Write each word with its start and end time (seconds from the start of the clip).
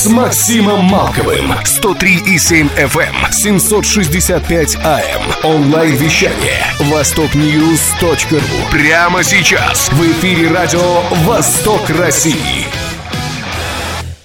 с 0.00 0.06
Максимом 0.06 0.86
Малковым. 0.86 1.52
103,7 1.62 2.70
FM, 2.74 3.30
765 3.30 4.76
AM. 4.76 5.44
Онлайн-вещание. 5.44 6.64
Востокньюз.ру. 6.90 8.38
Прямо 8.72 9.22
сейчас. 9.22 9.90
В 9.92 10.00
эфире 10.00 10.50
радио 10.50 11.02
«Восток 11.26 11.82
России». 11.90 12.64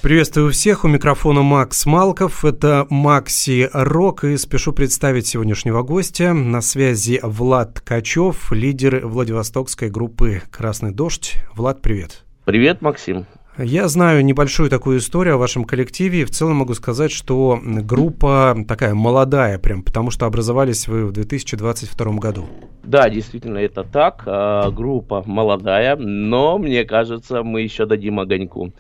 Приветствую 0.02 0.54
всех, 0.54 0.86
у 0.86 0.88
микрофона 0.88 1.42
Макс 1.42 1.86
Малков, 1.86 2.46
это 2.46 2.88
Макси 2.90 3.70
Рок, 3.74 4.24
и 4.24 4.38
спешу 4.38 4.72
представить 4.72 5.28
сегодняшнего 5.28 5.82
гостя. 5.82 6.32
На 6.32 6.62
связи 6.62 7.20
Влад 7.22 7.74
Ткачев, 7.74 8.54
лидер 8.54 9.06
Владивостокской 9.06 9.90
группы 9.90 10.42
«Красный 10.52 10.92
дождь». 10.92 11.36
Влад, 11.54 11.82
привет. 11.82 12.24
Привет, 12.46 12.82
Максим. 12.82 13.26
Я 13.58 13.88
знаю 13.88 14.26
небольшую 14.26 14.70
такую 14.70 14.98
историю 14.98 15.36
о 15.36 15.38
вашем 15.38 15.64
коллективе, 15.64 16.22
и 16.22 16.26
в 16.26 16.30
целом 16.30 16.58
могу 16.58 16.74
сказать, 16.74 17.12
что 17.12 17.58
группа 17.64 18.54
такая 18.68 18.94
молодая 18.94 19.58
прям, 19.60 19.82
потому 19.82 20.12
что 20.12 20.26
образовались 20.26 20.90
вы 20.90 21.06
в 21.06 21.14
2022 21.14 22.12
году. 22.20 22.46
Да, 22.84 23.10
действительно, 23.10 23.60
это 23.60 23.86
так. 23.86 24.24
А, 24.26 24.70
группа 24.72 25.24
молодая, 25.26 25.96
но 25.96 26.58
мне 26.58 26.84
кажется, 26.84 27.44
мы 27.44 27.62
еще 27.62 27.86
дадим 27.86 28.20
огоньку. 28.20 28.74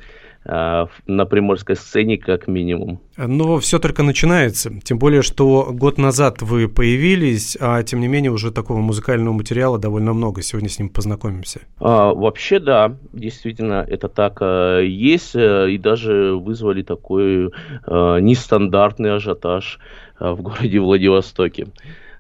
Э, 0.47 0.85
на 1.07 1.25
приморской 1.25 1.75
сцене 1.75 2.17
как 2.17 2.47
минимум. 2.47 2.99
Но 3.17 3.57
все 3.57 3.79
только 3.79 4.03
начинается. 4.03 4.79
Тем 4.83 4.99
более, 4.99 5.23
что 5.23 5.69
год 5.71 5.97
назад 5.97 6.43
вы 6.43 6.67
появились, 6.67 7.57
а 7.59 7.81
тем 7.81 7.99
не 7.99 8.07
менее 8.07 8.31
уже 8.31 8.51
такого 8.51 8.77
музыкального 8.77 9.33
материала 9.33 9.79
довольно 9.79 10.13
много. 10.13 10.43
Сегодня 10.43 10.69
с 10.69 10.77
ним 10.77 10.89
познакомимся. 10.89 11.61
А, 11.79 12.13
вообще, 12.13 12.59
да, 12.59 12.95
действительно, 13.11 13.85
это 13.89 14.07
так 14.07 14.37
э, 14.41 14.85
есть. 14.85 15.35
Э, 15.35 15.71
и 15.71 15.79
даже 15.79 16.35
вызвали 16.35 16.83
такой 16.83 17.51
нестандартный 17.87 19.15
ажиотаж 19.15 19.79
в 20.19 20.41
городе 20.41 20.79
Владивостоке. 20.79 21.67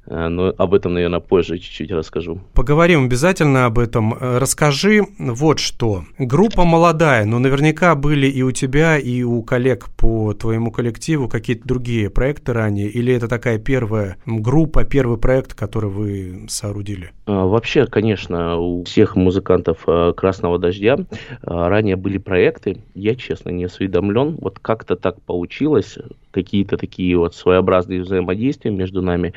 Э, 0.07 0.27
но 0.27 0.53
об 0.57 0.73
этом, 0.73 0.93
наверное, 0.93 1.19
позже 1.19 1.57
чуть-чуть 1.57 1.91
расскажу. 1.91 2.39
Поговорим 2.53 3.05
обязательно 3.05 3.65
об 3.65 3.79
этом. 3.79 4.13
Э, 4.13 4.37
расскажи 4.37 5.03
вот 5.17 5.59
что. 5.59 6.03
Группа 6.17 6.63
молодая, 6.63 7.25
но 7.25 7.39
наверняка 7.39 7.95
были 7.95 8.27
и 8.27 8.41
у 8.43 8.51
тебя, 8.51 8.97
и 8.97 9.23
у 9.23 9.41
коллег 9.43 9.87
по 9.97 10.33
твоему 10.33 10.71
коллективу 10.71 11.27
какие-то 11.27 11.67
другие 11.67 12.09
проекты 12.09 12.53
ранее, 12.53 12.87
или 12.87 13.13
это 13.13 13.27
такая 13.27 13.57
первая 13.57 14.17
группа, 14.25 14.83
первый 14.83 15.17
проект, 15.17 15.53
который 15.53 15.89
вы 15.89 16.45
соорудили? 16.49 17.11
А, 17.25 17.45
вообще, 17.45 17.85
конечно, 17.85 18.57
у 18.57 18.83
всех 18.83 19.15
музыкантов 19.15 19.79
э, 19.87 20.13
«Красного 20.15 20.59
дождя» 20.59 20.97
ранее 21.41 21.95
были 21.95 22.17
проекты. 22.17 22.83
Я, 22.93 23.15
честно, 23.15 23.49
не 23.49 23.65
осведомлен. 23.65 24.37
Вот 24.39 24.59
как-то 24.59 24.95
так 24.95 25.21
получилось, 25.21 25.97
какие-то 26.35 26.77
такие 26.77 27.17
вот 27.17 27.33
своеобразные 27.33 28.01
взаимодействия 28.01 28.71
между 28.71 29.01
нами, 29.01 29.33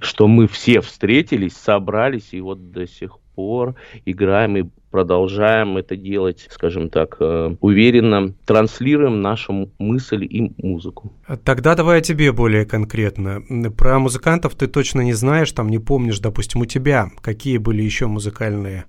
что 0.00 0.28
мы 0.28 0.46
все 0.46 0.80
встретились, 0.82 1.54
собрались 1.54 2.28
и 2.32 2.40
вот 2.40 2.70
до 2.70 2.86
сих 2.86 3.18
пор 3.34 3.74
играем 4.04 4.56
и 4.58 4.64
продолжаем 4.90 5.78
это 5.78 5.96
делать, 5.96 6.46
скажем 6.50 6.90
так, 6.90 7.16
э, 7.18 7.56
уверенно, 7.60 8.34
транслируем 8.44 9.22
нашу 9.22 9.70
мысль 9.78 10.24
и 10.24 10.52
музыку. 10.58 11.14
Тогда 11.44 11.74
давай 11.74 11.98
о 11.98 12.02
тебе 12.02 12.30
более 12.32 12.66
конкретно. 12.66 13.40
Про 13.76 13.98
музыкантов 13.98 14.54
ты 14.54 14.66
точно 14.66 15.00
не 15.00 15.14
знаешь, 15.14 15.50
там 15.52 15.70
не 15.70 15.78
помнишь, 15.78 16.18
допустим, 16.18 16.60
у 16.60 16.66
тебя 16.66 17.10
какие 17.22 17.56
были 17.56 17.82
еще 17.82 18.06
музыкальные 18.06 18.84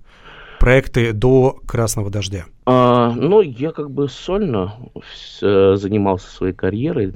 проекты 0.59 1.13
до 1.13 1.57
«Красного 1.65 2.09
дождя»? 2.09 2.45
А, 2.65 3.11
ну, 3.15 3.41
я 3.41 3.71
как 3.71 3.91
бы 3.91 4.07
сольно 4.07 4.75
э, 5.41 5.75
занимался 5.75 6.29
своей 6.29 6.53
карьерой, 6.53 7.13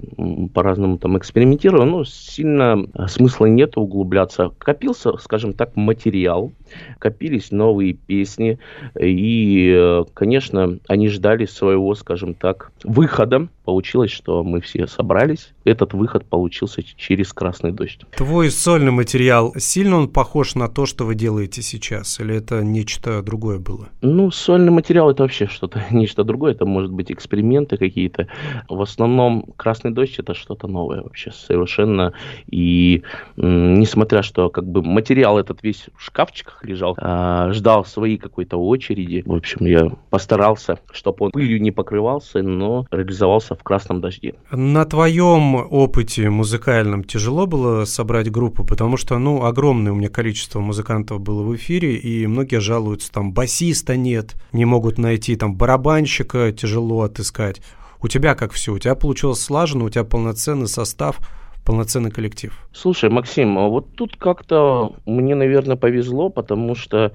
по-разному 0.54 0.98
там 0.98 1.18
экспериментировал, 1.18 1.86
но 1.86 2.04
сильно 2.04 2.86
э, 2.94 3.08
смысла 3.08 3.46
нет 3.46 3.78
углубляться. 3.78 4.52
Копился, 4.58 5.16
скажем 5.18 5.54
так, 5.54 5.76
материал, 5.78 6.52
копились 7.00 7.52
новые 7.52 7.94
песни, 7.94 8.60
и, 9.00 9.74
э, 9.74 10.04
конечно, 10.14 10.80
они 10.88 11.08
ждали 11.08 11.46
своего, 11.46 11.96
скажем 11.96 12.34
так, 12.34 12.72
выхода. 12.84 13.48
Получилось, 13.68 14.12
что 14.12 14.46
мы 14.46 14.62
все 14.62 14.88
собрались. 14.88 15.50
Этот 15.66 15.94
выход 15.94 16.24
получился 16.24 16.82
через 16.82 17.34
«Красный 17.34 17.74
дождь». 17.74 18.00
Твой 18.16 18.50
сольный 18.50 18.94
материал, 18.94 19.54
сильно 19.58 19.98
он 19.98 20.08
похож 20.08 20.56
на 20.56 20.70
то, 20.70 20.86
что 20.86 21.04
вы 21.04 21.16
делаете 21.16 21.62
сейчас? 21.62 22.18
Или 22.22 22.38
это 22.38 22.64
нечто 22.64 23.22
другое 23.22 23.60
было? 23.60 23.90
Ну, 24.00 24.32
сольный 24.32 24.72
материал– 24.72 25.10
это 25.12 25.24
вообще 25.24 25.48
что-то, 25.48 25.84
нечто 25.92 26.24
другое. 26.24 26.54
Это 26.54 26.66
может 26.66 26.94
быть 26.94 27.12
эксперименты 27.12 27.76
какие-то. 27.76 28.30
В 28.70 28.82
основном 28.82 29.44
«Красный 29.58 29.92
дождь»— 29.92 30.16
это 30.18 30.34
что-то 30.34 30.68
новое 30.68 31.02
вообще 31.02 31.32
совершенно. 31.32 32.14
И 32.50 33.04
несмотря 33.36 34.24
что 34.24 34.50
как 34.50 34.66
бы 34.66 34.82
материал 34.82 35.38
этот 35.38 35.62
весь 35.62 35.88
в 35.98 36.06
шкафчиках 36.06 36.64
лежал, 36.64 36.96
а, 37.00 37.52
ждал 37.52 37.84
своей 37.84 38.18
какой-то 38.18 38.56
очереди. 38.56 39.24
В 39.26 39.34
общем, 39.34 39.66
я 39.66 39.92
постарался, 40.10 40.80
чтобы 40.94 41.26
он 41.26 41.32
пылью 41.32 41.62
не 41.62 41.72
покрывался, 41.72 42.42
но 42.42 42.86
реализовался 42.92 43.57
в 43.58 43.64
«Красном 43.64 44.02
дожде». 44.02 44.36
На 44.52 44.86
твоем 44.86 45.56
опыте 45.56 46.30
музыкальном 46.30 47.04
тяжело 47.04 47.48
было 47.48 47.86
собрать 47.86 48.32
группу? 48.32 48.64
Потому 48.66 48.98
что, 48.98 49.18
ну, 49.18 49.44
огромное 49.44 49.92
у 49.92 49.96
меня 49.96 50.10
количество 50.10 50.60
музыкантов 50.60 51.22
было 51.22 51.44
в 51.44 51.56
эфире, 51.56 51.96
и 51.96 52.28
многие 52.28 52.60
жалуются, 52.60 53.12
там, 53.12 53.34
басиста 53.34 53.96
нет, 53.96 54.36
не 54.52 54.66
могут 54.66 54.98
найти 54.98 55.36
там 55.36 55.56
барабанщика 55.56 56.52
тяжело 56.52 57.02
отыскать. 57.02 57.62
У 58.02 58.08
тебя 58.08 58.36
как 58.36 58.52
все? 58.52 58.74
У 58.74 58.80
тебя 58.80 58.96
получилось 58.96 59.42
слаженно, 59.42 59.86
у 59.86 59.90
тебя 59.90 60.04
полноценный 60.04 60.68
состав, 60.68 61.18
полноценный 61.66 62.12
коллектив. 62.12 62.54
Слушай, 62.72 63.10
Максим, 63.10 63.58
а 63.58 63.68
вот 63.68 63.96
тут 63.96 64.16
как-то 64.18 64.94
мне, 65.06 65.36
наверное, 65.36 65.76
повезло, 65.76 66.30
потому 66.30 66.76
что 66.76 67.12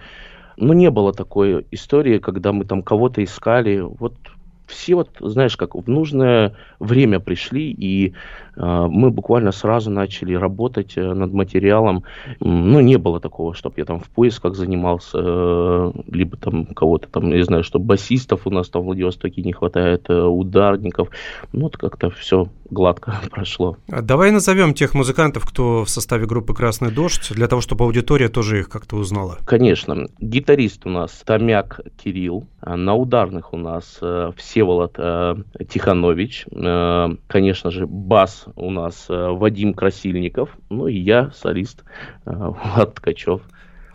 ну, 0.57 0.73
не 0.73 0.91
было 0.91 1.13
такой 1.13 1.67
истории, 1.71 2.19
когда 2.19 2.53
мы 2.53 2.65
там 2.65 2.83
кого-то 2.83 3.23
искали. 3.25 3.81
Вот 3.81 4.15
все 4.73 4.95
вот, 4.95 5.11
знаешь, 5.21 5.57
как 5.57 5.75
в 5.75 5.89
нужное 5.89 6.57
время 6.81 7.21
пришли, 7.21 7.71
и 7.71 8.15
мы 8.57 9.11
буквально 9.11 9.53
сразу 9.53 9.91
начали 9.91 10.35
работать 10.35 10.93
э, 10.97 11.15
над 11.15 11.33
материалом. 11.33 12.05
Ну, 12.41 12.81
не 12.81 12.97
было 12.97 13.21
такого, 13.21 13.55
чтобы 13.55 13.77
я 13.79 13.85
там 13.85 14.01
в 14.01 14.09
поисках 14.09 14.55
занимался, 14.57 15.19
э, 15.19 15.93
либо 16.09 16.37
там 16.37 16.67
кого-то 16.67 17.09
там, 17.09 17.33
я 17.33 17.45
знаю, 17.45 17.65
что 17.65 17.79
басистов 17.79 18.47
у 18.47 18.51
нас 18.51 18.69
там 18.69 18.83
в 18.83 18.85
Владивостоке 18.87 19.43
не 19.43 19.53
хватает, 19.53 20.11
э, 20.11 20.23
ударников. 20.23 21.09
Ну, 21.53 21.63
вот 21.63 21.77
как-то 21.77 22.11
все 22.11 22.49
гладко 22.71 23.15
прошло. 23.31 23.77
А 23.91 24.03
давай 24.03 24.31
назовем 24.31 24.75
тех 24.75 24.95
музыкантов, 24.95 25.47
кто 25.47 25.85
в 25.85 25.89
составе 25.91 26.27
группы 26.27 26.55
«Красный 26.55 26.91
дождь», 26.91 27.33
для 27.35 27.49
того, 27.49 27.63
чтобы 27.63 27.85
аудитория 27.85 28.29
тоже 28.29 28.61
их 28.61 28.69
как-то 28.69 28.97
узнала. 28.97 29.39
Конечно. 29.47 30.09
Гитарист 30.21 30.87
у 30.87 30.91
нас 30.91 31.23
Томяк 31.25 31.81
Кирилл, 32.03 32.47
а 32.61 32.77
на 32.77 32.95
ударных 32.95 33.53
у 33.53 33.57
нас 33.57 33.99
Всеволод 34.37 34.95
Тиханович, 35.69 36.47
конечно 37.27 37.71
же, 37.71 37.87
бас 37.87 38.42
у 38.57 38.71
нас 38.71 39.07
э, 39.09 39.29
Вадим 39.31 39.75
Красильников, 39.75 40.51
ну 40.71 40.87
и 40.87 40.99
я, 40.99 41.31
солист 41.33 41.85
э, 42.27 42.31
Влад 42.31 42.95
Ткачев. 42.95 43.43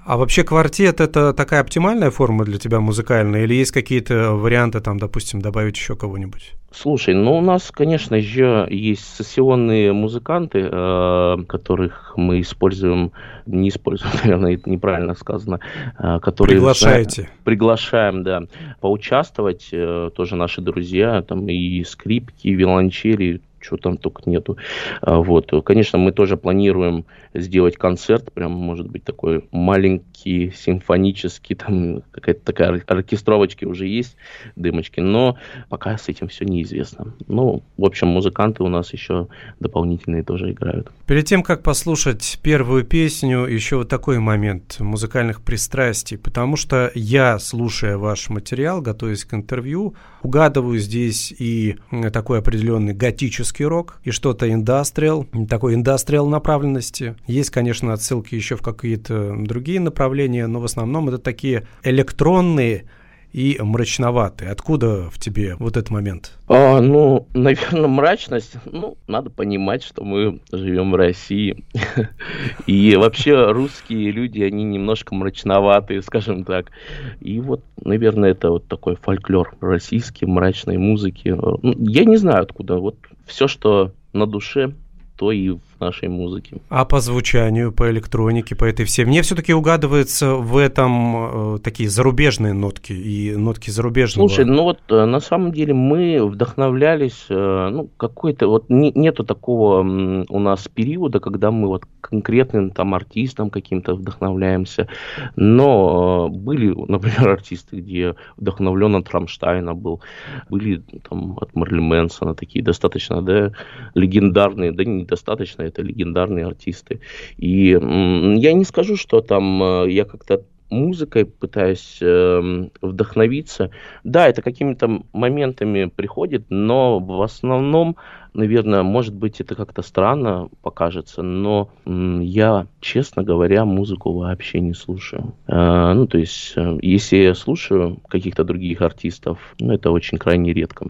А 0.08 0.16
вообще 0.16 0.46
квартет 0.46 1.02
это 1.02 1.34
такая 1.34 1.60
оптимальная 1.60 2.12
форма 2.12 2.46
для 2.46 2.58
тебя 2.58 2.80
музыкальная, 2.80 3.44
или 3.44 3.56
есть 3.56 3.72
какие-то 3.72 4.32
варианты, 4.36 4.80
там, 4.80 4.98
допустим, 4.98 5.42
добавить 5.42 5.76
еще 5.76 5.98
кого-нибудь? 5.98 6.54
Слушай, 6.72 7.14
ну 7.14 7.38
у 7.38 7.42
нас, 7.42 7.72
конечно, 7.72 8.16
еще 8.16 8.68
есть 8.70 9.18
сессионные 9.18 9.92
музыканты, 9.92 10.70
э, 10.72 11.38
которых 11.48 12.14
мы 12.16 12.40
используем, 12.40 13.12
не 13.46 13.68
используем, 13.68 14.14
наверное, 14.24 14.54
это 14.54 14.70
неправильно 14.70 15.14
сказано, 15.14 15.60
э, 16.00 16.20
которые 16.22 16.56
приглашаете, 16.56 17.22
знаем, 17.24 17.32
приглашаем, 17.44 18.24
да, 18.24 18.44
поучаствовать, 18.80 19.68
э, 19.74 20.10
тоже 20.16 20.38
наши 20.38 20.62
друзья, 20.62 21.22
там 21.22 21.50
и 21.50 21.84
скрипки, 21.84 22.48
и 22.48 22.54
виолончели, 22.54 23.42
что 23.60 23.78
там 23.78 23.98
только 23.98 24.30
нету. 24.30 24.58
А, 25.02 25.18
вот, 25.20 25.52
конечно, 25.66 25.98
мы 25.98 26.12
тоже 26.12 26.38
планируем 26.38 27.06
сделать 27.34 27.78
концерт, 27.78 28.32
прям, 28.34 28.52
может 28.52 28.88
быть, 28.88 29.04
такой 29.04 29.46
маленький, 29.52 30.52
симфонический, 30.56 31.56
там 31.56 32.02
какая-то 32.12 32.42
такая 32.44 32.82
оркестровочки 32.88 33.66
уже 33.66 33.88
есть, 33.88 34.16
дымочки, 34.56 35.00
но 35.00 35.38
пока 35.70 35.98
с 35.98 36.10
этим 36.10 36.28
все 36.28 36.46
неизвестно. 36.46 37.14
Ну, 37.28 37.64
в 37.78 37.86
общем, 37.86 38.08
музыканты 38.08 38.64
у 38.64 38.68
нас 38.68 38.94
еще 38.94 39.28
дополнительные 39.60 40.24
тоже 40.24 40.52
играют. 40.52 40.92
Перед 41.06 41.26
тем, 41.26 41.44
как 41.44 41.64
послушать 41.64 42.40
первую 42.42 42.84
песню, 42.84 43.46
еще 43.46 43.78
вот 43.78 43.90
такой 43.90 44.20
момент 44.20 44.78
музыкальных 44.80 45.42
пристрастий, 45.42 46.18
потому 46.18 46.56
что 46.56 46.92
я, 46.94 47.40
слушая 47.40 47.98
ваш 47.98 48.30
материал, 48.30 48.82
готовясь 48.82 49.26
к 49.26 49.34
интервью, 49.34 49.96
угадываю 50.22 50.80
здесь 50.80 51.34
и 51.38 51.78
такой 52.12 52.40
определенный 52.40 52.94
готический 52.94 53.47
рок, 53.66 54.00
и 54.04 54.12
что-то 54.12 54.52
индастриал, 54.52 55.26
такой 55.50 55.74
индастриал 55.76 56.28
направленности. 56.28 57.16
Есть, 57.28 57.50
конечно, 57.50 57.94
отсылки 57.94 58.36
еще 58.36 58.56
в 58.56 58.62
какие-то 58.62 59.36
другие 59.38 59.80
направления, 59.80 60.48
но 60.48 60.60
в 60.60 60.66
основном 60.66 61.10
это 61.10 61.18
такие 61.18 61.68
электронные 61.84 62.86
и 63.34 63.58
мрачноватый. 63.60 64.50
Откуда 64.50 65.10
в 65.12 65.20
тебе 65.20 65.56
вот 65.60 65.78
этот 65.78 65.90
момент? 65.90 66.38
А, 66.48 66.82
ну, 66.82 67.28
наверное, 67.34 67.88
мрачность. 67.88 68.56
Ну, 68.66 68.98
надо 69.08 69.30
понимать, 69.30 69.84
что 69.84 70.04
мы 70.04 70.40
живем 70.52 70.92
в 70.92 70.96
России. 70.96 71.64
И 72.66 72.96
вообще 72.96 73.52
русские 73.52 74.12
люди, 74.12 74.42
они 74.42 74.64
немножко 74.64 75.14
мрачноватые, 75.14 76.02
скажем 76.02 76.46
так. 76.46 76.72
И 77.20 77.40
вот, 77.40 77.64
наверное, 77.84 78.32
это 78.32 78.50
вот 78.50 78.68
такой 78.68 78.96
фольклор 78.96 79.56
российский, 79.62 80.26
мрачной 80.26 80.78
музыки. 80.78 81.30
Ну, 81.30 81.76
я 81.78 82.06
не 82.06 82.18
знаю 82.18 82.44
откуда. 82.44 82.78
Вот 82.78 82.96
все, 83.28 83.48
что 83.48 83.94
на 84.14 84.26
душе, 84.26 84.74
то 85.16 85.32
и 85.32 85.58
нашей 85.80 86.10
музыки. 86.10 86.62
А 86.70 86.86
по 86.86 87.00
звучанию, 87.00 87.72
по 87.72 87.90
электронике, 87.90 88.56
по 88.56 88.66
этой 88.66 88.86
всей, 88.86 89.06
мне 89.06 89.22
все-таки 89.22 89.54
угадывается 89.54 90.36
в 90.36 90.58
этом 90.58 91.56
э, 91.56 91.60
такие 91.60 91.90
зарубежные 91.90 92.54
нотки 92.54 92.94
и 92.94 93.36
нотки 93.36 93.70
зарубежного. 93.70 94.28
Слушай, 94.28 94.46
ну 94.46 94.64
вот 94.64 94.80
э, 94.90 95.06
на 95.06 95.20
самом 95.20 95.52
деле 95.52 95.74
мы 95.74 96.26
вдохновлялись, 96.26 97.26
э, 97.30 97.70
ну 97.72 97.90
какой-то 97.98 98.48
вот 98.48 98.70
не, 98.70 98.92
нету 98.94 99.24
такого 99.24 99.80
у 99.80 100.40
нас 100.40 100.68
периода, 100.68 101.20
когда 101.20 101.52
мы 101.52 101.68
вот 101.68 101.86
конкретным 102.02 102.72
там 102.72 102.94
артистом 102.94 103.50
каким-то 103.50 103.96
вдохновляемся, 103.96 104.88
но 105.36 106.30
э, 106.30 106.36
были, 106.36 106.74
например, 106.88 107.30
артисты, 107.30 107.78
где 107.78 108.16
вдохновлен 108.38 108.96
от 108.96 109.10
Рамштайна 109.10 109.74
был, 109.74 110.02
были 110.50 110.82
там 111.10 111.38
от 111.40 111.56
Марли 111.56 111.80
Мэнсона 111.80 112.36
такие 112.36 112.64
достаточно, 112.64 113.22
да, 113.22 113.52
легендарные, 113.94 114.72
да 114.72 114.84
недостаточно, 114.84 115.64
это 115.68 115.82
легендарные 115.82 116.46
артисты. 116.46 117.02
И 117.38 117.70
я 117.70 118.54
не 118.54 118.64
скажу, 118.64 118.96
что 118.96 119.22
там 119.22 119.64
э, 119.64 119.92
я 119.92 120.06
как-то 120.06 120.44
музыкой 120.70 121.26
пытаюсь 121.26 122.00
э, 122.02 122.68
вдохновиться. 122.82 123.72
Да, 124.04 124.28
это 124.28 124.42
какими-то 124.42 125.04
моментами 125.14 125.86
приходит, 125.86 126.46
но 126.50 127.00
в 127.00 127.22
основном 127.22 127.98
наверное, 128.38 128.84
может 128.84 129.14
быть, 129.14 129.42
это 129.42 129.56
как-то 129.56 129.82
странно 129.82 130.50
покажется, 130.62 131.22
но 131.22 131.70
я, 131.86 132.68
честно 132.80 133.24
говоря, 133.24 133.66
музыку 133.66 134.14
вообще 134.14 134.60
не 134.60 134.74
слушаю. 134.74 135.34
А, 135.48 135.94
ну, 135.94 136.08
то 136.08 136.18
есть, 136.18 136.54
э, 136.56 136.78
если 136.82 137.18
я 137.18 137.36
слушаю 137.36 137.98
каких-то 138.08 138.44
других 138.44 138.82
артистов, 138.82 139.40
ну, 139.60 139.74
это 139.74 139.92
очень 139.92 140.18
крайне 140.18 140.54
редко. 140.54 140.88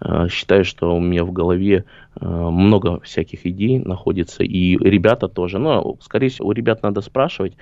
А, 0.00 0.28
считаю, 0.28 0.64
что 0.64 0.96
у 0.96 1.00
меня 1.00 1.24
в 1.24 1.32
голове 1.32 1.84
э, 2.20 2.26
много 2.26 3.00
всяких 3.00 3.46
идей 3.46 3.78
находится, 3.78 4.42
и 4.42 4.76
ребята 4.78 5.28
тоже. 5.28 5.58
Но, 5.58 5.96
скорее 6.00 6.28
всего, 6.28 6.48
у 6.48 6.52
ребят 6.52 6.82
надо 6.82 7.02
спрашивать, 7.02 7.52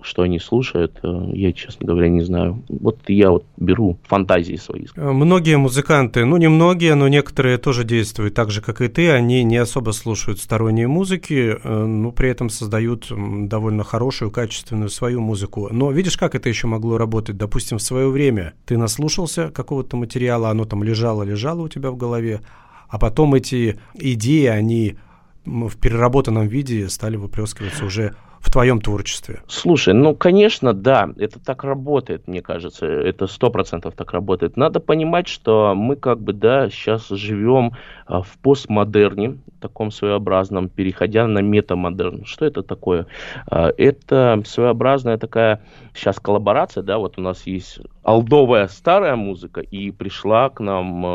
что 0.00 0.22
они 0.22 0.38
слушают. 0.38 1.00
Э, 1.02 1.30
я, 1.32 1.52
честно 1.52 1.86
говоря, 1.86 2.08
не 2.08 2.22
знаю. 2.22 2.62
Вот 2.68 2.98
я 3.08 3.30
вот 3.30 3.44
беру 3.56 3.98
фантазии 4.04 4.56
свои. 4.56 4.84
Многие 4.96 5.56
музыканты, 5.56 6.24
ну, 6.24 6.36
не 6.36 6.48
многие, 6.48 6.94
но 6.94 7.08
некоторые 7.08 7.58
тоже 7.58 7.84
действуют 7.84 8.34
так 8.34 8.50
же, 8.50 8.60
как 8.60 8.80
и 8.80 8.83
ты, 8.88 9.10
они 9.10 9.44
не 9.44 9.56
особо 9.56 9.92
слушают 9.92 10.40
сторонние 10.40 10.88
музыки, 10.88 11.56
э, 11.62 11.84
но 11.84 12.12
при 12.12 12.30
этом 12.30 12.50
создают 12.50 13.10
довольно 13.48 13.84
хорошую, 13.84 14.30
качественную 14.30 14.88
свою 14.88 15.20
музыку. 15.20 15.68
Но 15.70 15.90
видишь, 15.90 16.16
как 16.16 16.34
это 16.34 16.48
еще 16.48 16.66
могло 16.66 16.98
работать? 16.98 17.36
Допустим, 17.36 17.78
в 17.78 17.82
свое 17.82 18.08
время 18.08 18.54
ты 18.66 18.76
наслушался 18.76 19.50
какого-то 19.50 19.96
материала, 19.96 20.50
оно 20.50 20.64
там 20.64 20.82
лежало-лежало 20.82 21.62
у 21.62 21.68
тебя 21.68 21.90
в 21.90 21.96
голове, 21.96 22.40
а 22.88 22.98
потом 22.98 23.34
эти 23.34 23.78
идеи, 23.94 24.46
они 24.46 24.96
в 25.44 25.76
переработанном 25.76 26.46
виде 26.46 26.88
стали 26.88 27.16
выплескиваться 27.16 27.84
уже 27.84 28.14
в 28.44 28.52
твоем 28.52 28.80
творчестве? 28.80 29.42
Слушай, 29.48 29.94
ну, 29.94 30.14
конечно, 30.14 30.74
да, 30.74 31.08
это 31.16 31.40
так 31.40 31.64
работает, 31.64 32.28
мне 32.28 32.42
кажется, 32.42 32.86
это 32.86 33.26
сто 33.26 33.50
процентов 33.50 33.94
так 33.94 34.12
работает. 34.12 34.56
Надо 34.56 34.80
понимать, 34.80 35.28
что 35.28 35.74
мы 35.74 35.96
как 35.96 36.20
бы, 36.20 36.34
да, 36.34 36.68
сейчас 36.68 37.08
живем 37.08 37.72
в 38.06 38.38
постмодерне, 38.38 39.38
таком 39.60 39.90
своеобразном, 39.90 40.68
переходя 40.68 41.26
на 41.26 41.38
метамодерн. 41.38 42.26
Что 42.26 42.44
это 42.44 42.62
такое? 42.62 43.06
А, 43.46 43.72
это 43.78 44.42
своеобразная 44.44 45.16
такая 45.16 45.62
сейчас 45.94 46.20
коллаборация, 46.20 46.82
да, 46.82 46.98
вот 46.98 47.18
у 47.18 47.22
нас 47.22 47.46
есть 47.46 47.80
алдовая 48.02 48.68
старая 48.68 49.16
музыка, 49.16 49.60
и 49.60 49.90
пришла 49.90 50.50
к 50.50 50.60
нам 50.60 51.06
э, 51.06 51.08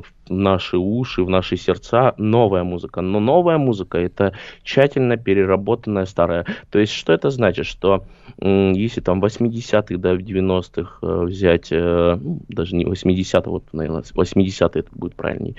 в 0.00 0.04
наши 0.28 0.76
уши, 0.76 1.22
в 1.22 1.30
наши 1.30 1.56
сердца 1.56 2.14
новая 2.18 2.64
музыка. 2.64 3.00
Но 3.00 3.20
новая 3.20 3.56
музыка 3.56 3.96
это 3.96 4.34
тщательно 4.62 5.16
переработанная 5.16 6.04
старая. 6.04 6.44
То 6.70 6.78
есть, 6.78 6.92
что 6.92 7.14
это 7.14 7.30
значит? 7.30 7.64
Что 7.64 8.04
если 8.40 9.00
там 9.00 9.24
80-х, 9.24 9.96
да, 9.96 10.14
в 10.14 10.18
90-х 10.18 10.98
э, 11.00 11.24
взять, 11.24 11.68
э, 11.70 12.18
ну, 12.20 12.40
даже 12.48 12.76
не 12.76 12.84
80-х, 12.84 13.50
вот, 13.50 13.64
наверное, 13.72 14.02
80-е 14.02 14.80
это 14.80 14.90
будет 14.92 15.14
правильнее, 15.14 15.54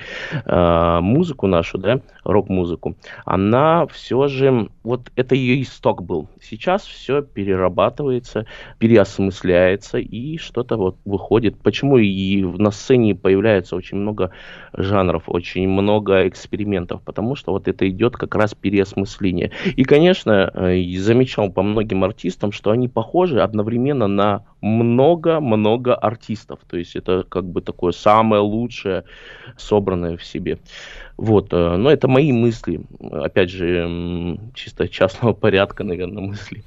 э, 0.59 1.00
музыку 1.01 1.47
нашу, 1.47 1.77
да, 1.77 2.01
рок-музыку, 2.23 2.95
она 3.25 3.88
все 3.88 4.27
же, 4.27 4.69
вот 4.83 5.11
это 5.15 5.35
ее 5.35 5.61
исток 5.61 6.03
был. 6.03 6.27
Сейчас 6.41 6.83
все 6.83 7.21
перерабатывается, 7.21 8.45
переосмысляется 8.77 9.97
и 9.97 10.38
что-то 10.38 10.77
вот 10.77 10.97
выходит. 11.06 11.57
Почему 11.57 11.97
и 11.97 12.44
на 12.44 12.71
сцене 12.71 13.15
появляется 13.15 13.75
очень 13.75 13.97
много 13.97 14.31
жанров, 14.73 15.23
очень 15.27 15.67
много 15.67 16.27
экспериментов, 16.27 17.01
потому 17.03 17.35
что 17.35 17.51
вот 17.51 17.67
это 17.67 17.89
идет 17.89 18.17
как 18.17 18.35
раз 18.35 18.53
переосмысление. 18.53 19.51
И, 19.75 19.83
конечно, 19.83 20.51
э, 20.53 20.97
замечал 20.97 21.51
по 21.51 21.63
многим 21.63 22.03
артистам, 22.03 22.51
что 22.51 22.71
они 22.71 22.88
похожи 22.88 23.41
одновременно 23.41 24.07
на 24.07 24.45
много-много 24.61 25.95
артистов. 25.95 26.59
То 26.67 26.77
есть 26.77 26.95
это 26.95 27.23
как 27.27 27.45
бы 27.45 27.61
такое 27.61 27.91
самое 27.91 28.41
лучшее, 28.41 29.03
собранное 29.57 30.17
в 30.17 30.23
себе. 30.23 30.59
Вот, 31.17 31.53
э, 31.53 31.75
но 31.77 31.91
это 31.91 32.07
мои 32.07 32.31
мысли, 32.31 32.81
опять 33.11 33.50
же, 33.50 34.39
чисто 34.53 34.88
частного 34.88 35.33
порядка, 35.39 35.83
наверное, 35.83 36.23
мысли. 36.23 36.63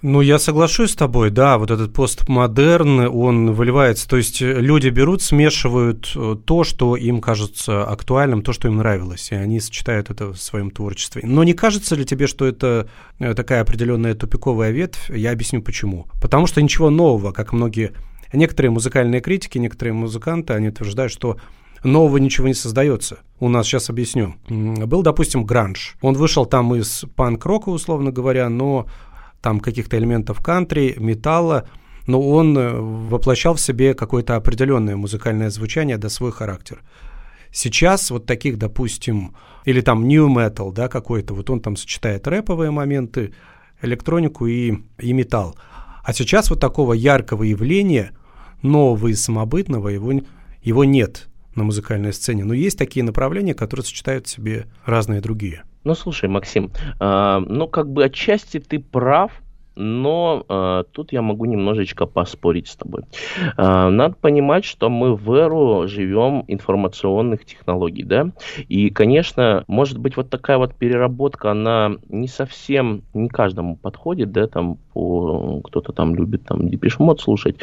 Ну, 0.00 0.20
я 0.20 0.38
соглашусь 0.38 0.92
с 0.92 0.96
тобой, 0.96 1.30
да, 1.30 1.58
вот 1.58 1.72
этот 1.72 1.92
постмодерн, 1.92 3.08
он 3.12 3.52
выливается, 3.52 4.08
то 4.08 4.16
есть 4.16 4.40
люди 4.40 4.88
берут, 4.90 5.22
смешивают 5.22 6.12
э, 6.14 6.36
то, 6.44 6.62
что 6.62 6.94
им 6.94 7.20
кажется 7.20 7.82
актуальным, 7.84 8.42
то, 8.42 8.52
что 8.52 8.68
им 8.68 8.76
нравилось, 8.76 9.32
и 9.32 9.34
они 9.34 9.58
сочетают 9.58 10.10
это 10.10 10.32
в 10.32 10.36
своем 10.36 10.70
творчестве. 10.70 11.22
Но 11.24 11.42
не 11.42 11.52
кажется 11.52 11.96
ли 11.96 12.04
тебе, 12.04 12.28
что 12.28 12.46
это 12.46 12.88
э, 13.18 13.34
такая 13.34 13.60
определенная 13.60 14.14
тупиковая 14.14 14.70
ветвь? 14.70 15.10
Я 15.10 15.32
объясню 15.32 15.62
почему. 15.62 16.06
Потому 16.20 16.46
что 16.46 16.62
ничего 16.62 16.90
нового, 16.90 17.32
как 17.32 17.52
многие, 17.52 17.92
некоторые 18.32 18.70
музыкальные 18.70 19.20
критики, 19.20 19.58
некоторые 19.58 19.94
музыканты, 19.94 20.52
они 20.52 20.68
утверждают, 20.68 21.12
что 21.12 21.38
нового 21.82 22.18
ничего 22.18 22.46
не 22.46 22.54
создается. 22.54 23.18
У 23.40 23.48
нас 23.48 23.66
сейчас 23.66 23.90
объясню. 23.90 24.34
Был, 24.48 25.02
допустим, 25.02 25.44
гранж. 25.44 25.96
Он 26.00 26.14
вышел 26.14 26.46
там 26.46 26.74
из 26.74 27.04
панк-рока, 27.14 27.68
условно 27.68 28.10
говоря, 28.10 28.48
но 28.48 28.86
там 29.40 29.60
каких-то 29.60 29.98
элементов 29.98 30.40
кантри, 30.40 30.94
металла, 30.98 31.68
но 32.06 32.20
он 32.20 32.56
э, 32.56 32.72
воплощал 32.72 33.54
в 33.54 33.60
себе 33.60 33.94
какое-то 33.94 34.36
определенное 34.36 34.96
музыкальное 34.96 35.50
звучание, 35.50 35.98
да 35.98 36.08
свой 36.08 36.32
характер. 36.32 36.82
Сейчас 37.50 38.10
вот 38.10 38.26
таких, 38.26 38.58
допустим, 38.58 39.34
или 39.64 39.80
там 39.80 40.06
new 40.06 40.28
metal, 40.28 40.72
да, 40.72 40.88
какой-то, 40.88 41.34
вот 41.34 41.50
он 41.50 41.60
там 41.60 41.76
сочетает 41.76 42.26
рэповые 42.26 42.70
моменты, 42.70 43.32
электронику 43.82 44.46
и, 44.46 44.74
и 44.98 45.12
металл. 45.12 45.56
А 46.02 46.12
сейчас 46.12 46.50
вот 46.50 46.60
такого 46.60 46.94
яркого 46.94 47.42
явления, 47.42 48.12
нового 48.62 49.08
и 49.08 49.14
самобытного, 49.14 49.88
его, 49.88 50.20
его 50.62 50.84
нет 50.84 51.28
на 51.54 51.64
музыкальной 51.64 52.12
сцене. 52.12 52.44
Но 52.44 52.54
есть 52.54 52.78
такие 52.78 53.04
направления, 53.04 53.54
которые 53.54 53.84
сочетают 53.84 54.26
в 54.26 54.30
себе 54.30 54.66
разные 54.84 55.20
другие. 55.20 55.64
Ну, 55.84 55.94
слушай, 55.94 56.28
Максим, 56.28 56.72
э, 57.00 57.38
ну, 57.46 57.68
как 57.68 57.90
бы 57.90 58.04
отчасти 58.04 58.58
ты 58.58 58.78
прав, 58.78 59.32
но 59.78 60.44
э, 60.48 60.84
тут 60.92 61.12
я 61.12 61.22
могу 61.22 61.44
немножечко 61.44 62.06
поспорить 62.06 62.68
с 62.68 62.76
тобой. 62.76 63.02
Э, 63.56 63.88
надо 63.88 64.16
понимать, 64.20 64.64
что 64.64 64.90
мы 64.90 65.14
в 65.14 65.32
эру 65.32 65.86
живем 65.86 66.44
информационных 66.48 67.44
технологий, 67.44 68.02
да, 68.02 68.30
и, 68.68 68.90
конечно, 68.90 69.64
может 69.68 69.98
быть, 69.98 70.16
вот 70.16 70.30
такая 70.30 70.58
вот 70.58 70.74
переработка, 70.74 71.52
она 71.52 71.92
не 72.08 72.26
совсем, 72.26 73.02
не 73.14 73.28
каждому 73.28 73.76
подходит, 73.76 74.32
да, 74.32 74.48
там, 74.48 74.78
по, 74.92 75.60
кто-то 75.64 75.92
там 75.92 76.14
любит 76.16 76.44
там 76.44 76.68
депешмот 76.68 77.20
слушать, 77.20 77.56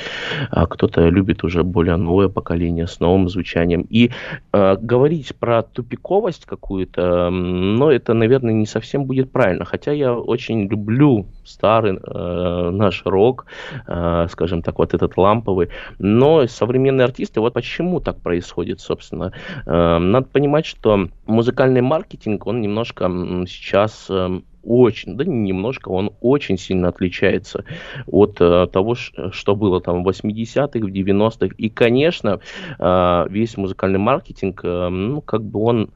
а 0.51 0.67
кто-то 0.67 1.09
любит 1.09 1.43
уже 1.43 1.63
более 1.63 1.97
новое 1.97 2.29
поколение 2.29 2.87
с 2.87 2.99
новым 3.01 3.27
звучанием. 3.27 3.85
И 3.89 4.11
э, 4.53 4.77
говорить 4.77 5.35
про 5.35 5.63
тупиковость 5.63 6.45
какую-то, 6.45 7.29
но 7.29 7.91
это, 7.91 8.13
наверное, 8.13 8.53
не 8.53 8.65
совсем 8.65 9.03
будет 9.03 9.31
правильно, 9.31 9.65
хотя 9.65 9.91
я 9.91 10.13
очень 10.13 10.67
люблю 10.67 11.25
старый 11.43 11.99
э, 12.07 12.69
наш 12.71 13.03
рок, 13.05 13.45
э, 13.87 14.27
скажем 14.29 14.61
так, 14.61 14.77
вот 14.77 14.93
этот 14.93 15.17
ламповый. 15.17 15.69
Но 15.99 16.47
современные 16.47 17.05
артисты, 17.05 17.39
вот 17.39 17.53
почему 17.53 17.99
так 17.99 18.21
происходит, 18.21 18.79
собственно. 18.79 19.31
Э, 19.65 19.97
надо 19.97 20.27
понимать, 20.27 20.65
что 20.65 21.09
музыкальный 21.25 21.81
маркетинг, 21.81 22.47
он 22.47 22.61
немножко 22.61 23.05
сейчас 23.47 24.07
э, 24.09 24.41
очень, 24.65 25.15
да 25.15 25.23
немножко, 25.23 25.89
он 25.89 26.11
очень 26.21 26.57
сильно 26.57 26.89
отличается 26.89 27.63
от 28.07 28.37
э, 28.41 28.67
того, 28.71 28.95
что 28.95 29.55
было 29.55 29.79
там 29.79 30.03
в 30.03 30.09
80-х, 30.09 30.79
в 30.79 30.91
90-х. 30.91 31.55
И, 31.57 31.69
конечно, 31.69 32.39
э, 32.79 33.25
весь 33.29 33.57
музыкальный 33.57 33.99
маркетинг, 33.99 34.61
э, 34.63 34.89
ну, 34.89 35.21
как 35.21 35.43
бы 35.43 35.61
он 35.61 35.91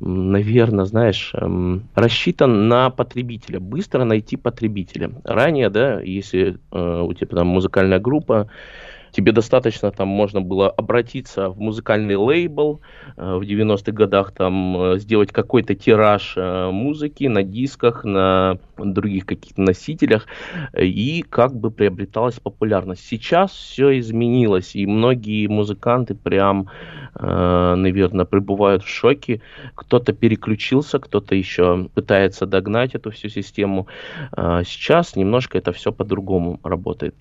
наверное, 0.00 0.84
знаешь, 0.84 1.32
эм, 1.34 1.88
рассчитан 1.94 2.68
на 2.68 2.90
потребителя, 2.90 3.60
быстро 3.60 4.04
найти 4.04 4.36
потребителя. 4.36 5.10
Ранее, 5.24 5.70
да, 5.70 6.00
если 6.00 6.58
э, 6.70 7.00
у 7.02 7.12
тебя 7.14 7.36
там 7.36 7.48
музыкальная 7.48 7.98
группа, 7.98 8.48
тебе 9.10 9.32
достаточно 9.32 9.90
там 9.90 10.08
можно 10.08 10.40
было 10.40 10.70
обратиться 10.70 11.48
в 11.48 11.58
музыкальный 11.58 12.16
лейбл 12.16 12.80
э, 13.16 13.34
в 13.36 13.42
90-х 13.42 13.92
годах, 13.92 14.32
там 14.32 14.80
э, 14.80 14.98
сделать 14.98 15.32
какой-то 15.32 15.74
тираж 15.74 16.36
музыки 16.36 17.24
на 17.24 17.42
дисках, 17.42 18.04
на 18.04 18.58
других 18.84 19.26
каких-то 19.26 19.60
носителях, 19.60 20.26
и 20.76 21.24
как 21.28 21.54
бы 21.54 21.70
приобреталась 21.70 22.40
популярность. 22.40 23.04
Сейчас 23.04 23.52
все 23.52 23.98
изменилось, 23.98 24.74
и 24.74 24.86
многие 24.86 25.46
музыканты 25.46 26.14
прям, 26.14 26.68
наверное, 27.14 28.24
пребывают 28.24 28.82
в 28.82 28.88
шоке. 28.88 29.40
Кто-то 29.74 30.12
переключился, 30.12 30.98
кто-то 30.98 31.34
еще 31.34 31.88
пытается 31.94 32.46
догнать 32.46 32.94
эту 32.94 33.10
всю 33.10 33.28
систему. 33.28 33.86
Сейчас 34.34 35.16
немножко 35.16 35.58
это 35.58 35.72
все 35.72 35.92
по-другому 35.92 36.60
работает. 36.62 37.14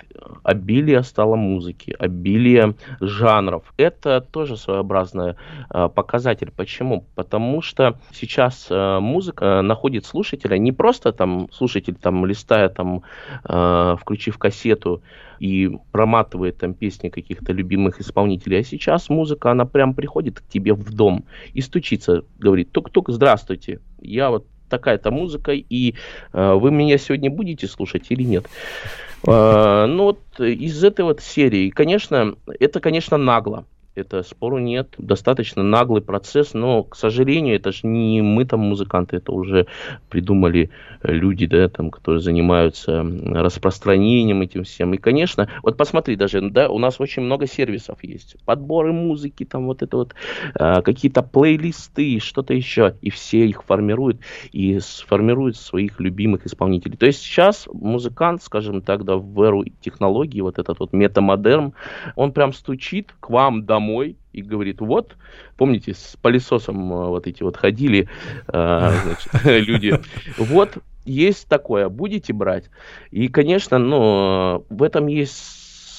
Обилие 0.43 1.03
стало 1.03 1.35
музыки 1.35 1.95
обилие 1.99 2.75
жанров. 2.99 3.73
Это 3.77 4.21
тоже 4.21 4.57
своеобразный 4.57 5.35
э, 5.69 5.89
показатель. 5.93 6.51
Почему? 6.55 7.05
Потому 7.15 7.61
что 7.61 7.99
сейчас 8.11 8.67
э, 8.69 8.99
музыка 8.99 9.61
находит 9.61 10.05
слушателя 10.05 10.57
не 10.57 10.71
просто 10.71 11.11
там 11.11 11.46
слушатель 11.51 11.95
там 11.95 12.25
листая 12.25 12.69
там, 12.69 13.03
э, 13.43 13.95
включив 13.99 14.37
кассету 14.37 15.01
и 15.39 15.69
проматывает 15.91 16.57
там 16.57 16.73
песни 16.73 17.09
каких-то 17.09 17.53
любимых 17.53 17.99
исполнителей, 18.01 18.59
а 18.59 18.63
сейчас 18.63 19.09
музыка, 19.09 19.51
она 19.51 19.65
прям 19.65 19.93
приходит 19.93 20.39
к 20.39 20.47
тебе 20.47 20.73
в 20.73 20.93
дом 20.93 21.25
и 21.53 21.61
стучится, 21.61 22.23
говорит, 22.39 22.71
тук-тук, 22.71 23.09
здравствуйте, 23.09 23.79
я 24.01 24.29
вот 24.29 24.45
такая-то 24.69 25.11
музыка, 25.11 25.53
и 25.53 25.93
э, 26.33 26.53
вы 26.53 26.71
меня 26.71 26.97
сегодня 26.97 27.29
будете 27.29 27.67
слушать 27.67 28.07
или 28.09 28.23
нет? 28.23 28.45
Э, 29.25 29.85
ну 29.87 30.03
вот 30.03 30.39
из 30.39 30.83
этой 30.83 31.05
вот 31.05 31.21
серии, 31.21 31.69
конечно, 31.69 32.35
это, 32.59 32.79
конечно, 32.79 33.17
нагло 33.17 33.65
это 33.97 34.23
спору 34.23 34.59
нет, 34.59 34.93
достаточно 34.97 35.63
наглый 35.63 36.01
процесс, 36.01 36.53
но, 36.53 36.83
к 36.83 36.95
сожалению, 36.95 37.55
это 37.55 37.71
же 37.71 37.87
не 37.87 38.21
мы 38.21 38.45
там 38.45 38.61
музыканты, 38.61 39.17
это 39.17 39.31
уже 39.31 39.67
придумали 40.09 40.69
люди, 41.03 41.45
да, 41.45 41.67
там, 41.69 41.89
которые 41.89 42.21
занимаются 42.21 43.03
распространением 43.03 44.41
этим 44.41 44.63
всем. 44.63 44.93
И, 44.93 44.97
конечно, 44.97 45.49
вот 45.63 45.77
посмотри, 45.77 46.15
даже, 46.15 46.41
да, 46.49 46.69
у 46.69 46.79
нас 46.79 46.99
очень 46.99 47.23
много 47.23 47.47
сервисов 47.47 48.03
есть, 48.03 48.37
подборы 48.45 48.93
музыки, 48.93 49.45
там 49.45 49.65
вот 49.65 49.81
это 49.81 49.97
вот, 49.97 50.15
э, 50.55 50.81
какие-то 50.81 51.23
плейлисты, 51.23 52.19
что-то 52.19 52.53
еще, 52.53 52.95
и 53.01 53.09
все 53.09 53.45
их 53.45 53.63
формируют, 53.63 54.19
и 54.51 54.79
сформируют 54.79 55.57
своих 55.57 55.99
любимых 55.99 56.45
исполнителей. 56.45 56.97
То 56.97 57.05
есть 57.05 57.21
сейчас 57.21 57.67
музыкант, 57.71 58.43
скажем 58.43 58.81
так, 58.81 59.03
да, 59.03 59.17
в 59.17 59.41
эру 59.41 59.65
технологий, 59.81 60.41
вот 60.41 60.59
этот 60.59 60.79
вот 60.79 60.93
метамодерн, 60.93 61.73
он 62.15 62.31
прям 62.31 62.53
стучит 62.53 63.13
к 63.19 63.29
вам 63.29 63.65
домой, 63.65 63.86
домой 63.87 64.17
и 64.33 64.41
говорит, 64.41 64.81
вот, 64.81 65.15
помните, 65.57 65.93
с 65.93 66.17
пылесосом 66.21 66.93
э, 66.93 67.07
вот 67.07 67.27
эти 67.27 67.43
вот 67.43 67.57
ходили 67.57 68.07
э, 68.47 68.91
люди, 69.45 69.99
вот, 70.37 70.77
есть 71.05 71.47
такое, 71.47 71.89
будете 71.89 72.33
брать. 72.33 72.69
И, 73.11 73.29
конечно, 73.29 73.77
ну, 73.77 74.65
в 74.69 74.83
этом 74.83 75.07
есть 75.07 75.37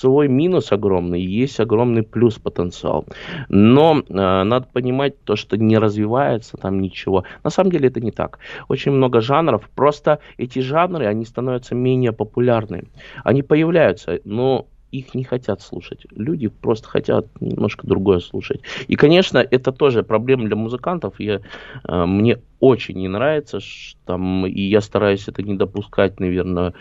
свой 0.00 0.28
минус 0.28 0.71
огромный, 0.71 1.21
есть 1.21 1.61
огромный 1.61 2.02
плюс 2.02 2.38
потенциал. 2.38 3.07
Но 3.49 4.02
э, 4.09 4.12
надо 4.12 4.66
понимать 4.73 5.25
то, 5.25 5.35
что 5.35 5.57
не 5.57 5.78
развивается 5.78 6.57
там 6.57 6.80
ничего. 6.80 7.25
На 7.45 7.50
самом 7.50 7.73
деле 7.73 7.88
это 7.88 8.00
не 8.00 8.12
так. 8.12 8.38
Очень 8.68 8.92
много 8.92 9.21
жанров, 9.21 9.68
просто 9.75 10.18
эти 10.37 10.61
жанры, 10.61 11.07
они 11.07 11.25
становятся 11.25 11.75
менее 11.75 12.12
популярны. 12.12 12.85
Они 13.25 13.42
появляются, 13.42 14.21
но 14.25 14.66
их 14.92 15.14
не 15.14 15.25
хотят 15.25 15.61
слушать. 15.61 16.07
Люди 16.16 16.49
просто 16.49 16.88
хотят 16.88 17.26
немножко 17.40 17.87
другое 17.87 18.21
слушать. 18.21 18.61
И, 18.88 18.97
конечно, 18.97 19.38
это 19.38 19.73
тоже 19.73 20.02
проблема 20.02 20.47
для 20.47 20.57
музыкантов. 20.57 21.21
Я, 21.21 21.40
э, 21.88 22.07
мне 22.07 22.38
очень 22.61 22.99
не 22.99 23.09
нравится, 23.09 23.61
что, 23.61 23.99
там, 24.07 24.47
и 24.47 24.61
я 24.61 24.80
стараюсь 24.80 25.28
это 25.28 25.42
не 25.42 25.54
допускать, 25.54 26.21
наверное, 26.21 26.73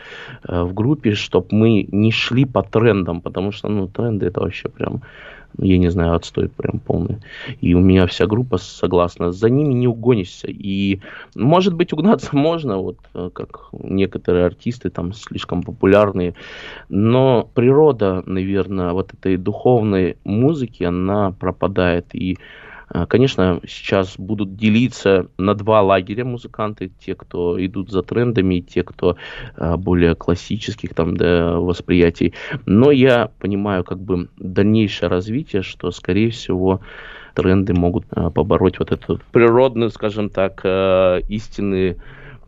э, 0.43 0.63
в 0.63 0.73
группе, 0.73 1.13
чтобы 1.13 1.47
мы 1.51 1.87
не 1.91 2.11
шли 2.11 2.45
по 2.45 2.63
трендам, 2.63 3.21
потому 3.21 3.51
что 3.51 3.67
ну, 3.69 3.87
тренды 3.87 4.27
это 4.27 4.39
вообще 4.39 4.69
прям 4.69 5.01
я 5.59 5.77
не 5.77 5.89
знаю, 5.89 6.15
отстой 6.15 6.49
прям 6.49 6.79
полный. 6.79 7.17
И 7.61 7.73
у 7.73 7.79
меня 7.79 8.05
вся 8.07 8.27
группа 8.27 8.57
согласна. 8.57 9.31
За 9.31 9.49
ними 9.49 9.73
не 9.73 9.87
угонишься. 9.87 10.47
И, 10.47 10.99
может 11.35 11.73
быть, 11.73 11.93
угнаться 11.93 12.29
можно, 12.35 12.77
вот 12.77 12.97
э, 13.13 13.29
как 13.33 13.69
некоторые 13.71 14.45
артисты 14.45 14.89
там 14.89 15.13
слишком 15.13 15.63
популярные. 15.63 16.35
Но 16.89 17.49
природа, 17.53 18.23
наверное, 18.25 18.91
вот 18.91 19.13
этой 19.13 19.37
духовной 19.37 20.17
музыки, 20.23 20.83
она 20.83 21.31
пропадает. 21.31 22.13
И 22.13 22.37
конечно, 23.07 23.59
сейчас 23.67 24.15
будут 24.17 24.55
делиться 24.55 25.27
на 25.37 25.53
два 25.53 25.81
лагеря 25.81 26.25
музыканты, 26.25 26.91
те, 26.99 27.15
кто 27.15 27.63
идут 27.63 27.91
за 27.91 28.01
трендами, 28.01 28.55
и 28.55 28.61
те, 28.61 28.83
кто 28.83 29.17
а, 29.55 29.77
более 29.77 30.15
классических 30.15 30.93
там 30.93 31.17
да, 31.17 31.59
восприятий. 31.59 32.33
Но 32.65 32.91
я 32.91 33.31
понимаю 33.39 33.83
как 33.83 33.99
бы 33.99 34.29
дальнейшее 34.37 35.09
развитие, 35.09 35.63
что, 35.63 35.91
скорее 35.91 36.31
всего, 36.31 36.81
тренды 37.33 37.73
могут 37.73 38.05
а, 38.11 38.29
побороть 38.29 38.79
вот 38.79 38.91
этот 38.91 39.23
природный, 39.25 39.89
скажем 39.91 40.29
так, 40.29 40.61
истинный 41.27 41.97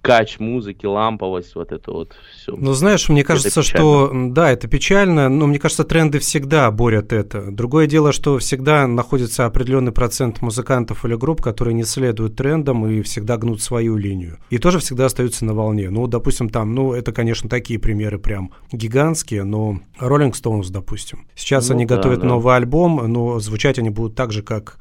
кач 0.01 0.39
музыки, 0.39 0.85
ламповость, 0.85 1.55
вот 1.55 1.71
это 1.71 1.91
вот 1.91 2.15
все. 2.31 2.55
Ну, 2.55 2.73
знаешь, 2.73 3.09
мне 3.09 3.23
кажется, 3.23 3.61
что 3.61 4.11
да, 4.13 4.51
это 4.51 4.67
печально, 4.67 5.29
но 5.29 5.47
мне 5.47 5.59
кажется, 5.59 5.83
тренды 5.83 6.19
всегда 6.19 6.69
борят 6.71 7.13
это. 7.13 7.51
Другое 7.51 7.87
дело, 7.87 8.11
что 8.11 8.37
всегда 8.39 8.87
находится 8.87 9.45
определенный 9.45 9.91
процент 9.91 10.41
музыкантов 10.41 11.05
или 11.05 11.15
групп, 11.15 11.41
которые 11.41 11.73
не 11.73 11.83
следуют 11.83 12.35
трендам 12.35 12.85
и 12.87 13.01
всегда 13.01 13.37
гнут 13.37 13.61
свою 13.61 13.97
линию. 13.97 14.39
И 14.49 14.57
тоже 14.57 14.79
всегда 14.79 15.05
остаются 15.05 15.45
на 15.45 15.53
волне. 15.53 15.89
Ну, 15.89 16.07
допустим, 16.07 16.49
там, 16.49 16.73
ну, 16.73 16.93
это, 16.93 17.11
конечно, 17.11 17.49
такие 17.49 17.79
примеры 17.79 18.19
прям 18.19 18.51
гигантские, 18.71 19.43
но 19.43 19.79
Rolling 19.99 20.33
Stones, 20.33 20.69
допустим. 20.69 21.27
Сейчас 21.35 21.69
ну, 21.69 21.75
они 21.75 21.85
да, 21.85 21.95
готовят 21.97 22.21
да. 22.21 22.27
новый 22.27 22.55
альбом, 22.55 23.11
но 23.11 23.39
звучать 23.39 23.79
они 23.79 23.89
будут 23.89 24.15
так 24.15 24.31
же, 24.31 24.43
как 24.43 24.77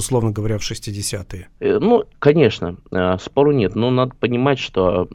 условно 0.00 0.32
говоря, 0.32 0.58
в 0.58 0.62
60-е? 0.62 1.48
Э, 1.60 1.78
ну, 1.78 2.04
конечно, 2.18 2.76
э, 2.90 3.16
спору 3.20 3.52
нет, 3.52 3.76
но 3.76 3.90
надо 3.90 4.14
понимать, 4.18 4.58
что 4.58 5.08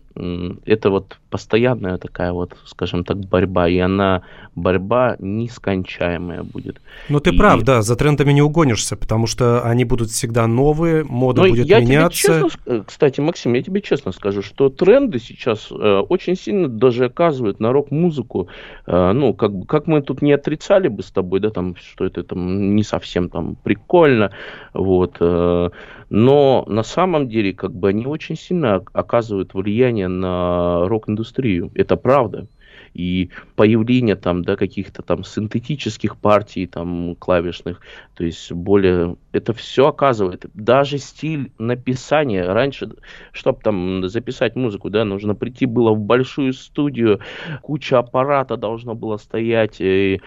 это 0.66 0.90
вот 0.90 1.18
постоянная 1.30 1.98
такая 1.98 2.32
вот, 2.32 2.56
скажем 2.66 3.04
так, 3.04 3.18
борьба, 3.18 3.68
и 3.68 3.78
она 3.80 4.24
борьба 4.56 5.18
нескончаемая 5.20 6.44
будет. 6.44 6.80
Ну, 7.10 7.20
ты 7.20 7.32
и... 7.32 7.38
прав, 7.38 7.64
да, 7.64 7.82
за 7.82 7.98
трендами 7.98 8.32
не 8.32 8.42
угонишься, 8.42 8.96
потому 8.96 9.28
что 9.28 9.62
они 9.64 9.84
будут 9.84 10.12
всегда 10.12 10.48
новые, 10.48 11.04
мода 11.04 11.42
Но 11.42 11.50
будет 11.50 11.66
я 11.66 11.82
меняться. 11.82 12.22
Тебе 12.22 12.34
честно, 12.44 12.60
э, 12.66 12.84
кстати, 12.88 13.20
Максим, 13.20 13.54
я 13.54 13.62
тебе 13.62 13.82
честно 13.82 14.14
скажу, 14.14 14.42
что 14.42 14.70
тренды 14.70 15.20
сейчас 15.20 15.68
э, 15.70 15.76
очень 15.76 16.38
сильно 16.38 16.70
даже 16.70 17.06
оказывают 17.06 17.60
на 17.60 17.74
рок-музыку. 17.74 18.48
Э, 18.88 19.12
ну, 19.12 19.34
как, 19.34 19.52
как 19.68 19.88
мы 19.88 20.02
тут 20.02 20.22
не 20.22 20.32
отрицали 20.32 20.88
бы 20.88 21.04
с 21.04 21.12
тобой, 21.12 21.42
да, 21.42 21.50
там, 21.50 21.76
что 21.76 22.06
это 22.06 22.24
там 22.24 22.76
не 22.78 22.84
совсем 22.84 23.30
там 23.30 23.58
прикольно, 23.62 24.32
вот. 24.76 25.18
Э, 25.20 25.70
но 26.10 26.66
на 26.68 26.84
самом 26.84 27.28
деле, 27.30 27.54
как 27.54 27.74
бы 27.74 27.90
они 27.90 28.06
очень 28.06 28.36
сильно 28.36 28.84
оказывают 28.94 29.54
влияние 29.54 30.08
на 30.08 30.88
рок-индустрию. 30.88 31.72
Это 31.74 31.96
правда. 31.98 32.48
и 32.96 33.30
появление 33.56 34.16
там, 34.16 34.44
да, 34.44 34.56
каких-то 34.56 35.02
там 35.02 35.24
синтетических 35.24 36.18
партий 36.18 36.66
там 36.66 37.16
клавишных, 37.16 37.82
то 38.14 38.24
есть 38.24 38.52
более, 38.54 39.18
это 39.34 39.54
все 39.54 39.88
оказывает, 39.88 40.46
даже 40.54 40.98
стиль 40.98 41.52
написания, 41.60 42.46
раньше, 42.46 42.90
чтобы 43.34 43.60
там 43.62 44.08
записать 44.08 44.56
музыку, 44.56 44.90
да, 44.90 45.04
нужно 45.04 45.36
прийти 45.36 45.66
было 45.66 45.92
в 45.92 46.00
большую 46.00 46.54
студию, 46.54 47.20
куча 47.62 48.00
аппарата 48.00 48.56
должно 48.56 48.96
было 48.96 49.18
стоять, 49.18 49.82
и 49.82 50.22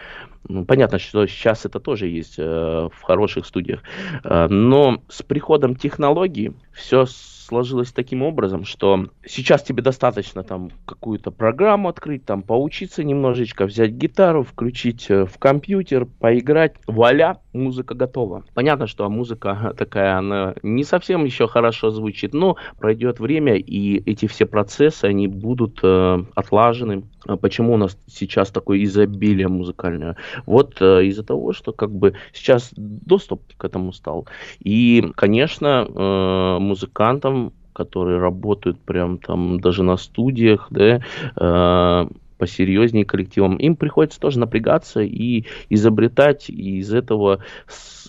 ну, 0.49 0.65
понятно, 0.65 0.99
что 0.99 1.27
сейчас 1.27 1.67
это 1.67 1.79
тоже 1.79 2.07
есть 2.07 2.35
э, 2.39 2.89
в 2.93 3.03
хороших 3.03 3.47
студиях. 3.47 3.83
Э, 4.25 4.49
но 4.49 5.03
с 5.09 5.23
приходом 5.23 5.77
технологий 5.77 6.53
все 6.73 7.07
сложилось 7.49 7.93
таким 7.93 8.23
образом, 8.23 8.65
что 8.65 9.07
сейчас 9.27 9.63
тебе 9.63 9.83
достаточно 9.83 10.43
там 10.43 10.71
какую-то 10.85 11.31
программу 11.31 11.89
открыть, 11.89 12.25
там 12.25 12.43
поучиться 12.43 13.03
немножечко, 13.03 13.65
взять 13.65 13.93
гитару, 13.93 14.43
включить 14.43 15.11
э, 15.11 15.25
в 15.25 15.39
компьютер, 15.39 16.05
поиграть, 16.05 16.75
вуаля, 16.87 17.39
музыка 17.55 17.95
готова. 17.95 18.45
Понятно, 18.55 18.87
что 18.87 19.09
музыка 19.09 19.75
такая, 19.79 20.19
она 20.19 20.55
не 20.63 20.85
совсем 20.85 21.25
еще 21.25 21.49
хорошо 21.49 21.91
звучит, 21.91 22.35
но 22.35 22.57
пройдет 22.79 23.19
время, 23.19 23.57
и 23.57 23.97
эти 24.11 24.27
все 24.27 24.45
процессы, 24.45 25.07
они 25.07 25.27
будут 25.27 25.81
э, 25.83 26.19
отлажены. 26.35 27.05
А 27.27 27.37
почему 27.37 27.75
у 27.75 27.77
нас 27.77 27.99
сейчас 28.07 28.51
такое 28.51 28.85
изобилие 28.85 29.49
музыкальное? 29.49 30.17
Вот 30.47 30.77
э, 30.81 31.05
из-за 31.07 31.23
того, 31.23 31.53
что 31.53 31.73
как 31.73 31.91
бы 31.91 32.15
сейчас 32.33 32.73
доступ 32.77 33.43
к 33.57 33.65
этому 33.65 33.93
стал. 33.93 34.27
И, 34.61 35.11
конечно, 35.17 35.87
э, 35.89 36.59
музыкантам 36.61 37.53
которые 37.79 38.19
работают 38.19 38.81
прям 38.81 39.19
там 39.19 39.61
даже 39.61 39.85
на 39.85 39.97
студиях, 39.97 40.67
да, 40.69 41.01
э, 41.37 42.09
посерьезнее 42.39 43.05
коллективам, 43.05 43.57
им 43.57 43.77
приходится 43.77 44.19
тоже 44.19 44.39
напрягаться 44.39 45.01
и 45.01 45.45
изобретать 45.69 46.51
из 46.51 46.93
этого 46.93 47.41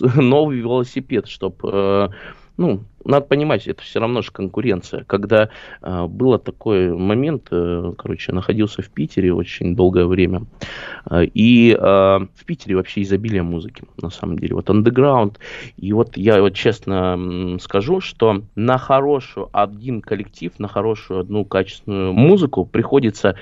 новый 0.00 0.58
велосипед, 0.58 1.28
чтобы 1.28 2.14
ну, 2.60 2.84
надо 3.06 3.24
понимать, 3.24 3.66
это 3.66 3.80
все 3.80 4.00
равно 4.00 4.20
же 4.20 4.30
конкуренция. 4.32 5.04
Когда 5.04 5.48
э, 5.80 6.06
было 6.06 6.38
такой 6.38 6.94
момент, 6.94 7.48
э, 7.50 7.92
короче, 7.96 8.32
находился 8.32 8.82
в 8.82 8.90
Питере 8.90 9.32
очень 9.32 9.74
долгое 9.74 10.04
время, 10.04 10.42
э, 11.10 11.24
и 11.24 11.72
э, 11.72 11.78
в 11.78 12.44
Питере 12.44 12.76
вообще 12.76 13.00
изобилие 13.00 13.42
музыки, 13.42 13.84
на 14.02 14.10
самом 14.10 14.38
деле. 14.38 14.56
Вот 14.56 14.68
андеграунд. 14.68 15.38
И 15.78 15.94
вот 15.94 16.18
я 16.18 16.42
вот 16.42 16.52
честно 16.52 17.56
скажу, 17.62 18.02
что 18.02 18.42
на 18.56 18.76
хорошую 18.76 19.48
один 19.52 20.02
коллектив, 20.02 20.52
на 20.58 20.68
хорошую 20.68 21.20
одну 21.20 21.46
качественную 21.46 22.12
музыку 22.12 22.66
приходится 22.66 23.36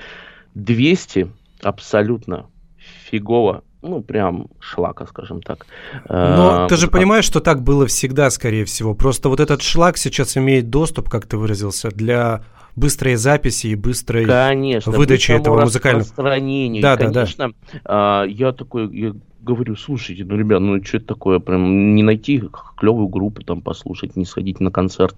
200 0.55 1.29
абсолютно 1.61 2.45
фигово 2.77 3.63
ну, 3.81 4.01
прям 4.01 4.47
шлака, 4.59 5.05
скажем 5.07 5.41
так. 5.41 5.65
Но 6.09 6.65
а, 6.65 6.67
ты 6.67 6.75
же 6.75 6.87
как... 6.87 6.93
понимаешь, 6.93 7.25
что 7.25 7.39
так 7.39 7.61
было 7.63 7.87
всегда, 7.87 8.29
скорее 8.29 8.65
всего. 8.65 8.93
Просто 8.93 9.29
вот 9.29 9.39
этот 9.39 9.61
шлак 9.61 9.97
сейчас 9.97 10.35
имеет 10.37 10.69
доступ, 10.69 11.09
как 11.09 11.25
ты 11.25 11.37
выразился, 11.37 11.89
для 11.89 12.43
быстрой 12.75 13.15
записи 13.15 13.67
и 13.67 13.75
быстрой 13.75 14.25
Конечно, 14.25 14.91
выдачи 14.91 15.31
этого 15.31 15.61
музыкального. 15.61 16.07
Да, 16.15 16.97
Конечно, 16.97 17.53
да, 17.83 18.23
да. 18.23 18.23
Я 18.25 18.51
такой, 18.51 18.95
я 18.95 19.13
говорю, 19.55 19.75
слушайте, 19.75 20.25
ну, 20.25 20.37
ребят, 20.37 20.61
ну, 20.61 20.83
что 20.83 20.97
это 20.97 21.07
такое, 21.07 21.39
прям 21.39 21.95
не 21.95 22.03
найти 22.03 22.43
клевую 22.77 23.07
группу 23.07 23.43
там 23.43 23.61
послушать, 23.61 24.15
не 24.15 24.25
сходить 24.25 24.59
на 24.59 24.71
концерт. 24.71 25.15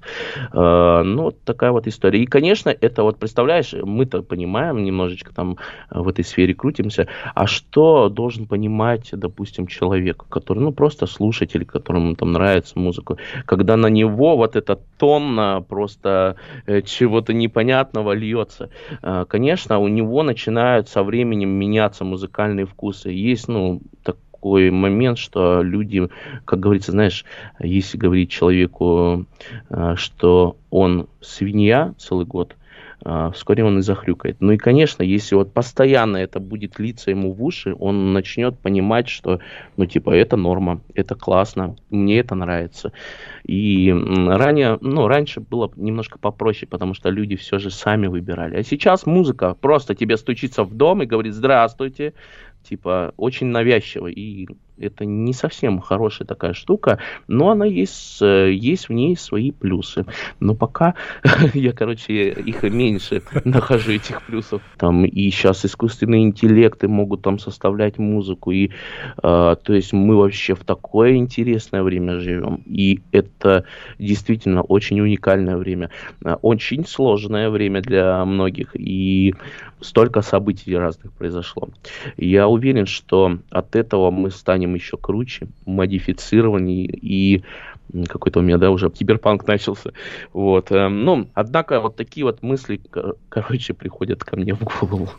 Э, 0.53 1.03
ну, 1.03 1.23
вот 1.23 1.41
такая 1.43 1.71
вот 1.71 1.87
история. 1.87 2.21
И, 2.21 2.25
конечно, 2.25 2.69
это 2.69 3.03
вот, 3.03 3.17
представляешь, 3.17 3.73
мы-то 3.73 4.23
понимаем, 4.23 4.83
немножечко 4.83 5.33
там 5.33 5.57
в 5.89 6.07
этой 6.07 6.23
сфере 6.23 6.53
крутимся, 6.53 7.07
а 7.35 7.47
что 7.47 8.09
должен 8.09 8.47
понимать, 8.47 9.09
допустим, 9.11 9.67
человек, 9.67 10.25
который, 10.29 10.59
ну, 10.59 10.71
просто 10.71 11.05
слушатель, 11.05 11.65
которому 11.65 12.15
там 12.15 12.31
нравится 12.31 12.79
музыка, 12.79 13.17
когда 13.45 13.77
на 13.77 13.87
него 13.87 14.37
вот 14.37 14.55
эта 14.55 14.79
тонна 14.97 15.63
просто 15.67 16.35
э, 16.65 16.81
чего-то 16.81 17.33
непонятного 17.33 18.13
льется. 18.13 18.69
Э, 19.01 19.25
конечно, 19.27 19.79
у 19.79 19.87
него 19.87 20.23
начинают 20.23 20.89
со 20.89 21.03
временем 21.03 21.49
меняться 21.49 22.03
музыкальные 22.03 22.65
вкусы. 22.65 23.09
Есть, 23.09 23.47
ну, 23.47 23.81
такой 24.41 24.71
момент, 24.71 25.19
что 25.19 25.61
люди, 25.61 26.09
как 26.45 26.59
говорится, 26.59 26.91
знаешь, 26.91 27.25
если 27.59 27.99
говорить 27.99 28.31
человеку, 28.31 29.27
э, 29.69 29.93
что 29.97 30.57
он 30.71 31.07
свинья 31.21 31.93
целый 31.99 32.25
год, 32.25 32.55
а, 33.03 33.31
вскоре 33.31 33.63
он 33.63 33.79
и 33.79 33.81
захрюкает. 33.81 34.37
Ну 34.41 34.51
и, 34.51 34.57
конечно, 34.57 35.01
если 35.01 35.33
вот 35.33 35.53
постоянно 35.53 36.17
это 36.17 36.39
будет 36.39 36.77
литься 36.77 37.09
ему 37.09 37.33
в 37.33 37.43
уши, 37.43 37.75
он 37.79 38.13
начнет 38.13 38.59
понимать, 38.59 39.09
что, 39.09 39.39
ну, 39.75 39.87
типа, 39.87 40.11
это 40.11 40.37
норма, 40.37 40.81
это 40.93 41.15
классно, 41.15 41.75
мне 41.89 42.19
это 42.19 42.35
нравится. 42.35 42.91
И 43.43 43.91
ранее, 43.91 44.77
ну, 44.81 45.07
раньше 45.07 45.39
было 45.39 45.71
немножко 45.75 46.19
попроще, 46.19 46.67
потому 46.69 46.93
что 46.93 47.09
люди 47.09 47.35
все 47.35 47.57
же 47.57 47.71
сами 47.71 48.05
выбирали. 48.05 48.57
А 48.57 48.63
сейчас 48.63 49.07
музыка 49.07 49.55
просто 49.59 49.95
тебе 49.95 50.15
стучится 50.17 50.63
в 50.63 50.75
дом 50.75 51.01
и 51.01 51.07
говорит, 51.07 51.33
здравствуйте, 51.33 52.13
типа, 52.63 53.13
очень 53.17 53.47
навязчиво. 53.47 54.07
И 54.07 54.47
это 54.81 55.05
не 55.05 55.33
совсем 55.33 55.79
хорошая 55.79 56.27
такая 56.27 56.53
штука, 56.53 56.99
но 57.27 57.49
она 57.49 57.65
есть, 57.65 58.21
э, 58.21 58.51
есть 58.51 58.89
в 58.89 58.93
ней 58.93 59.15
свои 59.15 59.51
плюсы. 59.51 60.05
Но 60.39 60.55
пока 60.55 60.95
я, 61.53 61.71
короче, 61.73 62.31
их 62.31 62.63
меньше 62.63 63.21
нахожу, 63.45 63.91
этих 63.91 64.21
плюсов. 64.23 64.61
Там 64.77 65.05
и 65.05 65.29
сейчас 65.29 65.65
искусственные 65.65 66.23
интеллекты 66.23 66.87
могут 66.87 67.21
там 67.21 67.39
составлять 67.39 67.97
музыку. 67.97 68.51
И, 68.51 68.67
э, 68.67 68.71
то 69.21 69.73
есть 69.73 69.93
мы 69.93 70.15
вообще 70.15 70.55
в 70.55 70.63
такое 70.63 71.15
интересное 71.15 71.83
время 71.83 72.19
живем. 72.19 72.63
И 72.65 73.01
это 73.11 73.65
действительно 73.99 74.61
очень 74.61 74.99
уникальное 74.99 75.57
время. 75.57 75.89
Э, 76.23 76.35
очень 76.41 76.85
сложное 76.85 77.49
время 77.49 77.81
для 77.81 78.23
многих. 78.25 78.75
И 78.75 79.33
столько 79.81 80.21
событий 80.21 80.75
разных 80.75 81.11
произошло. 81.13 81.69
Я 82.17 82.47
уверен, 82.47 82.85
что 82.85 83.39
от 83.49 83.75
этого 83.75 84.11
мы 84.11 84.31
станем 84.31 84.70
еще 84.75 84.97
круче, 84.97 85.47
модифицированнее 85.65 86.87
и 86.87 87.43
какой-то 88.07 88.39
у 88.39 88.41
меня, 88.41 88.57
да, 88.57 88.71
уже 88.71 88.89
киберпанк 88.89 89.45
начался. 89.47 89.91
Вот. 90.33 90.71
Эм, 90.71 91.03
ну, 91.03 91.29
однако 91.33 91.79
вот 91.79 91.95
такие 91.95 92.25
вот 92.25 92.41
мысли, 92.41 92.79
короче, 93.29 93.73
приходят 93.73 94.23
ко 94.23 94.37
мне 94.37 94.53
в 94.53 94.63
голову. 94.63 95.09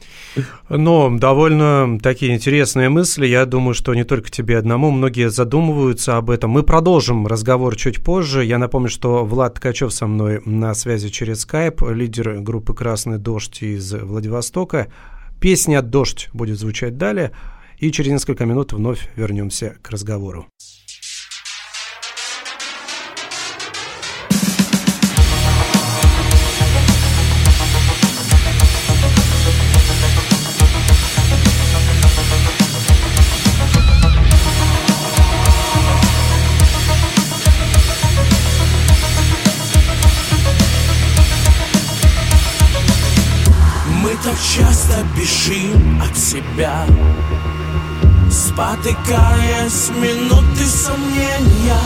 Ну, 0.68 1.18
довольно 1.18 1.98
такие 2.02 2.34
интересные 2.34 2.88
мысли. 2.88 3.26
Я 3.26 3.44
думаю, 3.46 3.74
что 3.74 3.94
не 3.94 4.04
только 4.04 4.30
тебе 4.30 4.58
одному, 4.58 4.90
многие 4.90 5.30
задумываются 5.30 6.16
об 6.16 6.30
этом. 6.30 6.50
Мы 6.50 6.62
продолжим 6.62 7.26
разговор 7.26 7.76
чуть 7.76 8.02
позже. 8.02 8.44
Я 8.44 8.58
напомню, 8.58 8.88
что 8.88 9.24
Влад 9.24 9.54
Ткачев 9.54 9.92
со 9.92 10.06
мной 10.06 10.40
на 10.44 10.74
связи 10.74 11.08
через 11.08 11.46
Skype, 11.46 11.92
лидер 11.92 12.40
группы 12.40 12.74
«Красный 12.74 13.18
дождь» 13.18 13.62
из 13.62 13.92
Владивостока. 13.92 14.88
Песня 15.40 15.82
«Дождь» 15.82 16.30
будет 16.32 16.58
звучать 16.58 16.96
далее. 16.96 17.32
И 17.82 17.90
через 17.90 18.12
несколько 18.12 18.44
минут 18.44 18.72
вновь 18.72 19.08
вернемся 19.16 19.74
к 19.82 19.90
разговору. 19.90 20.46
Мы 44.04 44.10
так 44.22 44.36
часто 44.40 45.04
бежим 45.16 46.00
от 46.00 46.16
себя 46.16 46.86
Спотыкаясь 48.62 49.90
минуты 49.90 50.64
сомнения. 50.64 51.82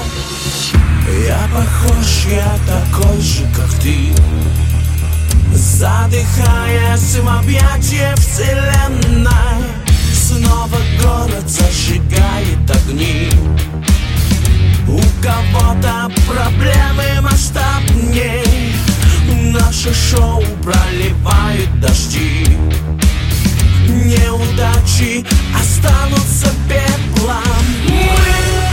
Я 1.27 1.49
похож, 1.51 2.27
я 2.31 2.59
такой 2.67 3.19
же, 3.19 3.45
как 3.57 3.71
ты. 3.81 4.13
Задыхаясь 5.55 7.17
в 7.17 7.29
объятия 7.29 8.15
вселенной. 8.17 9.65
Снова 10.13 10.77
город 11.03 11.49
зажигает 11.49 12.71
огни. 12.71 13.31
У 14.87 15.01
кого-то 15.23 16.11
проблемы 16.29 17.23
масштабней. 17.23 18.75
Наше 19.51 19.95
шоу 19.95 20.43
проливает 20.63 21.81
дожди 21.81 22.59
Неудачи 24.07 25.27
останутся 25.61 26.47
пеплом. 26.69 27.43
Мы 27.89 28.66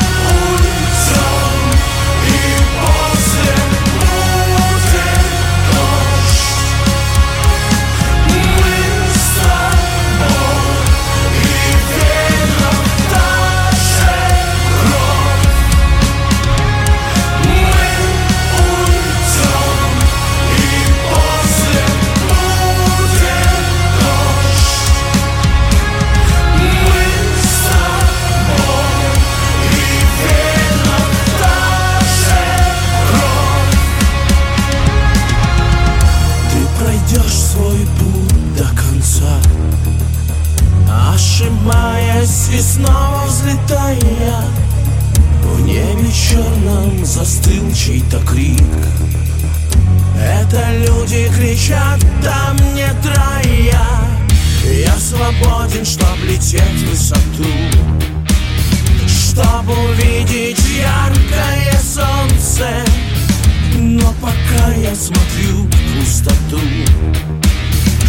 снова 42.64 43.26
взлетаю 43.28 44.00
В 45.44 45.62
небе 45.62 46.12
черном 46.12 47.06
застыл 47.06 47.74
чей-то 47.74 48.20
крик. 48.26 48.62
Это 50.18 50.64
люди 50.78 51.30
кричат, 51.36 52.00
там 52.24 52.56
нет 52.74 52.96
рая 53.06 53.86
Я 54.64 54.98
свободен, 54.98 55.86
чтоб 55.86 56.18
лететь 56.26 56.62
в 56.62 56.90
высоту. 56.90 57.50
Чтоб 59.08 59.68
увидеть 59.70 60.64
яркое 60.70 61.80
солнце. 61.82 62.70
Но 63.76 64.14
пока 64.22 64.74
я 64.76 64.96
смотрю 64.96 65.64
в 65.64 66.00
пустоту. 66.00 66.62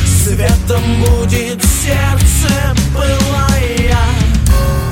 Светом 0.07 0.83
будет 1.01 1.63
сердце 1.65 2.75
пылая. 2.95 4.24
you 4.49 4.84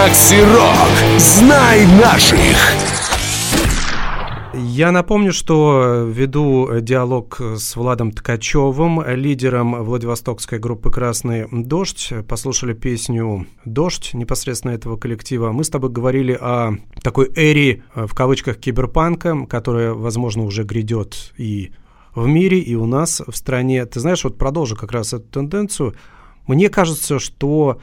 Макси 0.00 0.40
Рок. 0.40 1.18
Знай 1.18 1.86
наших. 2.00 2.56
Я 4.54 4.92
напомню, 4.92 5.30
что 5.30 6.06
веду 6.08 6.80
диалог 6.80 7.38
с 7.38 7.76
Владом 7.76 8.10
Ткачевым, 8.10 9.02
лидером 9.06 9.84
Владивостокской 9.84 10.58
группы 10.58 10.90
«Красный 10.90 11.48
дождь». 11.52 12.14
Послушали 12.26 12.72
песню 12.72 13.46
«Дождь» 13.66 14.14
непосредственно 14.14 14.72
этого 14.72 14.96
коллектива. 14.96 15.52
Мы 15.52 15.64
с 15.64 15.68
тобой 15.68 15.90
говорили 15.90 16.32
о 16.32 16.78
такой 17.02 17.30
эре, 17.36 17.82
в 17.94 18.14
кавычках, 18.14 18.56
киберпанка, 18.56 19.44
которая, 19.44 19.92
возможно, 19.92 20.44
уже 20.44 20.62
грядет 20.62 21.34
и 21.36 21.72
в 22.14 22.26
мире, 22.26 22.58
и 22.58 22.74
у 22.74 22.86
нас 22.86 23.20
в 23.20 23.36
стране. 23.36 23.84
Ты 23.84 24.00
знаешь, 24.00 24.24
вот 24.24 24.38
продолжу 24.38 24.76
как 24.76 24.92
раз 24.92 25.12
эту 25.12 25.28
тенденцию. 25.28 25.94
Мне 26.46 26.70
кажется, 26.70 27.18
что 27.18 27.80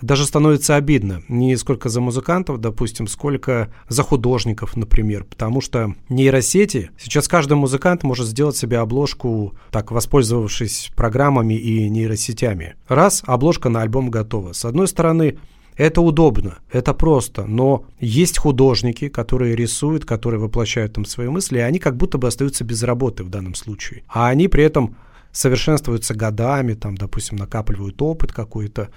даже 0.00 0.26
становится 0.26 0.76
обидно. 0.76 1.22
Не 1.28 1.56
сколько 1.56 1.88
за 1.88 2.00
музыкантов, 2.00 2.58
допустим, 2.60 3.06
сколько 3.06 3.72
за 3.88 4.02
художников, 4.02 4.76
например. 4.76 5.24
Потому 5.24 5.60
что 5.60 5.94
нейросети, 6.08 6.90
сейчас 6.98 7.28
каждый 7.28 7.54
музыкант 7.54 8.02
может 8.02 8.26
сделать 8.26 8.56
себе 8.56 8.78
обложку, 8.78 9.54
так 9.70 9.90
воспользовавшись 9.90 10.90
программами 10.94 11.54
и 11.54 11.88
нейросетями. 11.88 12.74
Раз, 12.88 13.22
обложка 13.26 13.68
на 13.68 13.82
альбом 13.82 14.10
готова. 14.10 14.52
С 14.52 14.64
одной 14.64 14.88
стороны, 14.88 15.38
это 15.76 16.00
удобно, 16.00 16.58
это 16.70 16.94
просто, 16.94 17.46
но 17.46 17.84
есть 17.98 18.38
художники, 18.38 19.08
которые 19.08 19.56
рисуют, 19.56 20.04
которые 20.04 20.38
воплощают 20.38 20.92
там 20.92 21.04
свои 21.04 21.28
мысли, 21.28 21.58
и 21.58 21.62
они 21.62 21.80
как 21.80 21.96
будто 21.96 22.16
бы 22.16 22.28
остаются 22.28 22.62
без 22.62 22.84
работы 22.84 23.24
в 23.24 23.28
данном 23.28 23.56
случае. 23.56 24.04
А 24.08 24.28
они 24.28 24.46
при 24.46 24.62
этом 24.62 24.96
совершенствуются 25.32 26.14
годами, 26.14 26.74
там, 26.74 26.96
допустим, 26.96 27.38
накапливают 27.38 28.00
опыт 28.00 28.32
какой-то, 28.32 28.90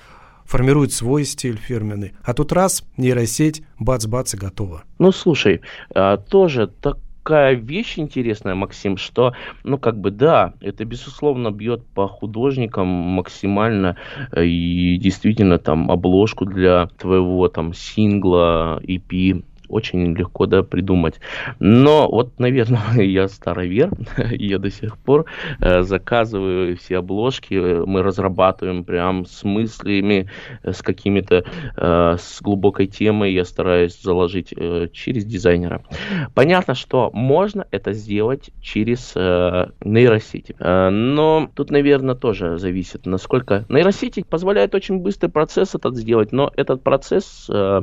формирует 0.47 0.93
свой 0.93 1.25
стиль 1.25 1.57
фирменный. 1.57 2.13
А 2.23 2.33
тут 2.33 2.51
раз, 2.53 2.83
нейросеть, 2.97 3.61
бац-бац 3.77 4.33
и 4.33 4.37
готово. 4.37 4.83
Ну, 4.97 5.11
слушай, 5.11 5.61
а, 5.93 6.17
тоже 6.17 6.67
так 6.67 6.97
такая 7.27 7.55
вещь 7.55 7.99
интересная, 7.99 8.55
Максим, 8.55 8.95
что, 8.95 9.33
ну, 9.65 9.77
как 9.77 9.99
бы, 9.99 10.11
да, 10.11 10.53
это, 10.61 10.85
безусловно, 10.85 11.51
бьет 11.51 11.85
по 11.85 12.07
художникам 12.07 12.87
максимально, 12.87 13.97
э, 14.31 14.45
и 14.45 14.97
действительно, 14.97 15.57
там, 15.57 15.91
обложку 15.91 16.45
для 16.45 16.87
твоего, 16.97 17.49
там, 17.49 17.73
сингла, 17.73 18.79
EP, 18.81 19.43
очень 19.69 20.15
легко 20.15 20.45
да, 20.45 20.63
придумать. 20.63 21.19
Но 21.59 22.09
вот, 22.09 22.39
наверное, 22.39 22.79
я 23.01 23.27
старовер, 23.27 23.91
я 24.31 24.59
до 24.59 24.69
сих 24.69 24.97
пор 24.97 25.25
э, 25.59 25.81
заказываю 25.81 26.77
все 26.77 26.97
обложки, 26.97 27.53
э, 27.53 27.83
мы 27.85 28.03
разрабатываем 28.03 28.83
прям 28.83 29.25
с 29.25 29.43
мыслями, 29.43 30.29
э, 30.63 30.71
с 30.71 30.81
какими-то, 30.81 31.43
э, 31.75 32.15
с 32.19 32.41
глубокой 32.41 32.87
темой, 32.87 33.33
я 33.33 33.45
стараюсь 33.45 33.99
заложить 34.01 34.53
э, 34.55 34.87
через 34.91 35.25
дизайнера. 35.25 35.83
Понятно, 36.33 36.75
что 36.75 37.11
можно 37.13 37.65
это 37.71 37.93
сделать 37.93 38.49
через 38.61 39.13
э, 39.15 39.67
нейросети, 39.83 40.55
э, 40.59 40.89
но 40.89 41.49
тут, 41.53 41.71
наверное, 41.71 42.15
тоже 42.15 42.57
зависит, 42.57 43.05
насколько... 43.05 43.65
Нейросети 43.69 44.23
позволяют 44.23 44.75
очень 44.75 44.99
быстрый 44.99 45.29
процесс 45.29 45.75
этот 45.75 45.95
сделать, 45.97 46.31
но 46.31 46.51
этот 46.55 46.83
процесс 46.83 47.47
э, 47.49 47.81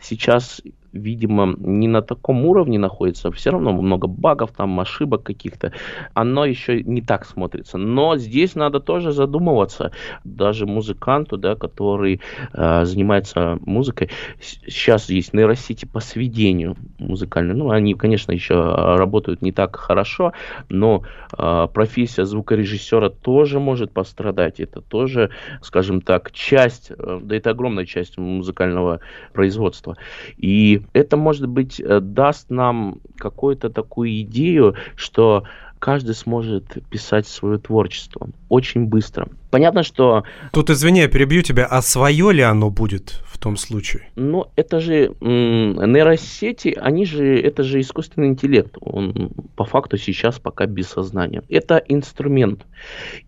сейчас 0.00 0.62
видимо, 0.94 1.54
не 1.58 1.88
на 1.88 2.02
таком 2.02 2.44
уровне 2.46 2.78
находится, 2.78 3.30
все 3.32 3.50
равно 3.50 3.72
много 3.72 4.06
багов, 4.06 4.52
там 4.52 4.78
ошибок 4.80 5.22
каких-то, 5.24 5.72
оно 6.14 6.44
еще 6.44 6.82
не 6.82 7.02
так 7.02 7.26
смотрится. 7.26 7.78
Но 7.78 8.16
здесь 8.16 8.54
надо 8.54 8.80
тоже 8.80 9.12
задумываться, 9.12 9.90
даже 10.24 10.66
музыканту, 10.66 11.36
да, 11.36 11.56
который 11.56 12.20
э, 12.52 12.84
занимается 12.84 13.58
музыкой, 13.66 14.10
сейчас 14.40 15.10
есть 15.10 15.34
нейросети 15.34 15.84
по 15.84 16.00
сведению 16.00 16.76
музыкальной, 16.98 17.54
ну, 17.54 17.70
они, 17.70 17.94
конечно, 17.94 18.32
еще 18.32 18.54
работают 18.54 19.42
не 19.42 19.52
так 19.52 19.76
хорошо, 19.76 20.32
но 20.68 21.02
э, 21.36 21.68
профессия 21.74 22.24
звукорежиссера 22.24 23.10
тоже 23.10 23.58
может 23.58 23.90
пострадать, 23.92 24.60
это 24.60 24.80
тоже, 24.80 25.30
скажем 25.60 26.00
так, 26.00 26.30
часть, 26.30 26.90
э, 26.90 27.20
да 27.22 27.36
это 27.36 27.50
огромная 27.50 27.84
часть 27.84 28.16
музыкального 28.16 29.00
производства. 29.32 29.96
И 30.36 30.83
это, 30.92 31.16
может 31.16 31.46
быть, 31.48 31.80
э, 31.80 32.00
даст 32.00 32.50
нам 32.50 33.00
какую-то 33.18 33.70
такую 33.70 34.20
идею, 34.22 34.74
что 34.96 35.44
каждый 35.78 36.14
сможет 36.14 36.76
писать 36.88 37.26
свое 37.26 37.58
творчество 37.58 38.28
очень 38.48 38.86
быстро. 38.86 39.28
Понятно, 39.54 39.84
что... 39.84 40.24
Тут, 40.52 40.68
извини, 40.70 40.98
я 40.98 41.08
перебью 41.08 41.42
тебя, 41.42 41.64
а 41.66 41.80
свое 41.80 42.32
ли 42.32 42.42
оно 42.42 42.70
будет 42.70 43.22
в 43.24 43.38
том 43.38 43.56
случае? 43.56 44.02
Ну, 44.16 44.46
это 44.56 44.80
же 44.80 45.14
нейросети, 45.20 46.76
они 46.76 47.06
же, 47.06 47.40
это 47.40 47.62
же 47.62 47.80
искусственный 47.80 48.26
интеллект. 48.26 48.76
Он 48.80 49.30
по 49.54 49.64
факту 49.64 49.96
сейчас 49.96 50.40
пока 50.40 50.66
без 50.66 50.88
сознания. 50.88 51.44
Это 51.48 51.76
инструмент. 51.86 52.66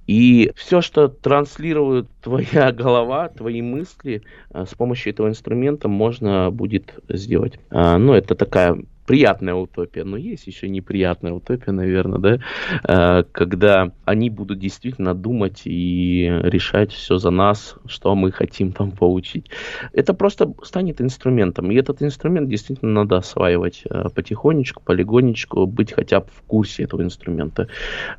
И 0.08 0.50
все, 0.56 0.80
что 0.80 1.06
транслирует 1.06 2.08
твоя 2.24 2.72
голова, 2.72 3.28
твои 3.28 3.62
мысли, 3.62 4.22
э, 4.52 4.64
с 4.68 4.74
помощью 4.74 5.12
этого 5.12 5.28
инструмента 5.28 5.86
можно 5.86 6.50
будет 6.50 6.92
сделать. 7.08 7.60
А, 7.70 7.98
ну, 7.98 8.14
это 8.14 8.34
такая 8.34 8.76
приятная 9.06 9.54
утопия, 9.54 10.04
но 10.04 10.16
есть 10.16 10.46
еще 10.46 10.68
неприятная 10.68 11.32
утопия, 11.32 11.72
наверное, 11.72 12.18
да, 12.18 12.38
э, 12.82 13.24
когда 13.32 13.92
они 14.04 14.28
будут 14.30 14.58
действительно 14.58 15.14
думать 15.14 15.62
и 15.64 16.15
решать 16.24 16.92
все 16.92 17.18
за 17.18 17.30
нас, 17.30 17.76
что 17.86 18.14
мы 18.14 18.32
хотим 18.32 18.72
там 18.72 18.90
получить. 18.90 19.50
Это 19.92 20.14
просто 20.14 20.52
станет 20.62 21.00
инструментом. 21.00 21.70
И 21.70 21.74
этот 21.76 22.02
инструмент 22.02 22.48
действительно 22.48 22.92
надо 22.92 23.16
осваивать 23.16 23.82
э, 23.88 24.08
потихонечку, 24.14 24.82
полигонечку, 24.82 25.66
быть 25.66 25.92
хотя 25.92 26.20
бы 26.20 26.26
в 26.30 26.42
курсе 26.42 26.84
этого 26.84 27.02
инструмента. 27.02 27.68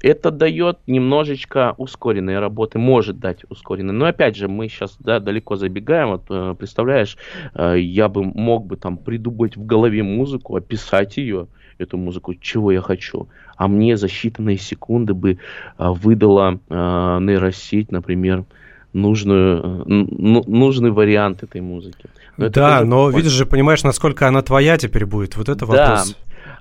Это 0.01 0.31
дает 0.31 0.79
немножечко 0.87 1.73
ускоренной 1.77 2.39
работы, 2.39 2.79
может 2.79 3.19
дать 3.19 3.43
ускоренной. 3.49 3.93
Но 3.93 4.05
опять 4.05 4.35
же, 4.35 4.47
мы 4.47 4.67
сейчас 4.69 4.97
да, 4.99 5.19
далеко 5.19 5.55
забегаем. 5.55 6.09
Вот, 6.09 6.25
э, 6.29 6.55
представляешь, 6.57 7.17
э, 7.53 7.79
я 7.79 8.07
бы 8.07 8.23
мог 8.23 8.65
бы 8.65 8.77
там 8.77 8.97
придумать 8.97 9.57
в 9.57 9.65
голове 9.65 10.03
музыку, 10.03 10.55
описать 10.55 11.17
ее, 11.17 11.47
эту 11.79 11.97
музыку, 11.97 12.33
чего 12.35 12.71
я 12.71 12.81
хочу. 12.81 13.27
А 13.55 13.67
мне 13.67 13.97
за 13.97 14.07
считанные 14.07 14.57
секунды 14.57 15.13
бы 15.13 15.39
а, 15.77 15.93
выдала 15.93 16.59
а, 16.69 17.19
нейросеть, 17.19 17.91
например, 17.91 18.45
нужную, 18.93 19.83
ну, 19.85 20.43
нужный 20.47 20.91
вариант 20.91 21.43
этой 21.43 21.61
музыки. 21.61 22.09
Но 22.37 22.49
да, 22.49 22.83
но 22.83 23.09
point. 23.09 23.17
видишь 23.17 23.31
же, 23.31 23.45
понимаешь, 23.45 23.83
насколько 23.83 24.27
она 24.27 24.41
твоя 24.41 24.77
теперь 24.77 25.05
будет. 25.05 25.35
Вот 25.37 25.49
это 25.49 25.65
да. 25.65 25.65
вопрос. 25.65 26.15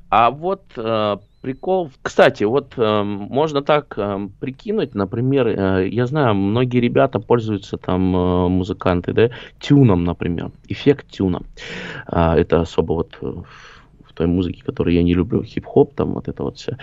А 0.09 0.31
вот 0.31 0.63
э, 0.77 1.17
прикол, 1.43 1.91
кстати, 2.03 2.45
вот 2.45 2.75
э, 2.77 3.03
можно 3.03 3.63
так 3.63 3.95
э, 3.97 4.29
прикинуть, 4.41 4.95
например, 4.95 5.49
э, 5.49 5.89
я 5.89 6.07
знаю, 6.07 6.35
многие 6.35 6.79
ребята 6.79 7.19
пользуются 7.19 7.77
там 7.77 8.17
э, 8.17 8.49
музыканты, 8.49 9.13
да, 9.13 9.31
тюном, 9.59 10.05
например, 10.05 10.51
эффект 10.69 11.09
тюна. 11.09 11.43
Э, 12.07 12.35
это 12.35 12.61
особо 12.61 12.93
вот 12.93 13.47
той 14.17 14.27
музыки, 14.27 14.63
которую 14.65 14.95
я 14.95 15.03
не 15.03 15.15
люблю, 15.15 15.43
хип-хоп, 15.43 15.95
там 15.95 16.15
вот 16.15 16.29
эта 16.29 16.43
вот 16.43 16.57
вся 16.57 16.79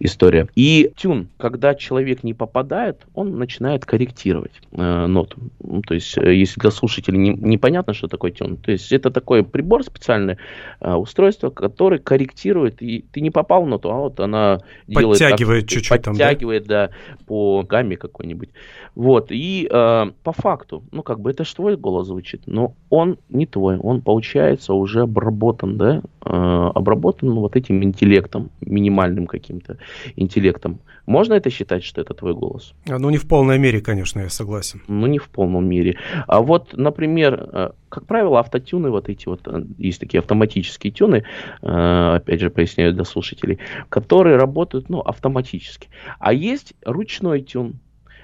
история. 0.00 0.48
И 0.56 0.92
тюн, 0.96 1.28
когда 1.38 1.74
человек 1.74 2.24
не 2.24 2.34
попадает, 2.34 3.06
он 3.14 3.38
начинает 3.38 3.86
корректировать 3.86 4.52
э, 4.72 5.06
ноту. 5.06 5.38
Ну, 5.60 5.82
то 5.82 5.94
есть, 5.94 6.18
э, 6.18 6.34
если 6.34 6.60
для 6.60 6.70
слушателей 6.70 7.18
не, 7.18 7.30
непонятно, 7.30 7.94
что 7.94 8.08
такое 8.08 8.32
тюн, 8.32 8.56
то 8.56 8.72
есть 8.72 8.92
это 8.92 9.10
такой 9.10 9.44
прибор 9.44 9.84
специальное, 9.84 10.38
э, 10.80 10.92
устройство, 10.92 11.50
которое 11.50 11.98
корректирует, 11.98 12.82
и 12.82 13.04
ты 13.12 13.20
не 13.20 13.30
попал 13.30 13.64
в 13.64 13.68
ноту, 13.68 13.90
а 13.90 13.98
вот 13.98 14.20
она 14.20 14.60
делает... 14.88 15.20
Подтягивает 15.20 15.68
чуть-чуть 15.68 16.02
там, 16.02 16.14
Подтягивает, 16.14 16.66
да? 16.66 16.88
да, 16.88 16.94
по 17.26 17.62
гамме 17.62 17.96
какой-нибудь. 17.96 18.50
Вот, 18.94 19.28
и 19.30 19.68
э, 19.70 20.10
по 20.22 20.32
факту, 20.32 20.82
ну, 20.90 21.02
как 21.02 21.20
бы 21.20 21.30
это 21.30 21.44
же 21.44 21.54
твой 21.54 21.76
голос 21.76 22.08
звучит, 22.08 22.42
но 22.46 22.74
он 22.90 23.18
не 23.28 23.46
твой, 23.46 23.78
он, 23.78 24.02
получается, 24.02 24.74
уже 24.74 25.02
обработан, 25.02 25.78
да, 25.78 26.02
э, 26.24 26.70
обработан 26.74 27.30
вот 27.34 27.56
этим 27.56 27.82
интеллектом, 27.82 28.50
минимальным 28.60 29.26
каким-то 29.26 29.78
интеллектом. 30.16 30.80
Можно 31.06 31.34
это 31.34 31.50
считать, 31.50 31.82
что 31.82 32.00
это 32.00 32.14
твой 32.14 32.34
голос? 32.34 32.74
А, 32.88 32.98
ну, 32.98 33.10
не 33.10 33.18
в 33.18 33.26
полной 33.26 33.58
мере, 33.58 33.80
конечно, 33.80 34.20
я 34.20 34.28
согласен. 34.28 34.82
Ну, 34.86 35.06
не 35.06 35.18
в 35.18 35.28
полном 35.28 35.66
мере. 35.66 35.96
А 36.28 36.40
вот, 36.40 36.76
например, 36.76 37.48
э, 37.52 37.70
как 37.88 38.06
правило, 38.06 38.38
автотюны, 38.38 38.90
вот 38.90 39.08
эти 39.08 39.26
вот, 39.26 39.40
э, 39.46 39.64
есть 39.78 39.98
такие 39.98 40.20
автоматические 40.20 40.92
тюны, 40.92 41.24
э, 41.62 42.14
опять 42.16 42.40
же, 42.40 42.50
поясняю 42.50 42.92
для 42.92 43.04
слушателей, 43.04 43.58
которые 43.88 44.36
работают, 44.36 44.88
ну, 44.88 45.00
автоматически. 45.00 45.88
А 46.20 46.32
есть 46.32 46.74
ручной 46.84 47.42
тюн, 47.42 47.80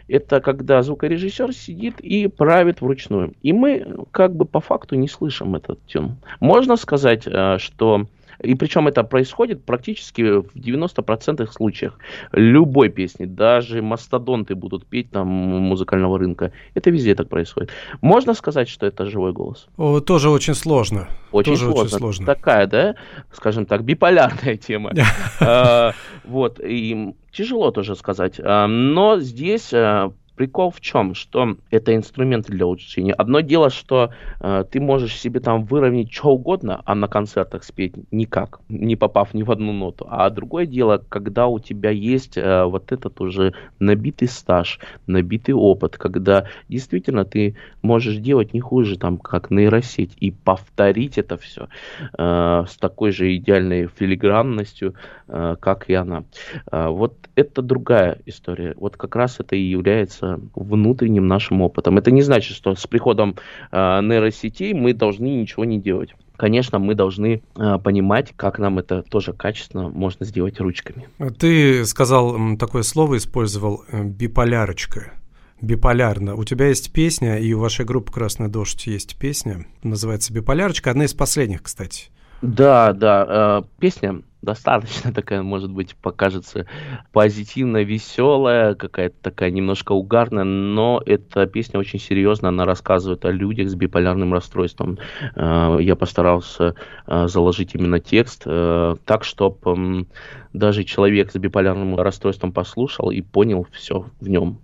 это 0.06 0.40
когда 0.40 0.82
звукорежиссер 0.82 1.52
сидит 1.52 2.00
и 2.00 2.28
правит 2.28 2.80
вручную. 2.80 3.34
И 3.42 3.52
мы 3.52 4.06
как 4.12 4.36
бы 4.36 4.44
по 4.44 4.60
факту 4.60 4.94
не 4.94 5.08
слышим 5.08 5.56
этот 5.56 5.84
тюн. 5.86 6.16
Можно 6.40 6.76
сказать, 6.76 7.24
что 7.58 8.06
и 8.42 8.54
причем 8.54 8.88
это 8.88 9.02
происходит 9.04 9.64
практически 9.64 10.22
в 10.40 10.54
90% 10.54 11.46
случаях. 11.50 11.98
Любой 12.32 12.88
песни, 12.88 13.24
даже 13.24 13.82
мастодонты 13.82 14.54
будут 14.54 14.86
петь 14.86 15.10
там 15.10 15.26
музыкального 15.28 16.18
рынка. 16.18 16.52
Это 16.74 16.90
везде 16.90 17.14
так 17.14 17.28
происходит. 17.28 17.70
Можно 18.00 18.34
сказать, 18.34 18.68
что 18.68 18.86
это 18.86 19.06
живой 19.06 19.32
голос? 19.32 19.68
О, 19.76 20.00
тоже 20.00 20.30
очень 20.30 20.54
сложно. 20.54 21.08
Очень 21.32 21.52
тоже 21.52 21.64
сложно. 21.64 21.82
Очень 21.82 21.98
сложно. 21.98 22.26
Такая, 22.26 22.66
да, 22.66 22.94
скажем 23.32 23.66
так, 23.66 23.84
биполярная 23.84 24.56
тема. 24.56 24.92
А, 25.40 25.92
вот, 26.24 26.60
и 26.62 27.14
тяжело 27.32 27.70
тоже 27.70 27.96
сказать. 27.96 28.40
А, 28.42 28.66
но 28.66 29.18
здесь 29.20 29.72
а, 29.72 30.12
Прикол 30.38 30.70
в 30.70 30.80
чем? 30.80 31.14
Что 31.14 31.56
это 31.72 31.96
инструменты 31.96 32.52
для 32.52 32.64
учения. 32.64 33.12
Одно 33.12 33.40
дело, 33.40 33.70
что 33.70 34.12
э, 34.38 34.64
ты 34.70 34.78
можешь 34.80 35.18
себе 35.18 35.40
там 35.40 35.64
выровнять 35.64 36.12
что 36.12 36.28
угодно, 36.28 36.80
а 36.84 36.94
на 36.94 37.08
концертах 37.08 37.64
спеть 37.64 37.94
никак, 38.12 38.60
не 38.68 38.94
попав 38.94 39.34
ни 39.34 39.42
в 39.42 39.50
одну 39.50 39.72
ноту. 39.72 40.06
А 40.08 40.30
другое 40.30 40.66
дело, 40.66 41.04
когда 41.08 41.48
у 41.48 41.58
тебя 41.58 41.90
есть 41.90 42.38
э, 42.38 42.62
вот 42.62 42.92
этот 42.92 43.20
уже 43.20 43.52
набитый 43.80 44.28
стаж, 44.28 44.78
набитый 45.08 45.54
опыт, 45.56 45.98
когда 45.98 46.46
действительно 46.68 47.24
ты 47.24 47.56
можешь 47.82 48.18
делать 48.18 48.54
не 48.54 48.60
хуже, 48.60 48.96
там, 48.96 49.18
как 49.18 49.50
нейросеть, 49.50 50.12
и 50.20 50.30
повторить 50.30 51.18
это 51.18 51.36
все 51.36 51.68
э, 52.16 52.64
с 52.68 52.76
такой 52.76 53.10
же 53.10 53.34
идеальной 53.34 53.88
филигранностью, 53.88 54.94
э, 55.26 55.56
как 55.58 55.90
и 55.90 55.94
она. 55.94 56.22
Э, 56.70 56.86
вот 56.90 57.28
это 57.34 57.60
другая 57.60 58.18
история. 58.24 58.74
Вот 58.76 58.96
как 58.96 59.16
раз 59.16 59.40
это 59.40 59.56
и 59.56 59.62
является 59.62 60.27
внутренним 60.54 61.26
нашим 61.26 61.62
опытом. 61.62 61.98
Это 61.98 62.10
не 62.10 62.22
значит, 62.22 62.56
что 62.56 62.74
с 62.74 62.86
приходом 62.86 63.36
э, 63.70 64.00
нейросетей 64.02 64.74
мы 64.74 64.92
должны 64.92 65.26
ничего 65.26 65.64
не 65.64 65.80
делать. 65.80 66.14
Конечно, 66.36 66.78
мы 66.78 66.94
должны 66.94 67.42
э, 67.56 67.78
понимать, 67.82 68.32
как 68.36 68.58
нам 68.58 68.78
это 68.78 69.02
тоже 69.02 69.32
качественно 69.32 69.88
можно 69.88 70.24
сделать 70.24 70.60
ручками. 70.60 71.08
Ты 71.38 71.84
сказал 71.84 72.56
такое 72.56 72.82
слово, 72.82 73.16
использовал 73.16 73.84
э, 73.90 74.04
биполярочка 74.04 75.12
биполярно. 75.60 76.36
У 76.36 76.44
тебя 76.44 76.68
есть 76.68 76.92
песня, 76.92 77.38
и 77.38 77.52
у 77.52 77.58
вашей 77.58 77.84
группы 77.84 78.12
«Красный 78.12 78.48
дождь» 78.48 78.86
есть 78.86 79.16
песня, 79.16 79.66
называется 79.82 80.32
«Биполярочка», 80.32 80.90
одна 80.90 81.04
из 81.04 81.14
последних, 81.14 81.62
кстати. 81.64 82.10
Да, 82.42 82.92
да, 82.92 83.62
э, 83.64 83.80
песня 83.80 84.22
достаточно 84.42 85.12
такая, 85.14 85.42
может 85.42 85.70
быть, 85.70 85.94
покажется 85.96 86.66
позитивно 87.12 87.82
веселая, 87.82 88.74
какая-то 88.74 89.16
такая 89.22 89.50
немножко 89.50 89.92
угарная, 89.92 90.44
но 90.44 91.02
эта 91.04 91.46
песня 91.46 91.80
очень 91.80 91.98
серьезно, 91.98 92.48
она 92.48 92.64
рассказывает 92.64 93.24
о 93.24 93.30
людях 93.30 93.68
с 93.68 93.74
биполярным 93.74 94.32
расстройством. 94.32 94.98
Э, 95.34 95.78
я 95.80 95.96
постарался 95.96 96.74
э, 97.06 97.28
заложить 97.28 97.74
именно 97.74 98.00
текст 98.00 98.42
э, 98.46 98.96
так, 99.04 99.24
чтобы 99.24 100.06
даже 100.52 100.84
человек 100.84 101.30
с 101.30 101.36
биполярным 101.36 101.96
расстройством 101.96 102.52
послушал 102.52 103.10
и 103.10 103.20
понял 103.20 103.66
все 103.70 104.06
в 104.18 104.28
нем, 104.28 104.60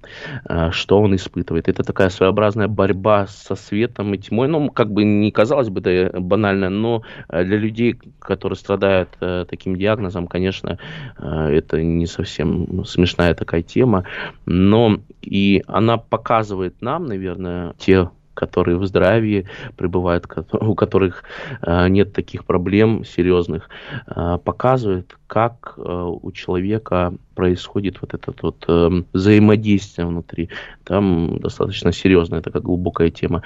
что 0.70 0.98
он 0.98 1.14
испытывает. 1.14 1.68
Это 1.68 1.82
такая 1.82 2.08
своеобразная 2.08 2.68
борьба 2.68 3.26
со 3.26 3.54
светом 3.54 4.14
и 4.14 4.18
тьмой. 4.18 4.48
Ну, 4.48 4.70
как 4.70 4.90
бы 4.90 5.04
не 5.04 5.30
казалось 5.30 5.68
бы 5.68 5.80
это 5.80 6.20
банально, 6.20 6.70
но 6.70 7.02
для 7.28 7.58
людей, 7.58 7.98
которые 8.18 8.56
страдают 8.56 9.10
таким 9.20 9.63
таким 9.64 9.76
диагнозом, 9.76 10.26
конечно, 10.26 10.78
э, 11.18 11.48
это 11.56 11.82
не 11.82 12.06
совсем 12.06 12.84
смешная 12.84 13.34
такая 13.34 13.62
тема, 13.62 14.04
но 14.44 14.98
и 15.22 15.62
она 15.66 15.96
показывает 15.96 16.82
нам, 16.82 17.06
наверное, 17.06 17.72
те 17.78 18.10
которые 18.34 18.76
в 18.76 18.86
здравии 18.86 19.46
пребывают, 19.76 20.26
у 20.52 20.74
которых 20.74 21.24
э, 21.62 21.88
нет 21.88 22.12
таких 22.12 22.44
проблем 22.44 23.04
серьезных, 23.04 23.68
э, 24.06 24.38
показывает, 24.44 25.16
как 25.26 25.74
э, 25.76 25.82
у 26.22 26.32
человека 26.32 27.14
происходит 27.34 27.98
вот 28.00 28.14
это 28.14 28.32
вот 28.42 29.04
взаимодействие 29.12 30.06
внутри. 30.06 30.50
Там 30.84 31.40
достаточно 31.40 31.92
серьезная 31.92 32.42
такая 32.42 32.62
глубокая 32.62 33.10
тема. 33.10 33.42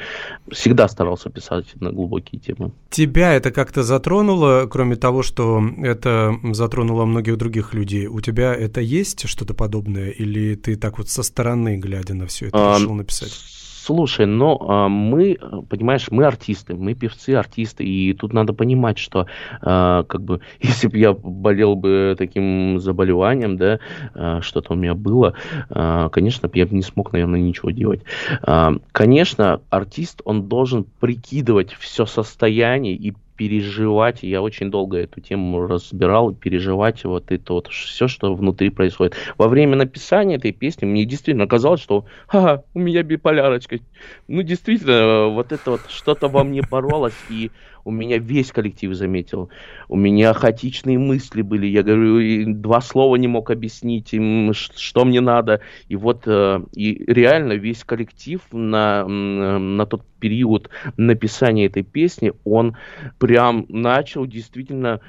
Всегда 0.50 0.88
старался 0.88 1.30
писать 1.30 1.74
на 1.80 1.90
глубокие 1.90 2.38
темы. 2.38 2.72
Тебя 2.90 3.32
это 3.32 3.50
как-то 3.50 3.82
затронуло, 3.82 4.68
кроме 4.70 4.96
того, 4.96 5.22
что 5.22 5.62
это 5.82 6.34
затронуло 6.52 7.06
многих 7.06 7.38
других 7.38 7.72
людей? 7.72 8.08
У 8.08 8.20
тебя 8.20 8.54
это 8.54 8.82
есть 8.82 9.26
что-то 9.26 9.54
подобное, 9.54 10.10
или 10.10 10.54
ты 10.54 10.76
так 10.76 10.98
вот 10.98 11.08
со 11.08 11.22
стороны, 11.22 11.78
глядя 11.78 12.12
на 12.12 12.26
все 12.26 12.48
это, 12.48 12.74
решил 12.76 12.92
написать? 12.92 13.57
Слушай, 13.88 14.26
но 14.26 14.58
а, 14.60 14.88
мы, 14.90 15.38
понимаешь, 15.70 16.08
мы 16.10 16.26
артисты, 16.26 16.74
мы 16.74 16.92
певцы, 16.92 17.30
артисты, 17.30 17.84
и 17.84 18.12
тут 18.12 18.34
надо 18.34 18.52
понимать, 18.52 18.98
что 18.98 19.26
а, 19.62 20.02
как 20.02 20.22
бы, 20.22 20.42
если 20.60 20.88
бы 20.88 20.98
я 20.98 21.14
болел 21.14 21.74
бы 21.74 22.14
таким 22.18 22.80
заболеванием, 22.80 23.56
да, 23.56 23.80
а, 24.14 24.42
что-то 24.42 24.74
у 24.74 24.76
меня 24.76 24.92
было, 24.92 25.32
конечно, 25.70 26.50
я 26.52 26.66
бы 26.66 26.74
не 26.74 26.82
смог, 26.82 27.12
наверное, 27.12 27.40
ничего 27.40 27.70
делать. 27.70 28.02
Конечно, 28.92 29.62
артист, 29.70 30.20
он 30.26 30.48
должен 30.48 30.84
прикидывать 31.00 31.72
все 31.72 32.04
состояние 32.04 32.94
и 32.94 33.14
переживать, 33.38 34.24
я 34.24 34.42
очень 34.42 34.68
долго 34.68 34.98
эту 34.98 35.20
тему 35.20 35.66
разбирал, 35.66 36.34
переживать 36.34 37.04
вот 37.04 37.30
это 37.30 37.52
вот 37.52 37.68
все, 37.68 38.08
что 38.08 38.34
внутри 38.34 38.68
происходит. 38.68 39.14
Во 39.38 39.46
время 39.46 39.76
написания 39.76 40.34
этой 40.34 40.50
песни 40.50 40.86
мне 40.86 41.04
действительно 41.04 41.46
казалось, 41.46 41.80
что 41.80 42.04
ха, 42.26 42.64
у 42.74 42.80
меня 42.80 43.04
биполярочка. 43.04 43.78
Ну, 44.26 44.42
действительно, 44.42 45.28
вот 45.28 45.52
это 45.52 45.70
вот 45.70 45.88
что-то 45.88 46.28
во 46.28 46.42
мне 46.42 46.62
боролось, 46.62 47.24
и 47.28 47.52
у 47.84 47.90
меня 47.90 48.18
весь 48.18 48.52
коллектив 48.52 48.94
заметил. 48.94 49.50
У 49.88 49.96
меня 49.96 50.34
хаотичные 50.34 50.98
мысли 50.98 51.42
были. 51.42 51.66
Я 51.66 51.82
говорю, 51.82 52.54
два 52.54 52.80
слова 52.80 53.16
не 53.16 53.28
мог 53.28 53.50
объяснить 53.50 54.12
им, 54.12 54.52
что 54.54 55.04
мне 55.04 55.20
надо. 55.20 55.60
И 55.88 55.96
вот 55.96 56.22
э, 56.26 56.60
и 56.74 57.04
реально 57.06 57.54
весь 57.54 57.84
коллектив 57.84 58.40
на, 58.52 59.06
на 59.06 59.86
тот 59.86 60.04
период 60.18 60.68
написания 60.96 61.66
этой 61.66 61.82
песни, 61.82 62.32
он 62.44 62.76
прям 63.18 63.66
начал 63.68 64.26
действительно, 64.26 65.00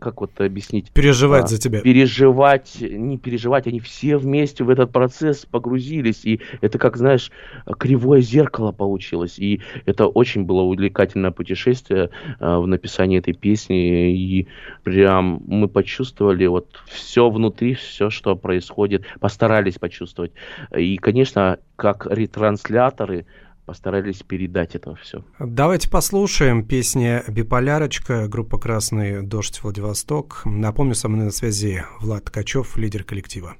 как 0.00 0.20
вот 0.20 0.40
объяснить? 0.40 0.90
Переживать 0.92 1.44
а, 1.44 1.48
за 1.48 1.58
тебя. 1.58 1.80
Переживать, 1.80 2.76
не 2.80 3.18
переживать, 3.18 3.66
они 3.66 3.80
все 3.80 4.16
вместе 4.16 4.64
в 4.64 4.70
этот 4.70 4.92
процесс 4.92 5.46
погрузились, 5.46 6.24
и 6.24 6.40
это, 6.60 6.78
как 6.78 6.96
знаешь, 6.96 7.30
кривое 7.78 8.20
зеркало 8.20 8.72
получилось, 8.72 9.38
и 9.38 9.60
это 9.86 10.06
очень 10.06 10.44
было 10.44 10.62
увлекательное 10.62 11.30
путешествие 11.30 12.10
в 12.40 12.66
написании 12.66 13.18
этой 13.18 13.34
песни, 13.34 14.12
и 14.12 14.48
прям 14.82 15.42
мы 15.46 15.68
почувствовали 15.68 16.46
вот 16.46 16.80
все 16.86 17.30
внутри, 17.30 17.74
все, 17.74 18.10
что 18.10 18.36
происходит, 18.36 19.04
постарались 19.20 19.78
почувствовать. 19.78 20.32
И, 20.76 20.96
конечно, 20.96 21.58
как 21.76 22.06
ретрансляторы, 22.10 23.26
постарались 23.68 24.22
передать 24.22 24.74
это 24.74 24.94
все. 24.94 25.22
Давайте 25.38 25.90
послушаем 25.90 26.64
песни 26.64 27.20
«Биполярочка», 27.30 28.26
группа 28.26 28.58
«Красный 28.58 29.22
дождь 29.22 29.62
Владивосток». 29.62 30.40
Напомню, 30.46 30.94
со 30.94 31.10
мной 31.10 31.26
на 31.26 31.30
связи 31.30 31.84
Влад 32.00 32.24
Ткачев, 32.24 32.78
лидер 32.78 33.04
коллектива. 33.04 33.56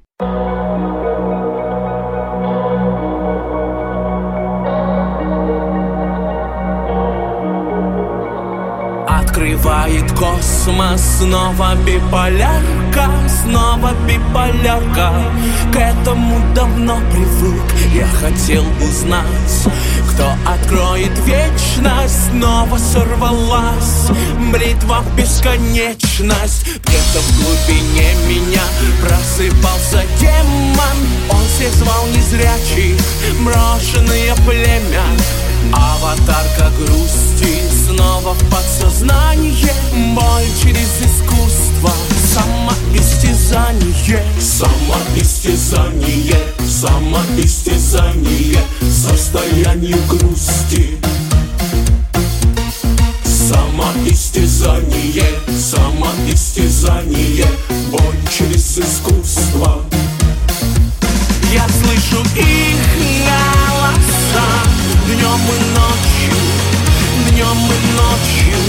Открывает 9.59 10.13
космос 10.13 11.01
снова 11.19 11.75
биполярка, 11.85 13.11
снова 13.43 13.91
биполярка. 14.07 15.13
К 15.73 15.77
этому 15.77 16.41
давно 16.55 16.99
привык, 17.13 17.63
я 17.93 18.07
хотел 18.07 18.65
узнать 18.81 19.27
Кто 20.11 20.31
откроет 20.47 21.11
вечность, 21.27 22.31
снова 22.31 22.79
сорвалась 22.79 24.11
Бритва 24.53 25.01
в 25.01 25.17
бесконечность. 25.17 26.65
Где-то 26.85 27.19
в 27.19 27.43
глубине 27.43 28.15
меня 28.29 28.63
просыпался 29.03 30.05
демон. 30.21 30.99
Он 31.31 31.45
всех 31.57 31.75
звал 31.75 32.07
незрячих, 32.15 32.97
брошенное 33.41 34.37
племя. 34.47 35.03
Аватарка 35.73 36.71
грусти 36.79 37.28
Самоистязание. 43.49 44.21
Самоистязание 44.41 46.37
Самоистязание 46.69 48.61
Состояние 48.83 49.97
грусти. 50.07 50.99
Самоистязание 53.25 55.25
Самоистязание 55.59 57.47
Боль 57.91 58.19
через 58.31 58.79
искусство. 58.79 59.83
Я 61.51 61.67
слышу 61.69 62.23
их 62.37 62.77
голоса 63.25 64.47
Днем 65.07 65.25
и 65.25 65.27
ночью, 65.73 66.37
днем 67.31 67.57
и 67.57 67.79
ночью. 67.97 68.61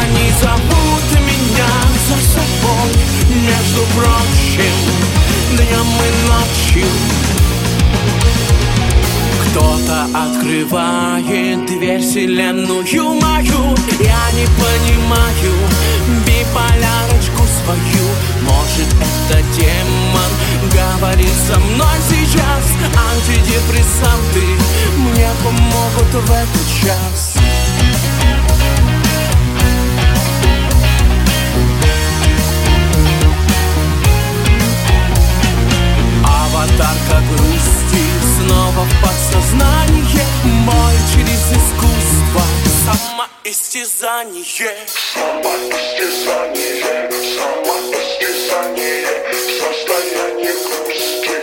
Они 0.00 0.26
зовут 0.40 0.97
меня 1.58 1.66
за 2.08 2.16
собой 2.32 2.90
Между 3.28 3.82
прочим, 3.94 4.72
днем 5.52 5.88
и 6.04 6.28
ночью 6.28 6.88
кто-то 9.50 10.04
открывает 10.14 11.66
дверь 11.66 12.00
вселенную 12.00 13.14
мою. 13.14 13.74
Я 13.98 14.30
не 14.36 14.46
понимаю 14.46 15.54
биполярочку 16.26 17.42
свою. 17.64 18.06
Может 18.42 18.92
это 19.00 19.42
демон 19.56 20.30
говорит 20.70 21.32
со 21.48 21.58
мной 21.58 21.96
сейчас? 22.08 22.76
Антидепрессанты 23.10 24.44
мне 24.98 25.28
помогут 25.42 26.12
в 26.12 26.30
этот 26.30 26.66
час 26.82 27.27
Аватарка 36.78 37.18
грусти 37.28 38.04
снова 38.36 38.82
в 38.84 38.92
подсознание. 39.02 40.26
Боль 40.64 41.00
через 41.12 41.42
искусство 41.50 42.42
Самоистязание. 42.84 44.76
Самоистязание 45.12 47.10
Самоистязание 47.34 49.02
Состояние 49.58 50.54
грусти 50.62 51.38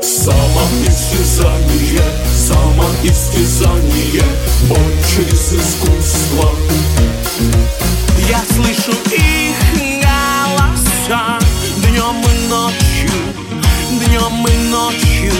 Самоистязание 0.00 2.08
Самоистязание 2.32 4.28
Боль 4.68 4.96
через 5.14 5.42
искусство. 5.52 6.46
Я 8.30 8.40
слышу 8.54 8.94
их 9.12 9.58
голоса 10.02 11.43
Днем 14.14 14.46
и 14.46 14.56
ночью. 14.68 15.32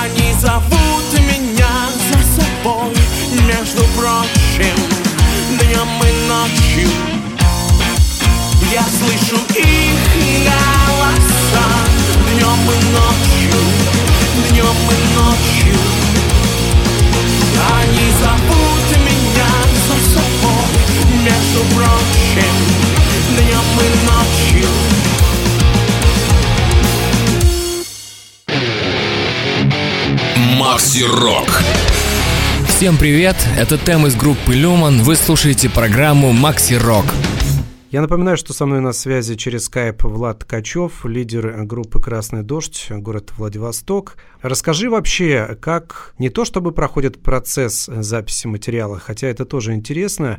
Они 0.00 0.32
зовут 0.40 1.12
меня 1.12 1.68
за 2.08 2.40
собой 2.40 2.96
Между 3.46 3.84
прочим 3.98 4.74
Днем 5.60 5.88
и 6.02 6.12
ночью. 6.26 6.88
Я 8.72 8.82
слышу 8.82 9.36
их 9.54 9.98
голоса 10.42 11.68
Днем 12.32 12.62
и 12.64 12.78
ночью 12.96 13.60
Днем 14.48 14.78
и 14.88 15.18
ночью. 15.18 15.76
Они 17.76 18.10
зовут 18.22 18.88
меня 19.04 19.52
за 19.86 20.14
собой 20.14 20.64
Между 21.24 21.60
прочим 21.74 22.80
днем 23.36 23.64
и 23.80 23.96
ночью 24.06 24.68
Макси 30.70 31.02
Рок. 31.02 31.48
Всем 32.68 32.96
привет, 32.96 33.34
это 33.58 33.76
Тем 33.76 34.06
из 34.06 34.14
группы 34.14 34.54
Люман, 34.54 35.02
вы 35.02 35.16
слушаете 35.16 35.68
программу 35.68 36.30
Макси 36.32 36.74
Рок. 36.74 37.06
Я 37.90 38.00
напоминаю, 38.00 38.36
что 38.36 38.52
со 38.52 38.66
мной 38.66 38.80
на 38.80 38.92
связи 38.92 39.34
через 39.34 39.64
скайп 39.64 40.04
Влад 40.04 40.38
Ткачев, 40.38 41.04
лидер 41.04 41.64
группы 41.64 42.00
«Красный 42.00 42.44
дождь», 42.44 42.86
город 42.88 43.32
Владивосток. 43.36 44.16
Расскажи 44.42 44.88
вообще, 44.88 45.58
как 45.60 46.14
не 46.20 46.28
то 46.28 46.44
чтобы 46.44 46.70
проходит 46.70 47.20
процесс 47.20 47.86
записи 47.86 48.46
материала, 48.46 49.00
хотя 49.00 49.26
это 49.26 49.44
тоже 49.44 49.74
интересно, 49.74 50.38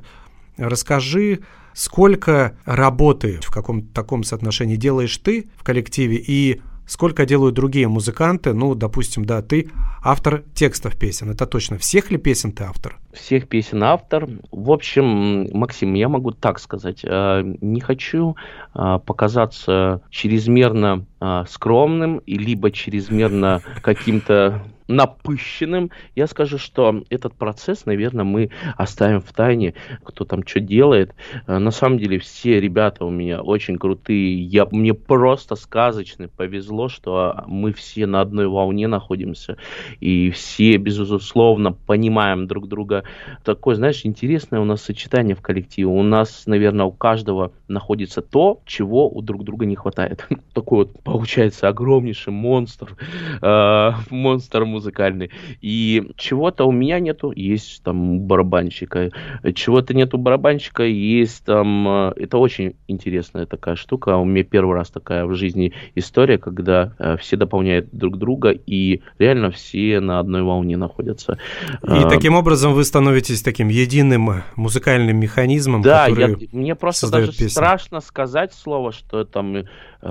расскажи, 0.56 1.42
сколько 1.74 2.56
работы 2.64 3.42
в 3.44 3.52
каком-то 3.52 3.94
таком 3.94 4.24
соотношении 4.24 4.78
делаешь 4.78 5.18
ты 5.18 5.50
в 5.58 5.66
коллективе 5.66 6.24
и 6.26 6.62
сколько 6.92 7.26
делают 7.26 7.56
другие 7.56 7.88
музыканты, 7.88 8.54
ну, 8.54 8.76
допустим, 8.76 9.24
да, 9.24 9.42
ты 9.42 9.70
автор 10.04 10.44
текстов 10.54 11.00
песен, 11.00 11.32
это 11.32 11.46
точно. 11.46 11.78
Всех 11.78 12.12
ли 12.12 12.18
песен 12.18 12.52
ты 12.52 12.66
автор? 12.66 13.00
Всех 13.14 13.48
песен 13.48 13.82
автор. 13.82 14.28
В 14.52 14.72
общем, 14.72 15.48
Максим, 15.58 15.94
я 15.94 16.10
могу 16.10 16.32
так 16.32 16.60
сказать, 16.60 17.00
э, 17.04 17.44
не 17.62 17.80
хочу 17.80 18.36
э, 18.76 19.00
показаться 19.06 20.02
чрезмерно 20.10 21.06
э, 21.22 21.46
скромным, 21.48 22.22
либо 22.28 22.72
чрезмерно 22.72 23.62
каким-то 23.82 24.62
напыщенным. 24.92 25.92
Я 26.16 26.28
скажу, 26.28 26.58
что 26.58 27.04
этот 27.10 27.34
процесс, 27.34 27.86
наверное, 27.86 28.26
мы 28.26 28.52
оставим 28.78 29.22
в 29.22 29.32
тайне, 29.34 29.74
кто 30.04 30.26
там 30.26 30.46
что 30.46 30.60
делает. 30.60 31.14
Э, 31.48 31.58
на 31.58 31.72
самом 31.72 31.98
деле 31.98 32.20
все 32.20 32.60
ребята 32.60 33.06
у 33.06 33.10
меня 33.10 33.42
очень 33.42 33.78
крутые. 33.78 34.44
Я, 34.44 34.68
мне 34.72 34.94
просто 34.94 35.56
сказочно 35.56 36.28
повезло, 36.28 36.90
что 36.90 37.44
мы 37.48 37.74
все 37.74 38.06
на 38.06 38.22
одной 38.22 38.48
волне 38.48 38.88
находимся. 38.88 39.58
И 40.00 40.30
все, 40.32 40.78
безусловно, 40.78 41.72
понимаем 41.72 42.48
друг 42.48 42.68
друга. 42.68 43.04
Такое, 43.44 43.76
знаешь, 43.76 44.02
интересное 44.06 44.60
у 44.60 44.66
нас 44.66 44.82
сочетание 44.82 45.36
в 45.36 45.42
коллективе. 45.42 45.88
У 45.88 46.04
нас, 46.04 46.44
наверное, 46.46 46.86
у 46.86 46.92
каждого 46.92 47.54
находится 47.68 48.22
то, 48.22 48.62
чего 48.66 49.10
у 49.10 49.22
друг 49.22 49.44
друга 49.44 49.66
не 49.66 49.76
хватает. 49.76 50.28
Такой 50.54 50.86
вот 50.86 51.04
получается 51.04 51.68
огромнейший 51.68 52.34
монстр. 52.34 52.96
Э, 53.42 53.92
монстр 54.10 54.66
музыкальный. 54.82 55.30
И 55.62 56.12
чего-то 56.18 56.66
у 56.66 56.72
меня 56.72 57.00
нету, 57.00 57.32
есть 57.32 57.84
там 57.84 58.22
барабанщика. 58.22 59.12
Чего-то 59.54 59.94
нету 59.94 60.18
барабанщика, 60.18 60.84
есть 60.84 61.46
там... 61.46 61.88
Э, 61.88 62.14
это 62.16 62.38
очень 62.38 62.74
интересная 62.88 63.46
такая 63.46 63.76
штука. 63.76 64.18
У 64.18 64.26
меня 64.26 64.44
первый 64.44 64.76
раз 64.76 64.90
такая 64.90 65.26
в 65.26 65.36
жизни 65.36 65.74
история, 65.96 66.38
когда 66.38 66.94
э, 66.98 67.18
все 67.18 67.38
дополняют 67.38 67.90
друг 67.92 68.18
друга, 68.18 68.50
и 68.52 69.02
реально 69.20 69.52
все 69.52 70.00
на 70.00 70.20
одной 70.20 70.42
волне 70.42 70.78
находятся. 70.78 71.38
И 71.84 72.04
а, 72.04 72.10
таким 72.10 72.36
образом 72.36 72.74
вы 72.74 72.84
становитесь 72.84 73.42
таким 73.42 73.68
единым 73.68 74.44
музыкальным 74.56 75.18
механизмом, 75.18 75.82
да, 75.82 76.08
который 76.08 76.42
я, 76.42 76.48
мне 76.52 76.76
просто 76.76 77.12
даже 77.12 77.32
песню. 77.32 77.50
страшно 77.50 78.02
сказать 78.02 78.54
слово, 78.54 78.92
что 78.92 79.24
там 79.26 79.56
э, 79.56 79.66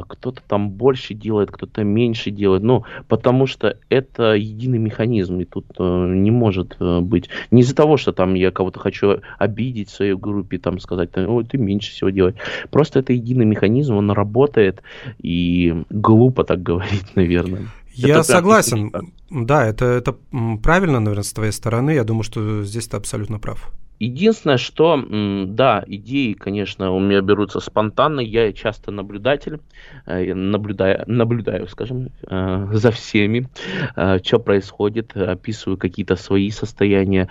кто-то 0.08 0.42
там 0.46 0.70
больше 0.70 1.14
делает, 1.14 1.50
кто-то 1.50 1.82
меньше 1.84 2.30
делает. 2.30 2.62
Ну, 2.62 2.84
потому 3.08 3.46
что 3.46 3.76
это 3.88 4.34
единый 4.34 4.78
механизм, 4.78 5.40
и 5.40 5.44
тут 5.44 5.66
э, 5.78 6.12
не 6.14 6.30
может 6.30 6.76
э, 6.80 7.00
быть. 7.00 7.28
Не 7.50 7.62
из-за 7.62 7.74
того, 7.74 7.96
что 7.96 8.12
там 8.12 8.34
я 8.34 8.50
кого-то 8.50 8.78
хочу 8.78 9.20
обидеть 9.38 9.88
в 9.88 9.94
своей 9.94 10.14
группе, 10.14 10.58
там 10.58 10.78
сказать, 10.78 11.10
ой, 11.16 11.44
ты 11.44 11.58
меньше 11.58 11.90
всего 11.90 12.10
делаешь. 12.10 12.36
Просто 12.70 13.00
это 13.00 13.12
единый 13.12 13.44
механизм, 13.44 13.96
он 13.96 14.10
работает, 14.10 14.82
и 15.18 15.84
глупо 15.90 16.44
так 16.44 16.62
говорить, 16.62 17.06
наверное. 17.14 17.68
Я 17.92 18.14
это 18.14 18.22
согласен. 18.22 18.92
Да, 19.30 19.66
это, 19.66 19.84
это 19.84 20.16
правильно, 20.62 21.00
наверное, 21.00 21.24
с 21.24 21.32
твоей 21.32 21.52
стороны. 21.52 21.90
Я 21.90 22.04
думаю, 22.04 22.22
что 22.22 22.62
здесь 22.64 22.86
ты 22.88 22.96
абсолютно 22.96 23.38
прав. 23.38 23.70
Единственное, 24.00 24.56
что, 24.56 24.98
да, 25.46 25.84
идеи, 25.86 26.32
конечно, 26.32 26.90
у 26.90 26.98
меня 26.98 27.20
берутся 27.20 27.60
спонтанно, 27.60 28.20
я 28.20 28.50
часто 28.54 28.90
наблюдатель, 28.90 29.60
э, 30.06 30.32
наблюдаю, 30.32 31.04
наблюдаю 31.06 31.68
скажем, 31.68 32.08
э, 32.26 32.68
за 32.72 32.92
всеми, 32.92 33.50
э, 33.96 34.18
что 34.24 34.38
происходит, 34.38 35.14
описываю 35.14 35.76
какие-то 35.76 36.16
свои 36.16 36.50
состояния. 36.50 37.28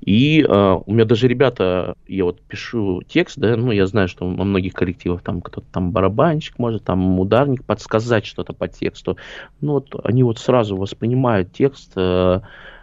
И 0.00 0.44
у 0.46 0.92
меня 0.92 1.06
даже 1.06 1.26
ребята, 1.26 1.94
я 2.06 2.24
вот 2.24 2.42
пишу 2.42 3.02
текст, 3.08 3.38
да, 3.38 3.56
ну, 3.56 3.72
я 3.72 3.86
знаю, 3.86 4.08
что 4.08 4.26
во 4.26 4.44
многих 4.44 4.74
коллективах 4.74 5.22
там 5.22 5.40
кто-то 5.40 5.66
там 5.72 5.90
барабанщик 5.90 6.58
может, 6.58 6.84
там 6.84 7.18
ударник, 7.18 7.64
подсказать 7.64 8.26
что-то 8.26 8.52
по 8.52 8.68
тексту. 8.68 9.16
Ну, 9.62 9.72
вот 9.72 9.94
они 10.04 10.22
вот 10.22 10.38
сразу 10.38 10.76
воспринимают 10.76 11.52
текст, 11.52 11.94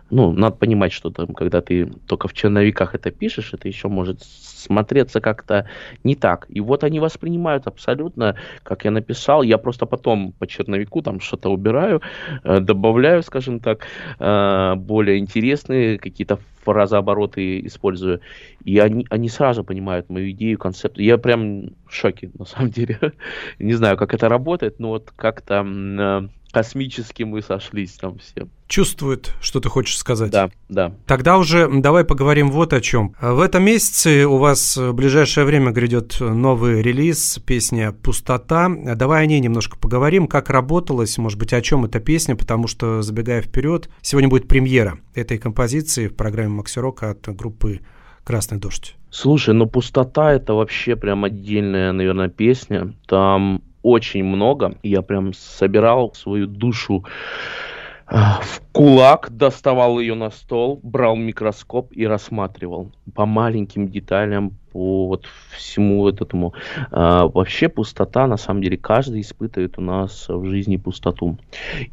ну, 0.09 0.31
надо 0.31 0.55
понимать, 0.55 0.93
что 0.93 1.09
там, 1.09 1.27
когда 1.27 1.61
ты 1.61 1.85
только 2.07 2.27
в 2.27 2.33
черновиках 2.33 2.95
это 2.95 3.11
пишешь, 3.11 3.53
это 3.53 3.67
еще 3.67 3.87
может 3.87 4.23
смотреться 4.23 5.21
как-то 5.21 5.67
не 6.03 6.15
так. 6.15 6.45
И 6.49 6.61
вот 6.61 6.83
они 6.83 6.99
воспринимают 6.99 7.67
абсолютно, 7.67 8.35
как 8.63 8.85
я 8.85 8.91
написал. 8.91 9.43
Я 9.43 9.57
просто 9.57 9.85
потом 9.85 10.33
по 10.39 10.47
черновику 10.47 11.01
там 11.01 11.19
что-то 11.19 11.49
убираю, 11.49 12.01
э, 12.43 12.59
добавляю, 12.59 13.23
скажем 13.23 13.59
так, 13.59 13.85
э, 14.19 14.75
более 14.75 15.17
интересные 15.17 15.97
какие-то 15.97 16.39
фразообороты 16.63 17.65
использую. 17.65 18.19
И 18.65 18.79
они, 18.79 19.05
они 19.09 19.29
сразу 19.29 19.63
понимают 19.63 20.09
мою 20.09 20.31
идею, 20.31 20.57
концепт. 20.57 20.97
Я 20.97 21.17
прям 21.17 21.69
в 21.87 21.93
шоке, 21.93 22.31
на 22.37 22.45
самом 22.45 22.71
деле. 22.71 22.99
Не 23.59 23.73
знаю, 23.73 23.97
как 23.97 24.13
это 24.13 24.29
работает, 24.29 24.79
но 24.79 24.89
вот 24.89 25.11
как-то 25.15 25.65
э, 25.65 26.27
космически 26.57 27.21
мы 27.21 27.43
сошлись 27.43 27.91
там 27.91 28.17
все. 28.17 28.47
Чувствует, 28.67 29.31
что 29.41 29.59
ты 29.59 29.69
хочешь 29.69 29.95
сказать. 29.95 30.31
Да, 30.31 30.49
да. 30.69 30.91
Тогда 31.05 31.37
уже 31.37 31.69
давай 31.69 32.03
поговорим 32.03 32.49
вот 32.49 32.73
о 32.73 32.81
чем. 32.81 33.13
В 33.21 33.41
этом 33.41 33.61
месяце 33.61 34.25
у 34.25 34.37
вас 34.37 34.75
в 34.75 34.91
ближайшее 34.93 35.45
время 35.45 35.69
грядет 35.69 36.19
новый 36.19 36.81
релиз, 36.81 37.37
песня 37.45 37.91
«Пустота». 37.91 38.71
Давай 38.95 39.21
о 39.21 39.25
ней 39.27 39.39
немножко 39.39 39.77
поговорим, 39.77 40.25
как 40.25 40.49
работалось, 40.49 41.19
может 41.19 41.37
быть, 41.37 41.53
о 41.53 41.61
чем 41.61 41.85
эта 41.85 41.99
песня, 41.99 42.35
потому 42.35 42.65
что, 42.65 43.03
забегая 43.03 43.43
вперед, 43.43 43.87
сегодня 44.01 44.27
будет 44.27 44.47
премьера 44.47 44.97
этой 45.13 45.37
композиции 45.37 46.07
в 46.07 46.15
программе 46.15 46.49
«Макси 46.49 46.79
Рок» 46.79 47.03
от 47.03 47.27
группы 47.35 47.81
«Красный 48.23 48.57
дождь». 48.57 48.95
Слушай, 49.11 49.53
ну 49.53 49.67
«Пустота»— 49.67 50.33
это 50.33 50.55
вообще 50.55 50.95
прям 50.95 51.23
отдельная, 51.23 51.91
наверное, 51.91 52.29
песня. 52.29 52.95
Там 53.05 53.61
очень 53.87 54.25
много. 54.25 54.75
Я 54.83 55.01
прям 55.01 55.33
собирал 55.33 56.13
свою 56.13 56.45
душу 56.45 57.05
а, 58.05 58.41
в 58.41 58.61
кулак, 58.73 59.29
доставал 59.31 59.99
ее 59.99 60.13
на 60.13 60.29
стол, 60.29 60.79
брал 60.83 61.15
микроскоп 61.15 61.93
и 61.93 62.05
рассматривал 62.05 62.91
по 63.15 63.25
маленьким 63.25 63.87
деталям, 63.87 64.57
по 64.77 65.07
вот 65.07 65.25
всему 65.57 66.07
этому. 66.07 66.53
А, 66.91 67.27
вообще 67.27 67.67
пустота, 67.67 68.27
на 68.27 68.37
самом 68.37 68.61
деле, 68.61 68.77
каждый 68.77 69.21
испытывает 69.21 69.79
у 69.79 69.81
нас 69.81 70.29
в 70.29 70.45
жизни 70.45 70.77
пустоту. 70.77 71.37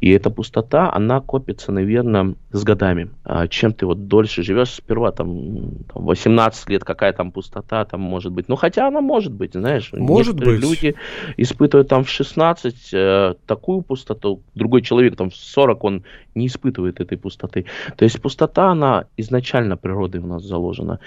И 0.01 0.11
эта 0.11 0.29
пустота, 0.29 0.93
она 0.93 1.19
копится, 1.19 1.71
наверное, 1.71 2.35
с 2.51 2.63
годами. 2.63 3.09
А, 3.23 3.47
чем 3.47 3.73
ты 3.73 3.87
вот 3.87 4.07
дольше 4.07 4.43
живешь, 4.43 4.69
сперва 4.69 5.11
там, 5.11 5.69
там 5.91 6.05
18 6.05 6.69
лет, 6.69 6.83
какая 6.83 7.13
там 7.13 7.31
пустота 7.31 7.85
там 7.85 8.01
может 8.01 8.31
быть. 8.31 8.49
Ну, 8.49 8.55
хотя 8.55 8.87
она 8.87 9.01
может 9.01 9.33
быть, 9.33 9.53
знаешь. 9.53 9.91
Может 9.91 10.35
быть. 10.35 10.61
люди 10.61 10.95
испытывают 11.37 11.87
там 11.87 12.03
в 12.03 12.09
16 12.09 12.93
э, 12.93 13.33
такую 13.47 13.81
пустоту, 13.81 14.41
другой 14.53 14.83
человек 14.83 15.15
там 15.15 15.29
в 15.29 15.35
40, 15.35 15.83
он 15.83 16.03
не 16.35 16.45
испытывает 16.45 17.01
этой 17.01 17.17
пустоты. 17.17 17.65
То 17.97 18.05
есть 18.05 18.21
пустота, 18.21 18.71
она 18.71 19.05
изначально 19.17 19.75
природой 19.75 20.21
у 20.21 20.27
нас 20.27 20.43
заложена. 20.43 20.99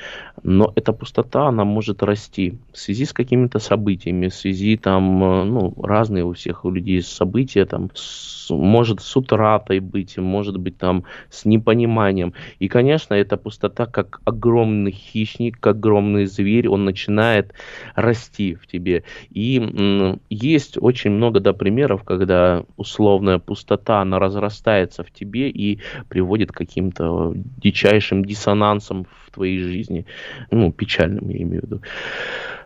Но 0.42 0.72
эта 0.74 0.92
пустота, 0.92 1.46
она 1.46 1.67
может 1.68 2.02
расти 2.02 2.58
в 2.72 2.78
связи 2.78 3.04
с 3.04 3.12
какими-то 3.12 3.58
событиями, 3.58 4.28
в 4.28 4.34
связи 4.34 4.76
там, 4.76 5.24
э, 5.24 5.44
ну, 5.44 5.74
разные 5.82 6.24
у 6.24 6.32
всех 6.32 6.64
у 6.64 6.70
людей 6.70 7.02
события, 7.02 7.64
там, 7.64 7.90
с, 7.94 8.50
может 8.50 9.00
с 9.00 9.16
утратой 9.16 9.80
быть, 9.80 10.18
может 10.18 10.56
быть 10.56 10.78
там 10.78 11.04
с 11.30 11.44
непониманием. 11.44 12.34
И, 12.58 12.68
конечно, 12.68 13.14
эта 13.14 13.36
пустота, 13.36 13.86
как 13.86 14.20
огромный 14.24 14.92
хищник, 14.92 15.58
как 15.60 15.78
огромный 15.78 16.26
зверь, 16.26 16.68
он 16.68 16.84
начинает 16.84 17.52
расти 17.94 18.54
в 18.54 18.66
тебе. 18.66 19.04
И 19.30 20.18
есть 20.30 20.78
очень 20.80 21.12
много, 21.12 21.40
да, 21.40 21.52
примеров, 21.52 22.02
когда 22.02 22.64
условная 22.76 23.38
пустота, 23.38 24.00
она 24.00 24.18
разрастается 24.18 25.02
в 25.02 25.10
тебе 25.10 25.50
и 25.50 25.78
приводит 26.08 26.52
к 26.52 26.56
каким-то 26.56 27.32
дичайшим 27.34 28.24
диссонансам 28.24 29.04
в 29.04 29.30
твоей 29.30 29.60
жизни. 29.60 30.04
Ну, 30.50 30.72
печальным, 30.72 31.28
я 31.30 31.42
имею 31.42 31.57
в 31.60 31.66
виду. 31.66 31.82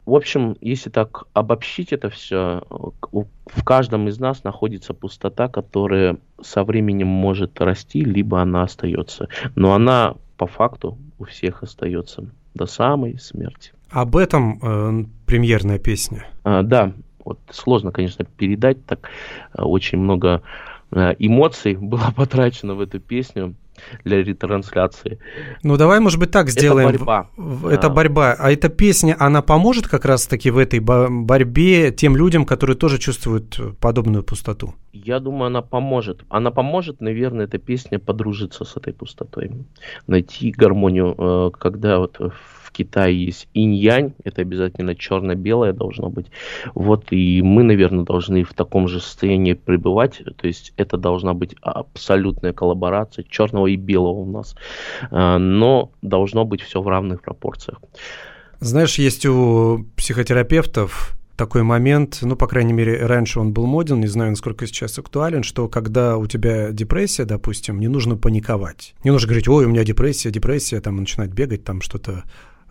В 0.04 0.14
общем, 0.14 0.56
если 0.60 0.90
так 0.90 1.24
обобщить 1.32 1.92
это 1.92 2.10
все, 2.10 2.62
в 3.12 3.64
каждом 3.64 4.08
из 4.08 4.18
нас 4.18 4.42
находится 4.42 4.94
пустота, 4.94 5.48
которая 5.48 6.16
со 6.40 6.64
временем 6.64 7.06
может 7.06 7.60
расти, 7.60 8.04
либо 8.04 8.40
она 8.40 8.64
остается. 8.64 9.28
Но 9.54 9.74
она 9.74 10.16
по 10.36 10.48
факту 10.48 10.98
у 11.18 11.24
всех 11.24 11.62
остается 11.62 12.26
до 12.54 12.66
самой 12.66 13.18
смерти. 13.18 13.72
Об 13.90 14.16
этом 14.16 14.58
э, 14.60 15.04
премьерная 15.26 15.78
песня. 15.78 16.26
А, 16.42 16.62
да, 16.62 16.92
вот 17.24 17.38
сложно, 17.50 17.92
конечно, 17.92 18.24
передать 18.24 18.84
так. 18.86 19.08
Э, 19.54 19.62
очень 19.62 19.98
много 19.98 20.42
э, 20.90 21.14
эмоций 21.18 21.76
было 21.80 22.12
потрачено 22.16 22.74
в 22.74 22.80
эту 22.80 22.98
песню 22.98 23.54
для 24.04 24.22
ретрансляции. 24.22 25.18
Ну 25.62 25.76
давай, 25.76 26.00
может 26.00 26.18
быть, 26.18 26.30
так 26.30 26.50
сделаем. 26.50 26.88
Это 26.88 26.98
борьба. 26.98 27.30
Это 27.70 27.88
борьба. 27.90 28.36
А 28.38 28.50
эта 28.50 28.68
песня, 28.68 29.16
она 29.18 29.42
поможет 29.42 29.88
как 29.88 30.04
раз-таки 30.04 30.50
в 30.50 30.58
этой 30.58 30.80
борьбе 30.80 31.90
тем 31.90 32.16
людям, 32.16 32.44
которые 32.44 32.76
тоже 32.76 32.98
чувствуют 32.98 33.58
подобную 33.80 34.22
пустоту? 34.22 34.74
Я 34.92 35.20
думаю, 35.20 35.46
она 35.46 35.62
поможет. 35.62 36.24
Она 36.28 36.50
поможет, 36.50 37.00
наверное, 37.00 37.46
эта 37.46 37.58
песня 37.58 37.98
подружиться 37.98 38.64
с 38.64 38.76
этой 38.76 38.92
пустотой. 38.92 39.50
Найти 40.06 40.52
гармонию, 40.52 41.14
э, 41.16 41.50
когда 41.58 41.98
вот 41.98 42.18
в 42.18 42.32
Китае 42.72 43.26
есть 43.26 43.48
инь-янь, 43.54 44.14
это 44.24 44.42
обязательно 44.42 44.94
черно-белое 44.94 45.72
должно 45.72 46.08
быть. 46.08 46.26
Вот 46.74 47.12
и 47.12 47.42
мы, 47.42 47.62
наверное, 47.62 48.04
должны 48.04 48.44
в 48.44 48.54
таком 48.54 48.88
же 48.88 49.00
состоянии 49.00 49.52
пребывать. 49.54 50.22
То 50.36 50.46
есть 50.46 50.72
это 50.76 50.96
должна 50.96 51.34
быть 51.34 51.54
абсолютная 51.60 52.52
коллаборация 52.52 53.24
черного 53.28 53.66
и 53.68 53.76
белого 53.76 54.20
у 54.20 54.30
нас. 54.30 54.56
А, 55.10 55.38
но 55.38 55.90
должно 56.02 56.44
быть 56.44 56.62
все 56.62 56.80
в 56.80 56.88
равных 56.88 57.22
пропорциях. 57.22 57.78
Знаешь, 58.60 58.96
есть 58.98 59.26
у 59.26 59.86
психотерапевтов 59.96 61.16
такой 61.36 61.64
момент, 61.64 62.18
ну, 62.22 62.36
по 62.36 62.46
крайней 62.46 62.72
мере, 62.72 63.04
раньше 63.04 63.40
он 63.40 63.52
был 63.52 63.66
моден, 63.66 64.00
не 64.00 64.06
знаю, 64.06 64.30
насколько 64.30 64.66
сейчас 64.66 64.98
актуален, 64.98 65.42
что 65.42 65.68
когда 65.68 66.16
у 66.16 66.26
тебя 66.26 66.70
депрессия, 66.70 67.24
допустим, 67.24 67.80
не 67.80 67.88
нужно 67.88 68.16
паниковать. 68.16 68.94
Не 69.02 69.10
нужно 69.10 69.26
говорить, 69.26 69.48
ой, 69.48 69.64
у 69.64 69.68
меня 69.68 69.82
депрессия, 69.82 70.30
депрессия, 70.30 70.80
там, 70.80 70.96
начинать 70.98 71.30
бегать, 71.30 71.64
там, 71.64 71.80
что-то 71.80 72.22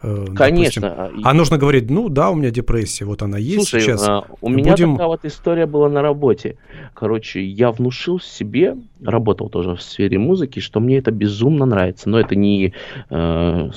Конечно. 0.02 0.82
допустим. 0.90 1.22
А 1.26 1.34
нужно 1.34 1.58
говорить, 1.58 1.90
ну 1.90 2.10
да, 2.10 2.30
у 2.32 2.36
меня 2.36 2.50
депрессия, 2.52 3.06
вот 3.06 3.22
она 3.22 3.38
есть 3.38 3.70
Слушай, 3.70 3.82
сейчас. 3.82 4.08
а, 4.08 4.24
у 4.42 4.50
меня 4.50 4.72
Будем- 4.72 4.94
такая 4.94 5.08
вот 5.08 5.26
история 5.26 5.66
была 5.66 5.90
на 5.90 6.02
работе. 6.02 6.58
Короче, 6.94 7.44
я 7.44 7.72
внушил 7.72 8.20
себе, 8.20 8.78
работал 9.04 9.50
тоже 9.50 9.76
в 9.76 9.82
сфере 9.82 10.18
музыки, 10.18 10.60
что 10.60 10.80
мне 10.80 10.98
это 10.98 11.12
безумно 11.12 11.66
нравится. 11.66 12.10
Но 12.10 12.20
это 12.20 12.36
не 12.36 12.74
э, 13.10 13.70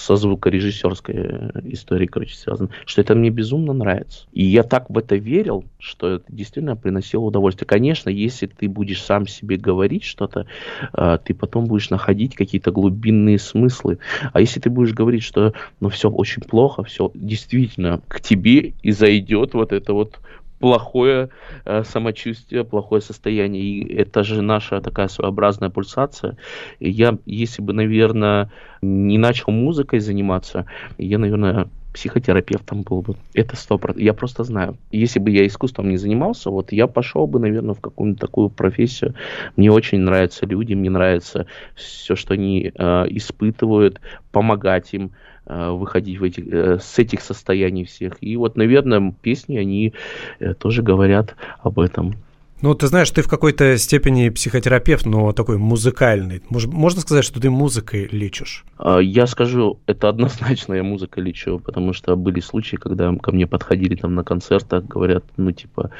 со 0.00 0.16
звукорежиссерской 0.16 1.14
э, 1.14 1.50
историей, 1.64 2.08
короче, 2.08 2.34
связано. 2.34 2.70
Что 2.86 3.00
это 3.02 3.14
мне 3.14 3.30
безумно 3.30 3.72
нравится. 3.72 4.26
И 4.32 4.44
я 4.44 4.62
так 4.62 4.88
в 4.88 4.96
это 4.96 5.16
верил, 5.16 5.64
что 5.78 6.14
это 6.14 6.24
действительно 6.28 6.76
приносило 6.76 7.22
удовольствие. 7.22 7.66
Конечно, 7.66 8.08
если 8.08 8.46
ты 8.46 8.68
будешь 8.68 9.02
сам 9.02 9.26
себе 9.26 9.56
говорить 9.56 10.04
что-то, 10.04 10.46
э, 10.92 11.18
ты 11.24 11.34
потом 11.34 11.66
будешь 11.66 11.90
находить 11.90 12.34
какие-то 12.34 12.70
глубинные 12.72 13.38
смыслы. 13.38 13.98
А 14.32 14.40
если 14.40 14.60
ты 14.60 14.70
будешь 14.70 14.94
говорить, 14.94 15.22
что 15.22 15.52
ну 15.80 15.88
все 15.88 16.08
очень 16.10 16.42
плохо, 16.42 16.82
все 16.84 17.10
действительно 17.14 18.00
к 18.08 18.20
тебе 18.20 18.74
и 18.82 18.92
зайдет 18.92 19.54
вот 19.54 19.72
это 19.72 19.92
вот 19.92 20.18
плохое 20.60 21.30
э, 21.64 21.82
самочувствие, 21.84 22.64
плохое 22.64 23.02
состояние. 23.02 23.62
И 23.62 23.94
это 23.94 24.22
же 24.22 24.42
наша 24.42 24.80
такая 24.80 25.08
своеобразная 25.08 25.70
пульсация. 25.70 26.36
И 26.78 26.90
я, 26.90 27.18
если 27.26 27.62
бы, 27.62 27.72
наверное, 27.72 28.50
не 28.82 29.18
начал 29.18 29.50
музыкой 29.52 30.00
заниматься, 30.00 30.66
я, 30.98 31.18
наверное, 31.18 31.68
психотерапевтом 31.92 32.82
был 32.82 33.02
бы. 33.02 33.16
Это 33.34 33.56
сто 33.56 33.78
процентов. 33.78 34.04
Я 34.04 34.14
просто 34.14 34.44
знаю. 34.44 34.76
Если 34.92 35.18
бы 35.18 35.30
я 35.30 35.46
искусством 35.46 35.88
не 35.88 35.96
занимался, 35.96 36.50
вот 36.50 36.72
я 36.72 36.86
пошел 36.86 37.26
бы, 37.26 37.40
наверное, 37.40 37.74
в 37.74 37.80
какую-нибудь 37.80 38.20
такую 38.20 38.50
профессию. 38.50 39.14
Мне 39.56 39.72
очень 39.72 40.00
нравятся 40.00 40.46
люди, 40.46 40.74
мне 40.74 40.90
нравится 40.90 41.46
все, 41.74 42.14
что 42.14 42.34
они 42.34 42.70
э, 42.72 43.06
испытывают, 43.08 44.00
помогать 44.30 44.94
им 44.94 45.12
выходить 45.46 46.18
в 46.18 46.24
эти, 46.24 46.40
э, 46.40 46.78
с 46.80 46.98
этих 46.98 47.22
состояний 47.22 47.84
всех. 47.84 48.16
И 48.20 48.36
вот, 48.36 48.56
наверное, 48.56 49.14
песни, 49.22 49.56
они 49.58 49.94
э, 50.38 50.54
тоже 50.54 50.82
говорят 50.82 51.34
об 51.60 51.78
этом. 51.78 52.14
Ну, 52.62 52.74
ты 52.74 52.88
знаешь, 52.88 53.10
ты 53.10 53.22
в 53.22 53.28
какой-то 53.28 53.78
степени 53.78 54.28
психотерапевт, 54.28 55.06
но 55.06 55.32
такой 55.32 55.56
музыкальный. 55.56 56.42
Мож- 56.50 56.66
можно 56.70 57.00
сказать, 57.00 57.24
что 57.24 57.40
ты 57.40 57.48
музыкой 57.48 58.06
лечишь? 58.12 58.64
А, 58.76 58.98
Я 58.98 59.26
скажу, 59.26 59.78
это 59.86 60.10
однозначно 60.10 60.74
я 60.74 60.82
музыка 60.82 61.22
лечу, 61.22 61.58
потому 61.58 61.94
что 61.94 62.16
были 62.16 62.40
случаи, 62.40 62.76
когда 62.76 63.14
ко 63.16 63.32
мне 63.32 63.46
подходили 63.46 63.94
там 63.94 64.14
на 64.14 64.24
концертах, 64.24 64.84
говорят, 64.84 65.24
ну 65.38 65.52
типа, 65.52 65.90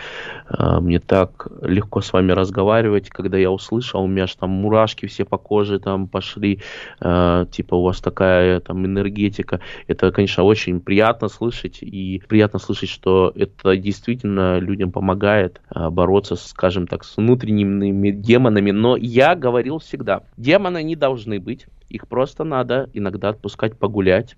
«А, 0.49 0.81
мне 0.81 1.01
так 1.01 1.47
легко 1.63 2.03
с 2.03 2.13
вами 2.13 2.33
разговаривать, 2.33 3.09
когда 3.09 3.39
я 3.39 3.51
услышал, 3.51 4.03
у 4.03 4.07
меня 4.07 4.25
аж 4.25 4.35
там 4.35 4.51
мурашки 4.51 5.07
все 5.07 5.25
по 5.25 5.39
коже 5.39 5.79
там 5.79 6.09
пошли, 6.09 6.61
а, 7.01 7.47
типа 7.47 7.75
у 7.75 7.83
вас 7.85 8.01
такая 8.01 8.61
там 8.61 8.85
энергетика. 8.85 9.61
Это, 9.87 10.13
конечно, 10.13 10.45
очень 10.45 10.81
приятно 10.81 11.29
слышать, 11.29 11.79
и 11.81 12.23
приятно 12.29 12.59
слышать, 12.59 12.91
что 12.91 13.33
это 13.35 13.77
действительно 13.79 14.59
людям 14.59 14.93
помогает 14.93 15.63
бороться, 15.75 16.37
скажем 16.51 16.87
так, 16.87 17.05
с 17.05 17.17
внутренними 17.17 18.11
демонами. 18.11 18.73
Но 18.73 18.97
я 18.97 19.35
говорил 19.35 19.79
всегда, 19.79 20.23
демоны 20.37 20.83
не 20.83 20.97
должны 20.97 21.39
быть, 21.41 21.67
их 21.89 22.07
просто 22.09 22.45
надо 22.45 22.89
иногда 22.93 23.31
отпускать 23.31 23.79
погулять, 23.79 24.37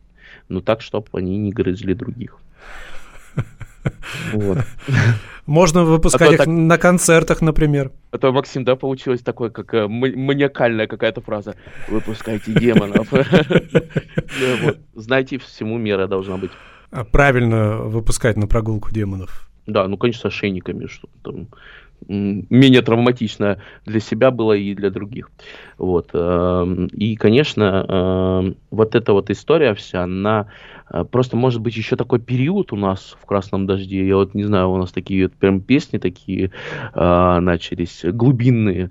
но 0.49 0.61
так, 0.61 0.81
чтобы 0.83 1.07
они 1.15 1.39
не 1.39 1.51
грызли 1.53 1.95
других. 1.95 2.39
Вот. 4.33 4.59
Можно 5.47 5.85
выпускать 5.85 6.23
А 6.23 6.27
то 6.27 6.33
их 6.35 6.39
так- 6.39 6.47
на 6.47 6.79
концертах, 6.79 7.43
например. 7.43 7.91
Это, 8.13 8.31
Максим, 8.31 8.65
да, 8.65 8.77
получилось 8.77 9.23
такое, 9.23 9.51
как 9.51 9.75
э, 9.75 9.89
ма- 9.89 10.17
маниакальная 10.17 10.87
какая-то 10.87 11.21
фраза. 11.21 11.57
Выпускайте 11.89 12.53
демонов. 12.53 13.09
Ну. 14.41 14.75
Знаете, 14.95 15.39
всему 15.39 15.79
мера 15.79 16.07
должна 16.07 16.37
быть. 16.37 16.51
А 16.91 17.05
Правильно 17.05 17.79
выпускать 17.79 18.37
на 18.37 18.47
прогулку 18.47 18.91
демонов. 18.91 19.49
Да, 19.67 19.87
ну, 19.89 19.97
конечно, 19.97 20.31
с 20.31 20.35
ошейниками, 20.35 20.87
что 20.87 21.09
там 21.23 21.49
менее 22.09 22.83
травматично 22.83 23.59
для 23.87 24.01
себя 24.01 24.31
было 24.31 24.53
и 24.53 24.75
для 24.75 24.91
других. 24.91 25.31
Вот. 25.79 26.11
эм, 26.15 26.87
И, 26.87 27.17
конечно, 27.17 27.87
эм, 27.89 28.57
вот 28.71 28.95
эта 28.95 29.13
вот 29.13 29.31
история 29.31 29.75
вся, 29.75 30.05
она 30.05 30.47
э, 30.91 31.05
просто 31.05 31.37
может 31.37 31.61
быть 31.61 31.77
еще 31.77 31.97
такой 31.97 32.21
период 32.21 32.73
у 32.73 32.77
нас 32.77 33.17
в 33.21 33.27
«Красном 33.27 33.67
дожде». 33.67 34.07
Я 34.07 34.17
вот 34.17 34.35
не 34.35 34.45
знаю, 34.45 34.71
у 34.71 34.77
нас 34.77 34.93
такие 34.93 35.25
вот 35.25 35.33
прям 35.35 35.61
песни 35.61 35.99
такие 35.99 36.51
э, 36.95 37.39
начались, 37.41 38.05
глубинные. 38.05 38.91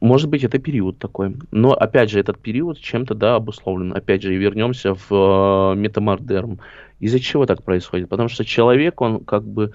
Может 0.00 0.28
быть, 0.30 0.44
это 0.44 0.58
период 0.58 0.98
такой. 0.98 1.34
Но, 1.50 1.72
опять 1.72 2.10
же, 2.10 2.20
этот 2.20 2.38
период 2.38 2.78
чем-то, 2.78 3.14
да, 3.14 3.34
обусловлен. 3.34 3.92
Опять 3.92 4.22
же, 4.22 4.34
вернемся 4.34 4.94
в 4.94 5.10
э, 5.10 5.74
метамордерм. 5.76 6.60
Из-за 7.00 7.20
чего 7.20 7.46
так 7.46 7.62
происходит? 7.62 8.08
Потому 8.08 8.28
что 8.28 8.44
человек, 8.44 9.00
он 9.00 9.24
как 9.24 9.44
бы 9.44 9.72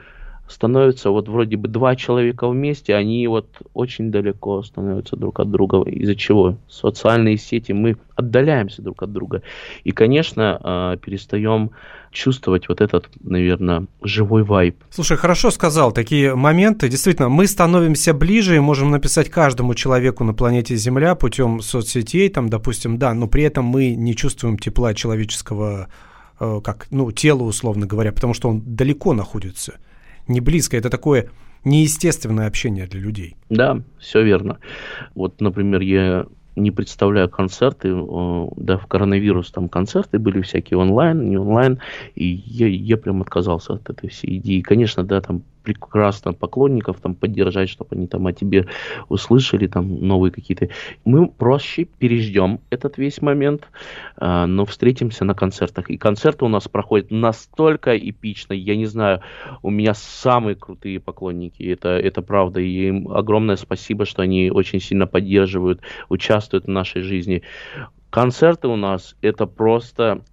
становится, 0.48 1.10
вот 1.10 1.30
вроде 1.30 1.58
бы 1.58 1.68
два 1.68 1.96
человека 1.96 2.48
вместе, 2.48 2.96
они 2.96 3.28
вот 3.28 3.48
очень 3.74 4.12
далеко 4.12 4.62
становятся 4.64 5.16
друг 5.16 5.39
от 5.39 5.50
друга. 5.50 5.82
Из-за 5.84 6.16
чего? 6.16 6.58
Социальные 6.70 7.38
сети, 7.38 7.72
мы 7.72 7.98
отдаляемся 8.16 8.82
друг 8.82 9.04
от 9.04 9.12
друга. 9.12 9.41
И, 9.84 9.91
конечно, 9.91 10.60
э, 10.64 10.98
перестаем 11.04 11.72
чувствовать 12.12 12.70
вот 12.70 12.80
этот, 12.82 13.10
наверное, 13.22 13.88
живой 14.04 14.44
вайб. 14.44 14.78
Слушай, 14.89 15.18
хорошо 15.18 15.50
сказал, 15.50 15.91
такие 15.91 16.36
моменты. 16.36 16.88
Действительно, 16.88 17.30
мы 17.30 17.48
становимся 17.48 18.14
ближе 18.14 18.56
и 18.56 18.60
можем 18.60 18.91
написать 18.91 19.30
каждому 19.30 19.74
человеку 19.74 20.24
на 20.24 20.34
планете 20.34 20.76
Земля 20.76 21.16
путем 21.16 21.62
соцсетей, 21.62 22.30
там, 22.30 22.50
допустим, 22.50 22.98
да, 22.98 23.14
но 23.14 23.28
при 23.28 23.44
этом 23.44 23.66
мы 23.66 23.96
не 23.96 24.16
чувствуем 24.16 24.58
тепла 24.60 24.94
человеческого, 24.94 25.88
э, 26.39 26.62
как, 26.64 26.88
ну, 26.91 27.12
тела, 27.12 27.44
условно 27.44 27.88
говоря, 27.88 28.12
потому 28.12 28.34
что 28.34 28.50
он 28.50 28.62
далеко 28.66 29.14
находится, 29.14 29.80
не 30.28 30.42
близко. 30.42 30.78
Это 30.78 30.90
такое 30.90 31.30
неестественное 31.64 32.48
общение 32.48 32.88
для 32.88 33.00
людей. 33.00 33.36
Да, 33.50 33.82
все 34.00 34.24
верно. 34.24 34.60
Вот, 35.16 35.42
например, 35.42 35.82
я 35.82 36.26
не 36.56 36.72
представляю 36.72 37.30
концерты, 37.30 37.90
э, 37.90 38.48
да, 38.58 38.78
в 38.78 38.88
коронавирус 38.88 39.52
там 39.52 39.70
концерты 39.70 40.20
были 40.20 40.42
всякие 40.42 40.78
онлайн, 40.78 41.30
не 41.30 41.38
онлайн, 41.38 41.80
и 42.16 42.26
я, 42.26 42.68
я 42.68 42.98
прям 42.98 43.22
отказался 43.22 43.74
от 43.74 43.90
этой 43.90 44.10
всей 44.10 44.38
идеи. 44.38 44.62
Конечно, 44.62 45.04
да, 45.04 45.22
там 45.22 45.44
прекрасно 45.64 46.34
поклонников 46.34 46.99
там 46.99 47.16
поддержать, 47.16 47.70
чтобы 47.70 47.95
они 47.95 48.07
там 48.07 48.28
о 48.28 48.34
тебе 48.34 48.68
услышали, 49.09 49.68
там 49.68 50.05
новые 50.05 50.32
какие-то. 50.32 50.70
Мы 51.05 51.28
проще 51.28 51.86
переждем 51.86 52.59
этот 52.70 52.97
весь 52.97 53.22
момент, 53.22 53.70
а, 54.18 54.45
но 54.45 54.66
встретимся 54.66 55.26
на 55.26 55.34
концертах. 55.34 55.89
И 55.89 55.97
концерты 55.97 56.45
у 56.45 56.49
нас 56.49 56.68
проходят 56.68 57.11
настолько 57.11 57.97
эпично, 57.97 58.53
я 58.53 58.76
не 58.76 58.86
знаю, 58.86 59.22
у 59.61 59.70
меня 59.70 59.93
самые 59.93 60.55
крутые 60.55 60.99
поклонники, 60.99 61.64
это, 61.64 61.89
это 61.89 62.22
правда, 62.22 62.59
и 62.59 62.88
им 62.88 63.11
огромное 63.11 63.55
спасибо, 63.55 64.05
что 64.05 64.22
они 64.22 64.51
очень 64.51 64.80
сильно 64.80 65.07
поддерживают, 65.07 65.82
участвуют 66.09 66.66
в 66.66 66.70
нашей 66.70 67.01
жизни. 67.01 67.43
Концерты 68.09 68.68
у 68.68 68.76
нас 68.76 69.16
это 69.22 69.47
просто 69.47 70.24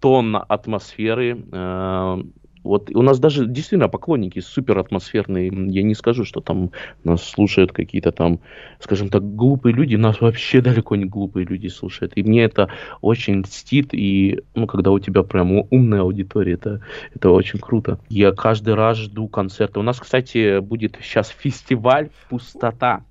тонна 0.00 0.40
атмосферы, 0.40 1.44
э, 1.50 2.22
вот 2.64 2.90
у 2.94 3.02
нас 3.02 3.18
даже 3.18 3.46
действительно 3.46 3.88
поклонники 3.88 4.40
супер 4.40 4.78
атмосферные. 4.78 5.48
Я 5.68 5.82
не 5.82 5.94
скажу, 5.94 6.24
что 6.24 6.40
там 6.40 6.70
нас 7.04 7.22
слушают 7.22 7.72
какие-то 7.72 8.12
там, 8.12 8.40
скажем 8.80 9.08
так, 9.08 9.34
глупые 9.34 9.74
люди. 9.74 9.96
Нас 9.96 10.20
вообще 10.20 10.60
далеко 10.60 10.96
не 10.96 11.04
глупые 11.04 11.46
люди 11.46 11.68
слушают. 11.68 12.12
И 12.16 12.22
мне 12.22 12.44
это 12.44 12.68
очень 13.00 13.42
льстит. 13.42 13.90
И 13.92 14.42
ну, 14.54 14.66
когда 14.66 14.90
у 14.90 14.98
тебя 14.98 15.22
прям 15.22 15.52
умная 15.70 16.00
аудитория, 16.00 16.54
это, 16.54 16.80
это 17.14 17.30
очень 17.30 17.58
круто. 17.58 17.98
Я 18.08 18.32
каждый 18.32 18.74
раз 18.74 18.98
жду 18.98 19.28
концерта. 19.28 19.80
У 19.80 19.82
нас, 19.82 19.98
кстати, 19.98 20.60
будет 20.60 20.98
сейчас 21.02 21.28
фестиваль 21.28 22.10
«Пустота». 22.28 23.04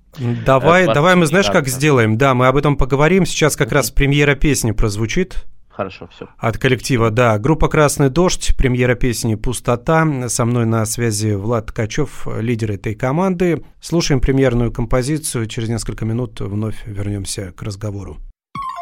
Давай, 0.44 0.86
Э, 0.86 0.94
давай 0.94 1.16
мы 1.16 1.26
знаешь, 1.26 1.46
как 1.46 1.64
20 1.64 1.74
сделаем? 1.74 2.18
Да, 2.18 2.34
мы 2.34 2.46
об 2.46 2.56
этом 2.56 2.76
поговорим. 2.76 3.24
Сейчас 3.24 3.56
как 3.56 3.72
раз 3.72 3.90
премьера 3.90 4.34
песни 4.34 4.72
прозвучит. 4.72 5.46
Хорошо, 5.74 6.06
все. 6.14 6.28
От 6.36 6.58
коллектива, 6.58 7.10
да. 7.10 7.38
Группа 7.38 7.68
«Красный 7.68 8.10
дождь», 8.10 8.54
премьера 8.58 8.94
песни 8.94 9.36
«Пустота». 9.36 10.06
Со 10.28 10.44
мной 10.44 10.66
на 10.66 10.84
связи 10.84 11.32
Влад 11.34 11.68
Ткачев, 11.68 12.26
лидер 12.38 12.72
этой 12.72 12.94
команды. 12.94 13.64
Слушаем 13.80 14.20
премьерную 14.20 14.70
композицию. 14.70 15.46
Через 15.46 15.70
несколько 15.70 16.04
минут 16.04 16.40
вновь 16.40 16.84
вернемся 16.84 17.52
к 17.52 17.62
разговору. 17.62 18.18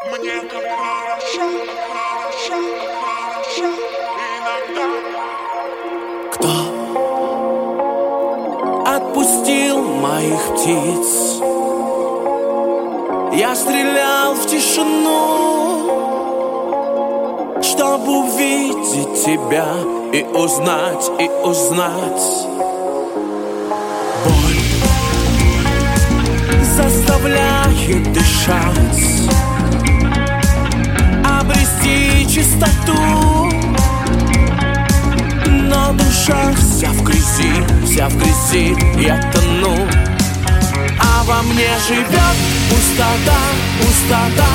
Мне 0.04 0.40
так 0.42 0.50
хорошо, 0.50 1.42
хорошо, 1.92 2.58
хорошо 3.04 3.68
иногда. 4.40 4.86
Кто 6.34 6.50
отпустил 8.96 9.78
моих 10.00 10.40
птиц? 10.56 11.38
Я 13.32 13.54
стрелял 13.54 13.89
чтобы 17.90 18.18
увидеть 18.20 19.24
тебя 19.24 19.66
и 20.12 20.22
узнать, 20.22 21.10
и 21.18 21.28
узнать. 21.42 22.22
Боль 24.24 24.60
заставляет 26.76 28.12
дышать, 28.12 29.32
обрести 31.24 32.28
чистоту. 32.28 32.94
Но 35.48 35.92
душа 35.94 36.52
вся 36.56 36.92
в 36.92 37.02
грязи, 37.02 37.52
вся 37.84 38.08
в 38.08 38.16
грязи, 38.16 38.76
я 39.00 39.20
тону. 39.32 39.74
А 41.00 41.24
во 41.24 41.42
мне 41.42 41.70
живет 41.88 42.36
пустота, 42.68 43.40
пустота 43.80 44.48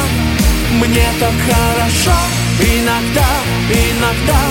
Мне 0.79 1.07
так 1.19 1.33
хорошо 1.49 2.44
иногда, 2.59 3.27
иногда 3.69 4.41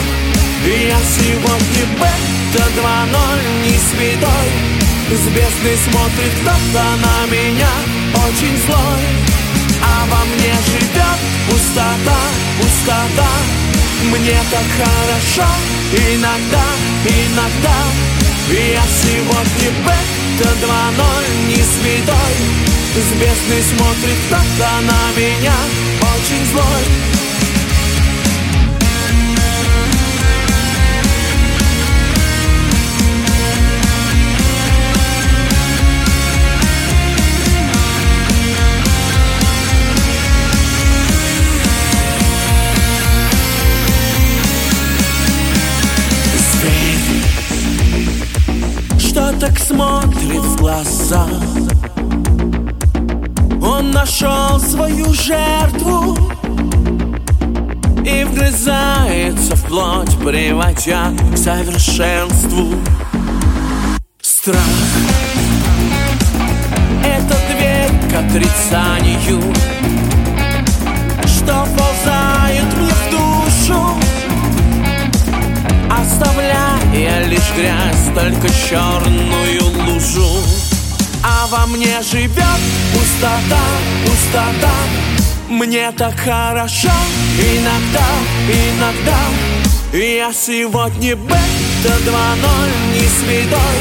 Я 0.64 0.98
сегодня 0.98 1.86
бета 1.98 2.64
2-0 2.76 3.64
не 3.64 3.78
С 5.10 5.26
бездны 5.28 5.76
смотрит 5.76 6.32
кто-то 6.40 6.84
на 7.02 7.26
меня 7.30 7.70
Очень 8.26 8.56
злой. 8.66 9.04
А 9.82 10.06
во 10.06 10.24
мне 10.24 10.54
живет 10.66 11.18
пустота, 11.48 12.18
пустота. 12.58 13.30
Мне 14.04 14.38
так 14.50 14.66
хорошо 14.76 15.48
иногда, 15.92 16.64
иногда. 17.04 17.76
Я 18.50 18.82
сегодня 19.02 19.70
бета 19.84 20.50
2-0 20.62 21.46
не 21.48 21.62
С 22.94 23.12
бездны 23.20 23.62
смотрит 23.76 24.16
кто-то 24.28 24.70
на 24.82 25.20
меня 25.20 25.54
Очень 26.00 26.46
злой 26.52 27.23
так 49.54 49.58
смотрит 49.58 50.42
в 50.42 50.56
глаза. 50.56 51.26
Он 53.62 53.90
нашел 53.90 54.58
свою 54.60 55.14
жертву 55.14 56.18
И 58.04 58.24
вгрызается 58.24 59.56
в 59.56 59.64
плоть, 59.64 60.14
приводя 60.18 61.12
к 61.32 61.36
совершенству. 61.36 62.74
Страх— 64.20 64.58
это 67.04 67.34
дверь 67.50 67.90
к 68.10 68.14
отрицанию 68.14 69.42
Что 71.26 71.66
ползает 71.76 72.76
мне 72.76 72.90
в 72.90 73.10
душу 73.10 73.80
Оставляя 75.90 76.73
лишь 76.94 77.50
грязь, 77.56 78.08
только 78.14 78.48
черную 78.68 79.64
лужу. 79.86 80.42
А 81.22 81.46
во 81.48 81.66
мне 81.66 82.00
живет 82.02 82.60
пустота, 82.92 83.64
пустота. 84.04 84.74
Мне 85.48 85.90
так 85.92 86.18
хорошо 86.18 86.92
иногда, 87.38 88.08
иногда. 88.48 89.18
Я 89.92 90.32
сегодня 90.32 91.14
бета 91.14 91.38
2-0 91.84 92.14
не 92.94 93.06
святой 93.06 93.78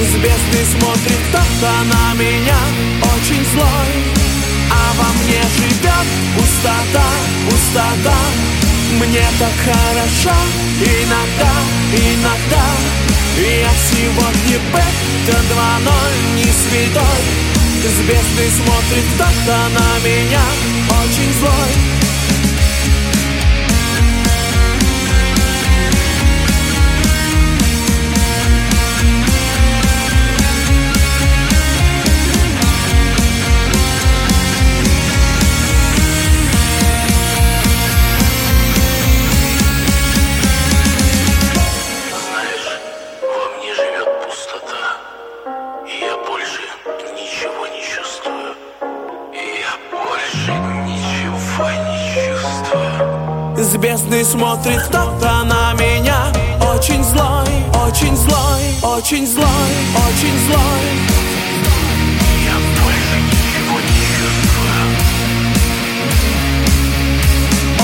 С 0.00 0.14
бездны 0.14 0.78
смотрит 0.78 1.18
кто-то 1.28 1.72
на 1.92 2.14
меня 2.14 2.58
очень 3.02 3.44
злой. 3.52 3.92
А 4.70 4.94
во 4.96 5.12
мне 5.12 5.42
живет 5.58 6.06
пустота, 6.36 7.04
пустота 7.50 8.51
мне 8.98 9.24
так 9.38 9.52
хорошо 9.64 10.36
иногда, 10.80 11.52
иногда. 11.92 12.66
Я 13.38 13.70
сегодня 13.90 14.58
бета 14.72 15.38
2-0 15.38 16.36
не 16.36 16.44
святой. 16.44 17.52
С 17.82 18.64
смотрит 18.64 19.04
кто-то 19.16 19.56
на 19.74 20.06
меня 20.06 20.40
Очень 20.88 21.32
злой 21.40 22.01
смотрит 54.24 54.80
кто-то 54.82 55.42
на 55.44 55.72
меня. 55.74 56.32
Очень 56.74 57.02
злой, 57.02 57.48
очень 57.86 58.16
злой, 58.16 58.62
очень 58.82 59.26
злой, 59.26 59.46
очень 60.08 60.38
злой. 60.46 60.82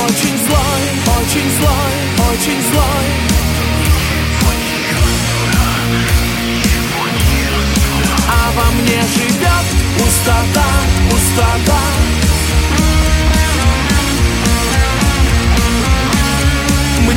Очень 0.05 0.39
злой, 0.47 0.83
очень 1.19 1.51
злой, 1.59 1.95
очень 2.31 2.63
злой. 2.71 3.07
А 8.29 8.51
во 8.57 8.71
мне 8.73 9.03
живет 9.17 9.67
пустота, 9.99 10.67
пустота 11.11 12.18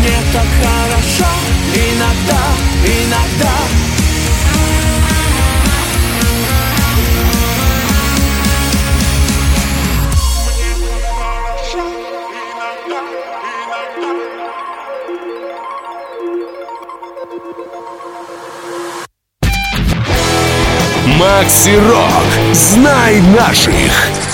Мне 0.01 0.17
так 0.33 0.47
хорошо 0.63 1.29
иногда, 1.75 2.41
иногда 2.87 3.51
Макси 21.19 21.75
Рок. 21.75 22.53
Знай 22.53 23.21
наших. 23.37 24.30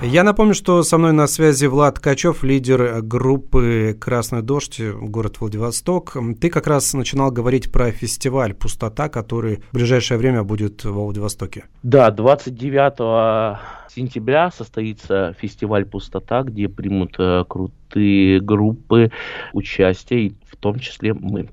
Я 0.00 0.22
напомню, 0.22 0.54
что 0.54 0.84
со 0.84 0.96
мной 0.96 1.12
на 1.12 1.26
связи 1.26 1.66
Влад 1.66 1.96
Ткачев, 1.96 2.44
лидер 2.44 3.02
группы 3.02 3.96
«Красный 4.00 4.42
дождь», 4.42 4.80
город 4.80 5.40
Владивосток. 5.40 6.16
Ты 6.40 6.50
как 6.50 6.68
раз 6.68 6.94
начинал 6.94 7.32
говорить 7.32 7.72
про 7.72 7.90
фестиваль 7.90 8.54
«Пустота», 8.54 9.08
который 9.08 9.56
в 9.70 9.74
ближайшее 9.74 10.18
время 10.18 10.44
будет 10.44 10.84
во 10.84 11.04
Владивостоке. 11.04 11.64
Да, 11.82 12.12
29 12.12 13.58
сентября 13.92 14.52
состоится 14.52 15.34
фестиваль 15.36 15.84
«Пустота», 15.84 16.44
где 16.44 16.68
примут 16.68 17.16
э, 17.18 17.44
крутые 17.48 18.40
группы 18.40 19.10
участия, 19.52 20.32
в 20.48 20.56
том 20.56 20.78
числе 20.78 21.12
мы. 21.12 21.48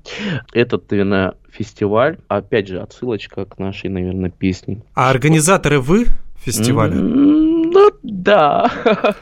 Этот, 0.52 0.88
наверное, 0.92 1.34
фестиваль, 1.50 2.18
опять 2.28 2.68
же, 2.68 2.78
отсылочка 2.78 3.44
к 3.44 3.58
нашей, 3.58 3.90
наверное, 3.90 4.30
песне. 4.30 4.82
А 4.94 5.10
организаторы 5.10 5.80
вы 5.80 6.06
фестиваля? 6.36 6.94
Mm-hmm. 6.94 7.55
Ну 7.76 7.90
да, 8.02 8.72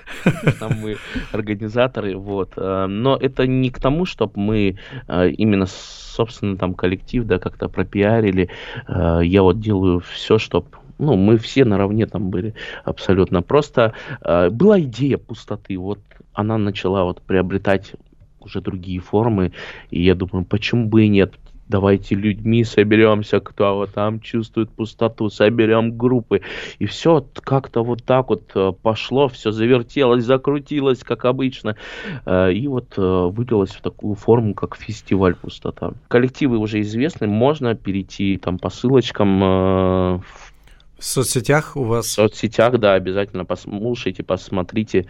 там 0.60 0.78
мы 0.80 0.96
организаторы, 1.32 2.16
вот. 2.16 2.52
Э, 2.56 2.86
но 2.86 3.16
это 3.16 3.48
не 3.48 3.70
к 3.70 3.80
тому, 3.80 4.04
чтобы 4.04 4.32
мы 4.36 4.78
э, 5.08 5.30
именно 5.30 5.66
собственно 5.66 6.56
там 6.56 6.74
коллектив, 6.74 7.24
да, 7.24 7.40
как-то 7.40 7.68
пропиарили. 7.68 8.48
Э, 8.86 9.20
я 9.24 9.42
вот 9.42 9.58
делаю 9.58 9.98
все, 9.98 10.38
чтобы 10.38 10.68
ну, 10.98 11.16
мы 11.16 11.36
все 11.36 11.64
наравне 11.64 12.06
там 12.06 12.30
были 12.30 12.54
абсолютно. 12.84 13.42
Просто 13.42 13.94
была 14.22 14.80
идея 14.80 15.18
пустоты, 15.18 15.76
вот 15.76 15.98
она 16.32 16.56
начала 16.56 17.02
вот 17.02 17.20
приобретать 17.22 17.94
уже 18.38 18.60
другие 18.60 19.00
формы, 19.00 19.50
и 19.90 20.04
я 20.04 20.14
думаю, 20.14 20.44
почему 20.44 20.86
бы 20.86 21.06
и 21.06 21.08
нет, 21.08 21.34
давайте 21.68 22.14
людьми 22.14 22.64
соберемся, 22.64 23.40
кто 23.40 23.86
там 23.86 24.20
чувствует 24.20 24.70
пустоту, 24.70 25.30
соберем 25.30 25.96
группы. 25.96 26.42
И 26.78 26.86
все 26.86 27.26
как-то 27.42 27.82
вот 27.82 28.04
так 28.04 28.28
вот 28.28 28.50
э, 28.54 28.72
пошло, 28.82 29.28
все 29.28 29.50
завертелось, 29.50 30.24
закрутилось, 30.24 31.00
как 31.00 31.24
обычно. 31.24 31.76
Э, 32.26 32.52
и 32.52 32.68
вот 32.68 32.94
э, 32.96 33.00
вылилось 33.00 33.70
в 33.70 33.80
такую 33.80 34.14
форму, 34.14 34.54
как 34.54 34.76
фестиваль 34.76 35.34
пустота. 35.34 35.92
Коллективы 36.08 36.58
уже 36.58 36.80
известны, 36.80 37.26
можно 37.26 37.74
перейти 37.74 38.36
там 38.36 38.58
по 38.58 38.70
ссылочкам 38.70 39.40
в 39.40 40.24
в 40.96 41.04
соцсетях 41.04 41.76
у 41.76 41.82
вас? 41.82 42.06
В 42.06 42.10
соцсетях, 42.12 42.78
да, 42.78 42.94
обязательно 42.94 43.44
послушайте, 43.44 44.22
посмотрите, 44.22 45.06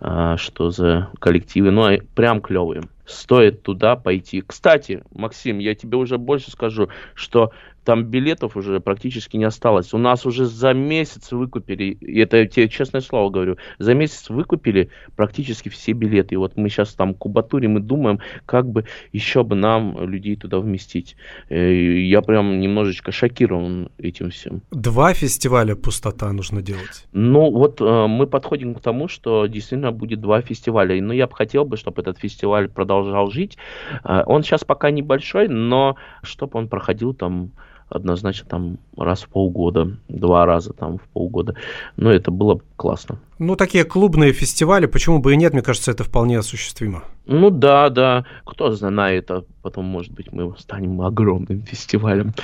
что 0.00 0.70
за 0.70 1.10
коллективы. 1.20 1.70
Ну, 1.70 1.84
а 1.84 1.98
прям 2.14 2.40
клевые 2.40 2.82
стоит 3.06 3.62
туда 3.62 3.96
пойти. 3.96 4.42
Кстати, 4.42 5.02
Максим, 5.10 5.58
я 5.58 5.74
тебе 5.74 5.96
уже 5.96 6.18
больше 6.18 6.50
скажу, 6.50 6.90
что 7.14 7.52
там 7.86 8.04
билетов 8.04 8.56
уже 8.56 8.80
практически 8.80 9.36
не 9.36 9.44
осталось. 9.44 9.94
У 9.94 9.98
нас 9.98 10.26
уже 10.26 10.44
за 10.44 10.74
месяц 10.74 11.30
выкупили, 11.30 11.84
и 11.84 12.18
это 12.18 12.38
я 12.38 12.46
тебе 12.46 12.68
честное 12.68 13.00
слово 13.00 13.30
говорю, 13.30 13.56
за 13.78 13.94
месяц 13.94 14.28
выкупили 14.28 14.90
практически 15.14 15.68
все 15.68 15.92
билеты. 15.92 16.34
И 16.34 16.36
вот 16.36 16.56
мы 16.56 16.68
сейчас 16.68 16.94
там 16.94 17.14
кубатурим 17.14 17.78
и 17.78 17.80
думаем, 17.80 18.18
как 18.44 18.68
бы 18.68 18.86
еще 19.12 19.44
бы 19.44 19.54
нам 19.54 19.96
людей 20.04 20.36
туда 20.36 20.58
вместить. 20.58 21.16
Э, 21.48 21.56
я 21.62 22.22
прям 22.22 22.58
немножечко 22.58 23.12
шокирован 23.12 23.90
этим 23.98 24.30
всем. 24.30 24.62
Два 24.72 25.14
фестиваля 25.14 25.76
«Пустота» 25.76 26.32
нужно 26.32 26.62
делать? 26.62 27.06
Ну, 27.12 27.52
вот 27.52 27.80
э, 27.80 28.06
мы 28.08 28.26
подходим 28.26 28.74
к 28.74 28.80
тому, 28.80 29.06
что 29.06 29.46
действительно 29.46 29.92
будет 29.92 30.20
два 30.20 30.40
фестиваля. 30.40 31.00
Но 31.00 31.12
я 31.12 31.28
бы 31.28 31.36
хотел 31.36 31.64
бы, 31.64 31.76
чтобы 31.76 32.02
этот 32.02 32.18
фестиваль 32.18 32.68
продолжал 32.68 33.30
жить. 33.30 33.56
Э, 34.02 34.24
он 34.26 34.42
сейчас 34.42 34.64
пока 34.64 34.90
небольшой, 34.90 35.46
но 35.46 35.94
чтобы 36.24 36.58
он 36.58 36.68
проходил 36.68 37.14
там 37.14 37.52
однозначно 37.88 38.48
там 38.48 38.78
раз 38.96 39.22
в 39.22 39.28
полгода, 39.28 39.96
два 40.08 40.46
раза 40.46 40.72
там 40.72 40.98
в 40.98 41.02
полгода. 41.12 41.54
Но 41.96 42.10
это 42.10 42.30
было 42.30 42.60
классно. 42.76 43.18
Ну, 43.38 43.56
такие 43.56 43.84
клубные 43.84 44.32
фестивали, 44.32 44.86
почему 44.86 45.18
бы 45.18 45.32
и 45.32 45.36
нет, 45.36 45.52
мне 45.52 45.62
кажется, 45.62 45.90
это 45.90 46.04
вполне 46.04 46.38
осуществимо. 46.38 47.04
Ну 47.26 47.50
да, 47.50 47.90
да. 47.90 48.24
Кто 48.44 48.70
знает, 48.70 49.30
а 49.30 49.44
потом, 49.62 49.84
может 49.84 50.12
быть, 50.12 50.32
мы 50.32 50.54
станем 50.58 51.00
огромным 51.00 51.62
фестивалем 51.62 52.34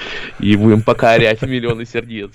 и 0.40 0.56
будем 0.56 0.82
покорять 0.82 1.40
миллионы 1.42 1.86
сердец. 1.86 2.32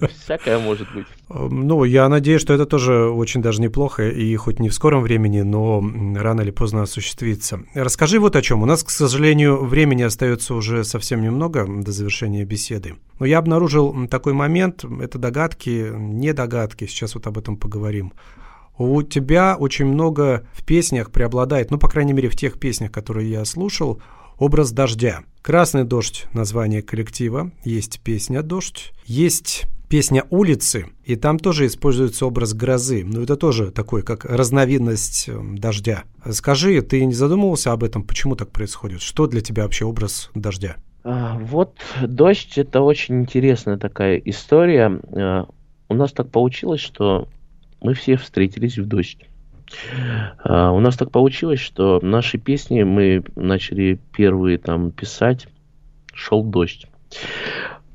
Всякое 0.00 0.58
может 0.58 0.88
быть. 0.94 1.06
Ну, 1.28 1.84
я 1.84 2.08
надеюсь, 2.08 2.40
что 2.40 2.54
это 2.54 2.64
тоже 2.64 3.10
очень 3.10 3.42
даже 3.42 3.60
неплохо, 3.60 4.08
и 4.08 4.34
хоть 4.36 4.58
не 4.58 4.70
в 4.70 4.74
скором 4.74 5.02
времени, 5.02 5.42
но 5.42 5.82
рано 6.16 6.40
или 6.40 6.50
поздно 6.50 6.82
осуществится. 6.82 7.60
Расскажи 7.74 8.18
вот 8.18 8.34
о 8.34 8.40
чем. 8.40 8.62
У 8.62 8.66
нас, 8.66 8.82
к 8.82 8.88
сожалению, 8.88 9.62
времени 9.62 10.02
остается 10.02 10.54
уже 10.54 10.84
совсем 10.84 11.20
немного 11.20 11.66
до 11.68 11.92
завершения 11.92 12.44
беседы. 12.46 12.96
Но 13.18 13.26
я 13.26 13.38
обнаружил 13.38 14.08
такой 14.08 14.32
момент, 14.32 14.84
это 15.02 15.18
догадки, 15.18 15.92
не 15.94 16.32
догадки, 16.32 16.86
сейчас 16.86 17.14
вот 17.14 17.26
об 17.26 17.36
этом 17.36 17.58
поговорим. 17.58 18.14
У 18.80 19.02
тебя 19.02 19.58
очень 19.58 19.84
много 19.84 20.46
в 20.54 20.64
песнях 20.64 21.10
преобладает, 21.10 21.70
ну, 21.70 21.76
по 21.76 21.86
крайней 21.86 22.14
мере, 22.14 22.30
в 22.30 22.34
тех 22.34 22.58
песнях, 22.58 22.90
которые 22.90 23.30
я 23.30 23.44
слушал, 23.44 24.00
образ 24.38 24.72
дождя. 24.72 25.20
«Красный 25.42 25.84
дождь»— 25.84 26.24
название 26.32 26.80
коллектива, 26.80 27.50
есть 27.62 28.00
песня 28.00 28.42
«Дождь», 28.42 28.94
есть 29.04 29.66
песня 29.90 30.24
«Улицы», 30.30 30.86
и 31.04 31.14
там 31.16 31.38
тоже 31.38 31.66
используется 31.66 32.24
образ 32.24 32.54
грозы. 32.54 33.04
Но 33.04 33.20
это 33.20 33.36
тоже 33.36 33.70
такой, 33.70 34.02
как 34.02 34.24
разновидность 34.24 35.28
эм, 35.28 35.58
дождя. 35.58 36.04
Скажи, 36.30 36.80
ты 36.80 37.04
не 37.04 37.12
задумывался 37.12 37.72
об 37.72 37.84
этом, 37.84 38.02
почему 38.02 38.34
так 38.34 38.50
происходит? 38.50 39.02
Что 39.02 39.26
для 39.26 39.42
тебя 39.42 39.64
вообще 39.64 39.84
образ 39.84 40.30
дождя? 40.34 40.76
А, 41.04 41.38
вот 41.38 41.76
дождь 42.00 42.56
это 42.56 42.80
очень 42.80 43.20
интересная 43.20 43.76
такая 43.76 44.16
история. 44.16 44.98
А, 45.12 45.48
у 45.90 45.94
нас 45.94 46.12
так 46.12 46.30
получилось, 46.30 46.80
что 46.80 47.28
мы 47.80 47.94
все 47.94 48.16
встретились 48.16 48.78
в 48.78 48.86
дождь. 48.86 49.18
А, 50.42 50.72
у 50.72 50.80
нас 50.80 50.96
так 50.96 51.10
получилось, 51.10 51.60
что 51.60 52.00
наши 52.02 52.38
песни 52.38 52.82
мы 52.82 53.24
начали 53.36 54.00
первые 54.12 54.58
там 54.58 54.90
писать, 54.90 55.48
шел 56.12 56.42
дождь. 56.42 56.86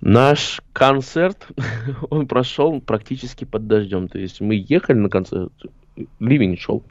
Наш 0.02 0.62
концерт, 0.74 1.48
он 2.10 2.28
прошел 2.28 2.80
практически 2.82 3.46
под 3.46 3.68
дождем. 3.68 4.08
То 4.08 4.20
есть 4.20 4.42
мы 4.42 4.56
ехали 4.56 4.98
на 4.98 5.10
концерт, 5.10 5.52
ливень 6.20 6.58
шел. 6.58 6.84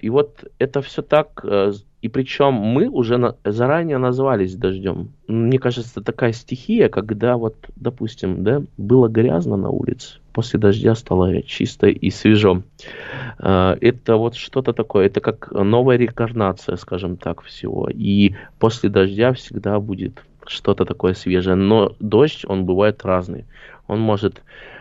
И 0.00 0.10
вот 0.10 0.44
это 0.58 0.82
все 0.82 1.02
так 1.02 1.40
э, 1.44 1.72
и 2.04 2.08
причем 2.08 2.52
мы 2.52 2.88
уже 2.88 3.16
на, 3.16 3.34
заранее 3.44 3.96
назвались 3.96 4.56
дождем. 4.56 5.08
Мне 5.26 5.58
кажется, 5.58 6.02
такая 6.02 6.32
стихия, 6.32 6.90
когда 6.90 7.38
вот, 7.38 7.56
допустим, 7.76 8.44
да, 8.44 8.62
было 8.76 9.08
грязно 9.08 9.56
на 9.56 9.70
улице, 9.70 10.18
после 10.34 10.60
дождя 10.60 10.94
стало 10.96 11.40
чисто 11.44 11.86
и 11.86 12.10
свежо. 12.10 12.62
А, 13.38 13.78
это 13.80 14.16
вот 14.16 14.34
что-то 14.34 14.74
такое, 14.74 15.06
это 15.06 15.22
как 15.22 15.50
новая 15.52 15.96
рекарнация, 15.96 16.76
скажем 16.76 17.16
так, 17.16 17.40
всего. 17.40 17.88
И 17.90 18.34
после 18.58 18.90
дождя 18.90 19.32
всегда 19.32 19.80
будет 19.80 20.22
что-то 20.46 20.84
такое 20.84 21.14
свежее. 21.14 21.56
Но 21.56 21.96
дождь, 22.00 22.44
он 22.46 22.66
бывает 22.66 23.02
разный. 23.02 23.46
Он 23.86 24.00
может 24.00 24.42
Э, 24.42 24.73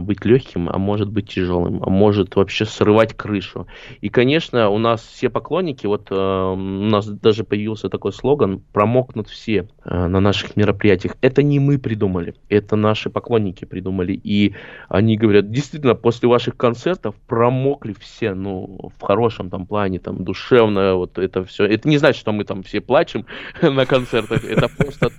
быть 0.00 0.24
легким, 0.24 0.68
а 0.68 0.78
может 0.78 1.10
быть 1.10 1.28
тяжелым, 1.28 1.82
а 1.82 1.90
может 1.90 2.36
вообще 2.36 2.64
срывать 2.64 3.14
крышу. 3.14 3.66
И, 4.00 4.08
конечно, 4.08 4.70
у 4.70 4.78
нас 4.78 5.02
все 5.02 5.28
поклонники, 5.28 5.86
вот 5.86 6.08
э, 6.10 6.14
у 6.14 6.56
нас 6.56 7.06
даже 7.06 7.44
появился 7.44 7.88
такой 7.88 8.12
слоган 8.12 8.60
«Промокнут 8.72 9.28
все 9.28 9.68
э, 9.84 10.06
на 10.06 10.20
наших 10.20 10.56
мероприятиях». 10.56 11.16
Это 11.20 11.42
не 11.42 11.60
мы 11.60 11.78
придумали, 11.78 12.34
это 12.48 12.76
наши 12.76 13.10
поклонники 13.10 13.64
придумали. 13.64 14.12
И 14.12 14.54
они 14.88 15.16
говорят, 15.16 15.50
действительно, 15.50 15.94
после 15.94 16.28
ваших 16.28 16.56
концертов 16.56 17.14
промокли 17.26 17.94
все, 17.98 18.34
ну, 18.34 18.90
в 18.96 19.02
хорошем 19.02 19.50
там 19.50 19.66
плане, 19.66 19.98
там, 19.98 20.24
душевно, 20.24 20.94
вот 20.94 21.18
это 21.18 21.44
все. 21.44 21.64
Это 21.64 21.88
не 21.88 21.98
значит, 21.98 22.20
что 22.20 22.32
мы 22.32 22.44
там 22.44 22.62
все 22.62 22.80
плачем 22.80 23.26
на 23.62 23.86
концертах, 23.86 24.44
это 24.44 24.68
просто 24.68 25.10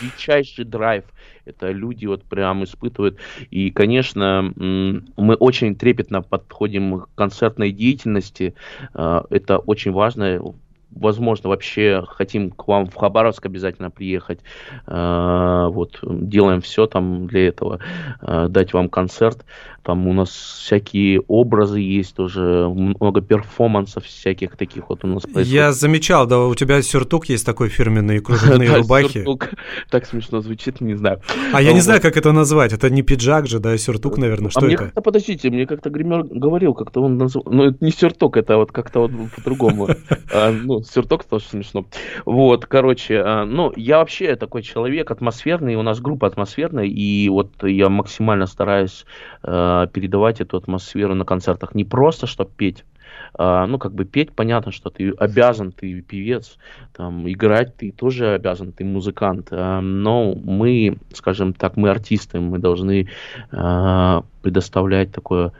дичайший 0.00 0.64
драйв 0.64 1.04
это 1.44 1.70
люди 1.70 2.06
вот 2.06 2.24
прям 2.24 2.64
испытывают. 2.64 3.18
И, 3.50 3.70
конечно, 3.70 4.52
мы 4.56 5.34
очень 5.34 5.76
трепетно 5.76 6.22
подходим 6.22 7.00
к 7.00 7.08
концертной 7.14 7.70
деятельности. 7.72 8.54
А, 8.94 9.24
это 9.30 9.58
очень 9.58 9.92
важно 9.92 10.40
возможно, 10.94 11.48
вообще 11.48 12.04
хотим 12.06 12.50
к 12.50 12.66
вам 12.66 12.86
в 12.86 12.94
Хабаровск 12.94 13.46
обязательно 13.46 13.90
приехать. 13.90 14.40
А, 14.86 15.68
вот, 15.68 15.98
делаем 16.02 16.60
все 16.60 16.86
там 16.86 17.26
для 17.26 17.48
этого, 17.48 17.80
а, 18.20 18.48
дать 18.48 18.72
вам 18.72 18.88
концерт. 18.88 19.44
Там 19.84 20.08
у 20.08 20.14
нас 20.14 20.30
всякие 20.30 21.20
образы 21.28 21.78
есть 21.78 22.14
тоже, 22.14 22.68
много 22.68 23.20
перформансов 23.20 24.06
всяких 24.06 24.56
таких 24.56 24.88
вот 24.88 25.04
у 25.04 25.06
нас 25.06 25.24
происходит. 25.24 25.48
Я 25.48 25.72
замечал, 25.72 26.26
да, 26.26 26.40
у 26.40 26.54
тебя 26.54 26.80
сюртук 26.80 27.26
есть 27.26 27.44
такой 27.44 27.68
фирменный, 27.68 28.20
кружевные 28.20 28.74
рубахи. 28.76 29.18
сюртук. 29.18 29.50
Так 29.90 30.06
смешно 30.06 30.40
звучит, 30.40 30.80
не 30.80 30.94
знаю. 30.94 31.20
А 31.52 31.60
я 31.60 31.74
не 31.74 31.80
знаю, 31.80 32.00
как 32.00 32.16
это 32.16 32.32
назвать. 32.32 32.72
Это 32.72 32.88
не 32.88 33.02
пиджак 33.02 33.46
же, 33.46 33.58
да, 33.58 33.76
сюртук, 33.76 34.16
наверное. 34.16 34.50
Что 34.50 34.66
это? 34.66 34.90
А 34.94 35.00
подождите, 35.02 35.50
мне 35.50 35.66
как-то 35.66 35.90
гример 35.90 36.24
говорил, 36.24 36.72
как-то 36.72 37.02
он 37.02 37.18
назвал... 37.18 37.44
Ну, 37.50 37.64
это 37.64 37.84
не 37.84 37.90
сюртук, 37.90 38.38
это 38.38 38.56
вот 38.56 38.72
как-то 38.72 39.00
вот 39.00 39.10
по-другому. 39.36 39.88
А, 40.32 40.52
ну, 40.84 40.92
сюртук 40.92 41.24
тоже 41.24 41.46
смешно. 41.46 41.86
Вот, 42.24 42.66
короче, 42.66 43.20
а, 43.24 43.44
ну, 43.44 43.72
я 43.76 43.98
вообще 43.98 44.36
такой 44.36 44.62
человек 44.62 45.10
атмосферный, 45.10 45.76
у 45.76 45.82
нас 45.82 46.00
группа 46.00 46.26
атмосферная, 46.26 46.84
и 46.84 47.28
вот 47.28 47.50
я 47.62 47.88
максимально 47.88 48.46
стараюсь 48.46 49.06
а, 49.42 49.86
передавать 49.86 50.40
эту 50.40 50.56
атмосферу 50.56 51.14
на 51.14 51.24
концертах. 51.24 51.74
Не 51.74 51.84
просто, 51.84 52.26
чтобы 52.26 52.50
петь, 52.56 52.84
а, 53.34 53.66
ну, 53.66 53.78
как 53.78 53.94
бы 53.94 54.04
петь, 54.04 54.32
понятно, 54.32 54.72
что 54.72 54.90
ты 54.90 55.10
обязан, 55.10 55.72
ты 55.72 56.00
певец, 56.02 56.58
там, 56.92 57.30
играть 57.30 57.76
ты 57.76 57.90
тоже 57.90 58.34
обязан, 58.34 58.72
ты 58.72 58.84
музыкант, 58.84 59.48
но 59.50 60.34
мы, 60.34 60.98
скажем 61.12 61.54
так, 61.54 61.76
мы 61.76 61.90
артисты, 61.90 62.40
мы 62.40 62.58
должны 62.58 63.08
предоставлять 63.50 65.12
такое 65.12 65.52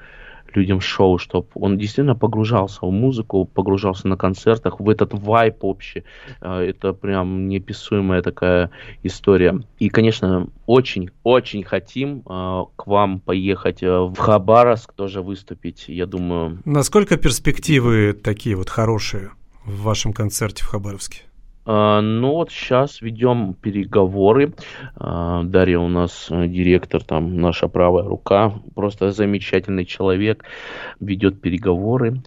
людям 0.56 0.80
шоу, 0.80 1.18
чтобы 1.18 1.48
он 1.54 1.78
действительно 1.78 2.14
погружался 2.14 2.80
в 2.82 2.90
музыку, 2.90 3.44
погружался 3.44 4.08
на 4.08 4.16
концертах, 4.16 4.80
в 4.80 4.88
этот 4.88 5.12
вайп 5.12 5.64
общий. 5.64 6.04
А, 6.40 6.62
это 6.62 6.92
прям 6.92 7.48
неописуемая 7.48 8.22
такая 8.22 8.70
история. 9.02 9.60
И, 9.78 9.88
конечно, 9.88 10.48
очень-очень 10.66 11.62
хотим 11.64 12.22
а, 12.26 12.64
к 12.76 12.86
вам 12.86 13.20
поехать 13.20 13.82
а, 13.82 14.04
в 14.04 14.16
Хабаровск 14.16 14.92
тоже 14.92 15.22
выступить, 15.22 15.84
я 15.88 16.06
думаю. 16.06 16.60
Насколько 16.64 17.16
перспективы 17.16 18.12
такие 18.12 18.56
вот 18.56 18.68
хорошие 18.68 19.30
в 19.64 19.82
вашем 19.82 20.12
концерте 20.12 20.64
в 20.64 20.68
Хабаровске? 20.68 21.22
А, 21.66 22.00
ну 22.00 22.32
вот 22.32 22.50
сейчас 22.50 23.00
ведем 23.00 23.54
переговоры. 23.54 24.52
А, 24.96 25.42
Дарья 25.44 25.78
у 25.78 25.88
нас 25.88 26.28
э, 26.30 26.46
директор, 26.46 27.02
там 27.02 27.38
наша 27.40 27.68
правая 27.68 28.04
рука, 28.04 28.54
просто 28.74 29.10
замечательный 29.12 29.84
человек, 29.86 30.44
ведет 31.00 31.40
переговоры 31.40 32.22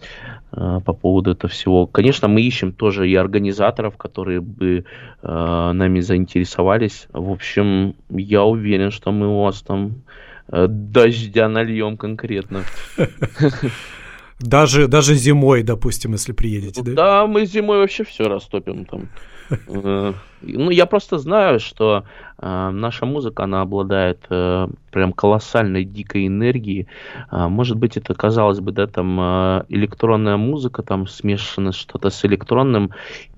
а, 0.50 0.80
по 0.80 0.92
поводу 0.92 1.30
этого 1.32 1.50
всего. 1.50 1.86
Конечно, 1.86 2.26
мы 2.26 2.42
ищем 2.42 2.72
тоже 2.72 3.08
и 3.08 3.14
организаторов, 3.14 3.96
которые 3.96 4.40
бы 4.40 4.84
нами 5.22 6.00
заинтересовались. 6.00 7.08
В 7.12 7.30
общем, 7.30 7.94
я 8.08 8.44
уверен, 8.44 8.90
что 8.90 9.10
мы 9.12 9.26
у 9.28 9.42
вас 9.42 9.62
там 9.62 10.02
э, 10.48 10.66
дождя 10.68 11.48
нальем 11.48 11.96
конкретно. 11.96 12.62
Даже, 14.40 14.86
даже 14.86 15.14
зимой, 15.14 15.62
допустим, 15.62 16.12
если 16.12 16.32
приедете, 16.32 16.82
да? 16.82 16.92
Да, 16.92 17.26
мы 17.26 17.44
зимой 17.46 17.78
вообще 17.78 18.04
все 18.04 18.28
растопим 18.28 18.84
там. 18.84 19.08
Ну, 20.42 20.70
я 20.70 20.86
просто 20.86 21.18
знаю, 21.18 21.60
что 21.60 22.04
э, 22.38 22.70
наша 22.70 23.06
музыка, 23.06 23.44
она 23.44 23.62
обладает 23.62 24.24
э, 24.30 24.68
прям 24.90 25.12
колоссальной 25.12 25.84
дикой 25.84 26.26
энергией. 26.26 26.86
Э, 27.30 27.48
может 27.48 27.76
быть, 27.76 27.96
это 27.96 28.14
казалось 28.14 28.60
бы, 28.60 28.72
да, 28.72 28.86
там 28.86 29.18
э, 29.20 29.64
электронная 29.68 30.36
музыка, 30.36 30.82
там 30.82 31.06
смешано 31.06 31.72
что-то 31.72 32.10
с 32.10 32.24
электронным, 32.24 32.90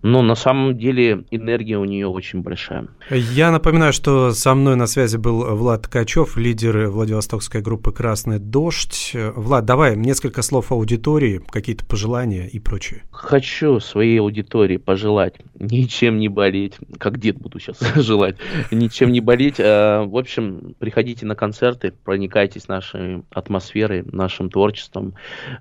но 0.02 0.22
на 0.22 0.34
самом 0.34 0.76
деле 0.76 1.24
энергия 1.30 1.78
у 1.78 1.84
нее 1.84 2.06
очень 2.06 2.42
большая. 2.42 2.88
Я 3.10 3.50
напоминаю, 3.50 3.92
что 3.92 4.32
со 4.32 4.54
мной 4.54 4.76
на 4.76 4.86
связи 4.86 5.16
был 5.16 5.56
Влад 5.56 5.82
Ткачев, 5.82 6.36
лидер 6.36 6.88
Владивостокской 6.88 7.62
группы 7.62 7.92
«Красный 7.92 8.38
дождь». 8.38 9.14
Влад, 9.34 9.64
давай 9.64 9.96
несколько 9.96 10.42
слов 10.42 10.72
аудитории, 10.72 11.40
какие-то 11.50 11.84
пожелания 11.84 12.46
и 12.46 12.58
прочее. 12.58 13.02
Хочу 13.10 13.80
своей 13.80 14.20
аудитории 14.20 14.76
пожелать 14.76 15.34
ничем 15.58 16.18
не 16.18 16.28
болеть, 16.28 16.78
как 16.98 17.18
дед 17.18 17.38
буду 17.38 17.58
сейчас 17.58 17.80
желать, 17.96 18.36
ничем 18.70 19.12
не 19.12 19.20
болеть. 19.20 19.56
А, 19.58 20.04
в 20.04 20.16
общем, 20.16 20.74
приходите 20.78 21.26
на 21.26 21.34
концерты, 21.34 21.92
проникайтесь 22.04 22.68
нашей 22.68 23.22
атмосферой, 23.30 24.04
нашим 24.10 24.50
творчеством. 24.50 25.14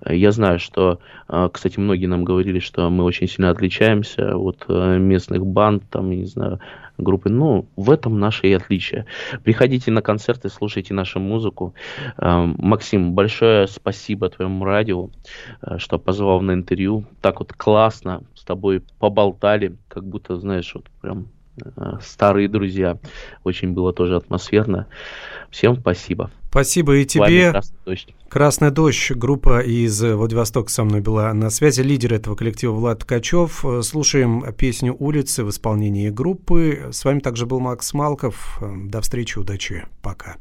Я 0.06 0.32
знаю, 0.32 0.60
что, 0.60 1.00
а, 1.28 1.50
кстати, 1.50 1.80
многие 1.80 2.08
нам 2.08 2.24
говорили, 2.24 2.60
что 2.60 2.90
мы 2.90 3.04
очень 3.04 3.28
сильно 3.28 3.50
отличаемся 3.50 4.36
от 4.36 4.66
э, 4.68 4.98
местных 4.98 5.46
банд, 5.46 5.84
там, 5.90 6.10
не 6.10 6.26
знаю, 6.26 6.60
группы. 7.04 7.30
Ну, 7.30 7.66
в 7.76 7.92
этом 7.92 8.20
наше 8.20 8.48
и 8.48 8.54
отличие. 8.54 9.06
Приходите 9.44 9.92
на 9.92 10.02
концерты, 10.02 10.50
слушайте 10.50 10.94
нашу 10.94 11.20
музыку. 11.20 11.74
А, 12.18 12.46
Максим, 12.58 13.14
большое 13.14 13.68
спасибо 13.68 14.30
твоему 14.30 14.66
радио, 14.66 15.10
э, 15.62 15.78
что 15.78 16.00
позвал 16.00 16.42
на 16.42 16.54
интервью. 16.54 17.06
Так 17.22 17.40
вот 17.40 17.54
классно 17.54 18.24
с 18.36 18.44
тобой 18.44 18.84
поболтали, 19.00 19.76
как 19.88 20.06
будто, 20.06 20.38
знаешь, 20.38 20.72
вот 20.74 20.86
прям 21.02 21.28
старые 22.02 22.48
друзья. 22.48 22.98
Очень 23.44 23.74
было 23.74 23.94
тоже 23.94 24.16
атмосферно. 24.16 24.88
Всем 25.50 25.78
спасибо. 25.78 26.32
Спасибо 26.50 26.98
и 26.98 27.06
тебе. 27.06 27.52
Красный 27.52 27.78
дождь. 27.86 28.16
Красный 28.28 28.72
дождь. 28.72 29.12
Группа 29.12 29.62
из 29.62 30.02
Владивостока 30.02 30.70
со 30.72 30.84
мной 30.84 31.02
была 31.02 31.34
на 31.34 31.50
связи. 31.50 31.82
Лидер 31.82 32.14
этого 32.14 32.36
коллектива 32.36 32.74
Влад 32.74 33.00
Ткачев. 33.00 33.64
Слушаем 33.82 34.44
песню 34.54 34.96
«Улицы» 34.98 35.44
в 35.44 35.50
исполнении 35.50 36.10
группы. 36.10 36.90
С 36.92 37.06
вами 37.06 37.20
также 37.20 37.46
был 37.46 37.60
Макс 37.60 37.94
Малков. 37.94 38.60
До 38.62 39.02
встречи, 39.02 39.38
удачи. 39.38 39.86
Пока. 40.02 40.38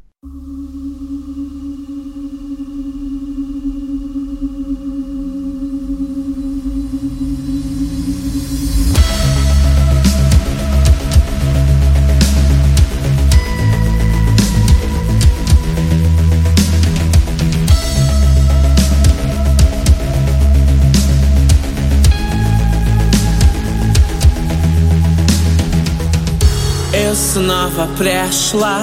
Снова 27.15 27.89
пришла 27.97 28.83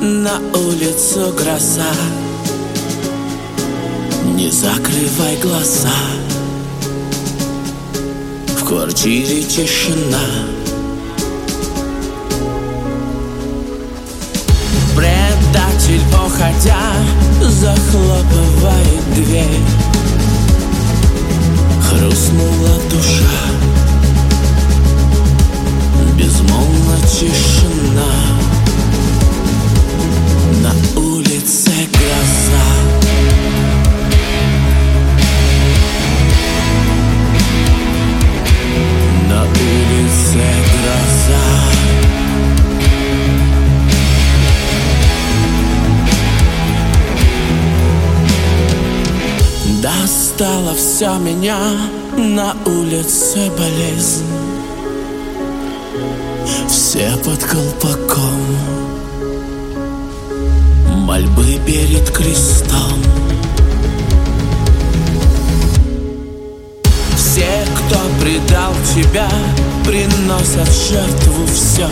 на 0.00 0.38
улицу 0.58 1.32
гроза. 1.36 1.92
Не 4.34 4.50
закрывай 4.50 5.36
глаза. 5.42 5.88
В 8.58 8.64
квартире 8.64 9.42
тишина. 9.42 10.18
Предатель, 14.96 16.02
уходя, 16.26 16.92
захлопывает 17.42 19.14
дверь. 19.14 19.60
Хрустнула 21.88 22.80
душа 22.90 23.50
безмолвна 26.30 26.96
тишина. 27.06 28.12
На 30.62 31.00
улице 31.00 31.72
гроза. 31.92 32.66
На 39.28 39.42
улице 39.42 40.44
гроза. 40.72 41.46
Достало 49.82 50.74
все 50.74 51.18
меня. 51.18 51.58
На 52.16 52.54
улице 52.66 53.50
болезнь 53.56 54.49
все 56.68 57.10
под 57.24 57.42
колпаком. 57.44 58.40
Мольбы 61.10 61.58
перед 61.66 62.08
крестом 62.10 63.02
Все, 67.16 67.64
кто 67.74 67.98
предал 68.20 68.72
тебя, 68.94 69.28
приносят 69.84 70.72
жертву 70.72 71.46
все 71.46 71.88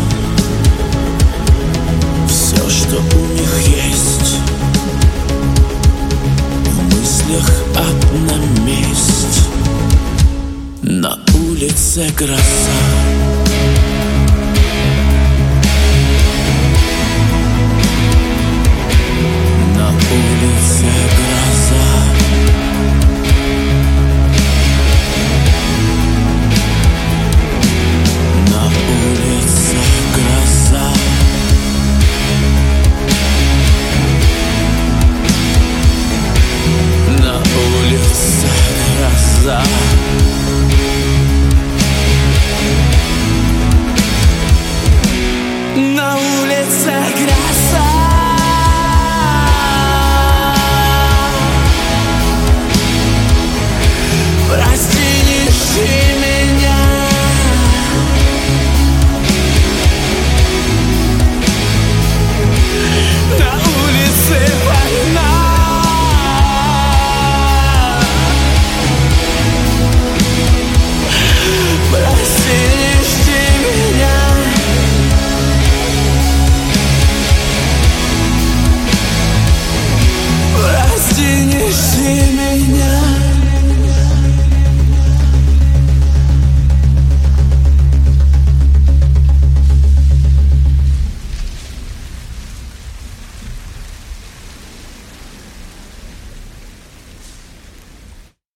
Все, 2.29 2.71
что 2.71 2.97
у 2.97 3.27
них 3.35 3.61
есть. 3.67 4.37
В 6.65 6.95
мыслях 6.95 7.51
одна 7.75 8.37
месть. 8.65 9.49
На 10.83 11.19
улице 11.35 12.09
гроза 12.17 12.39
slowly 20.09 20.58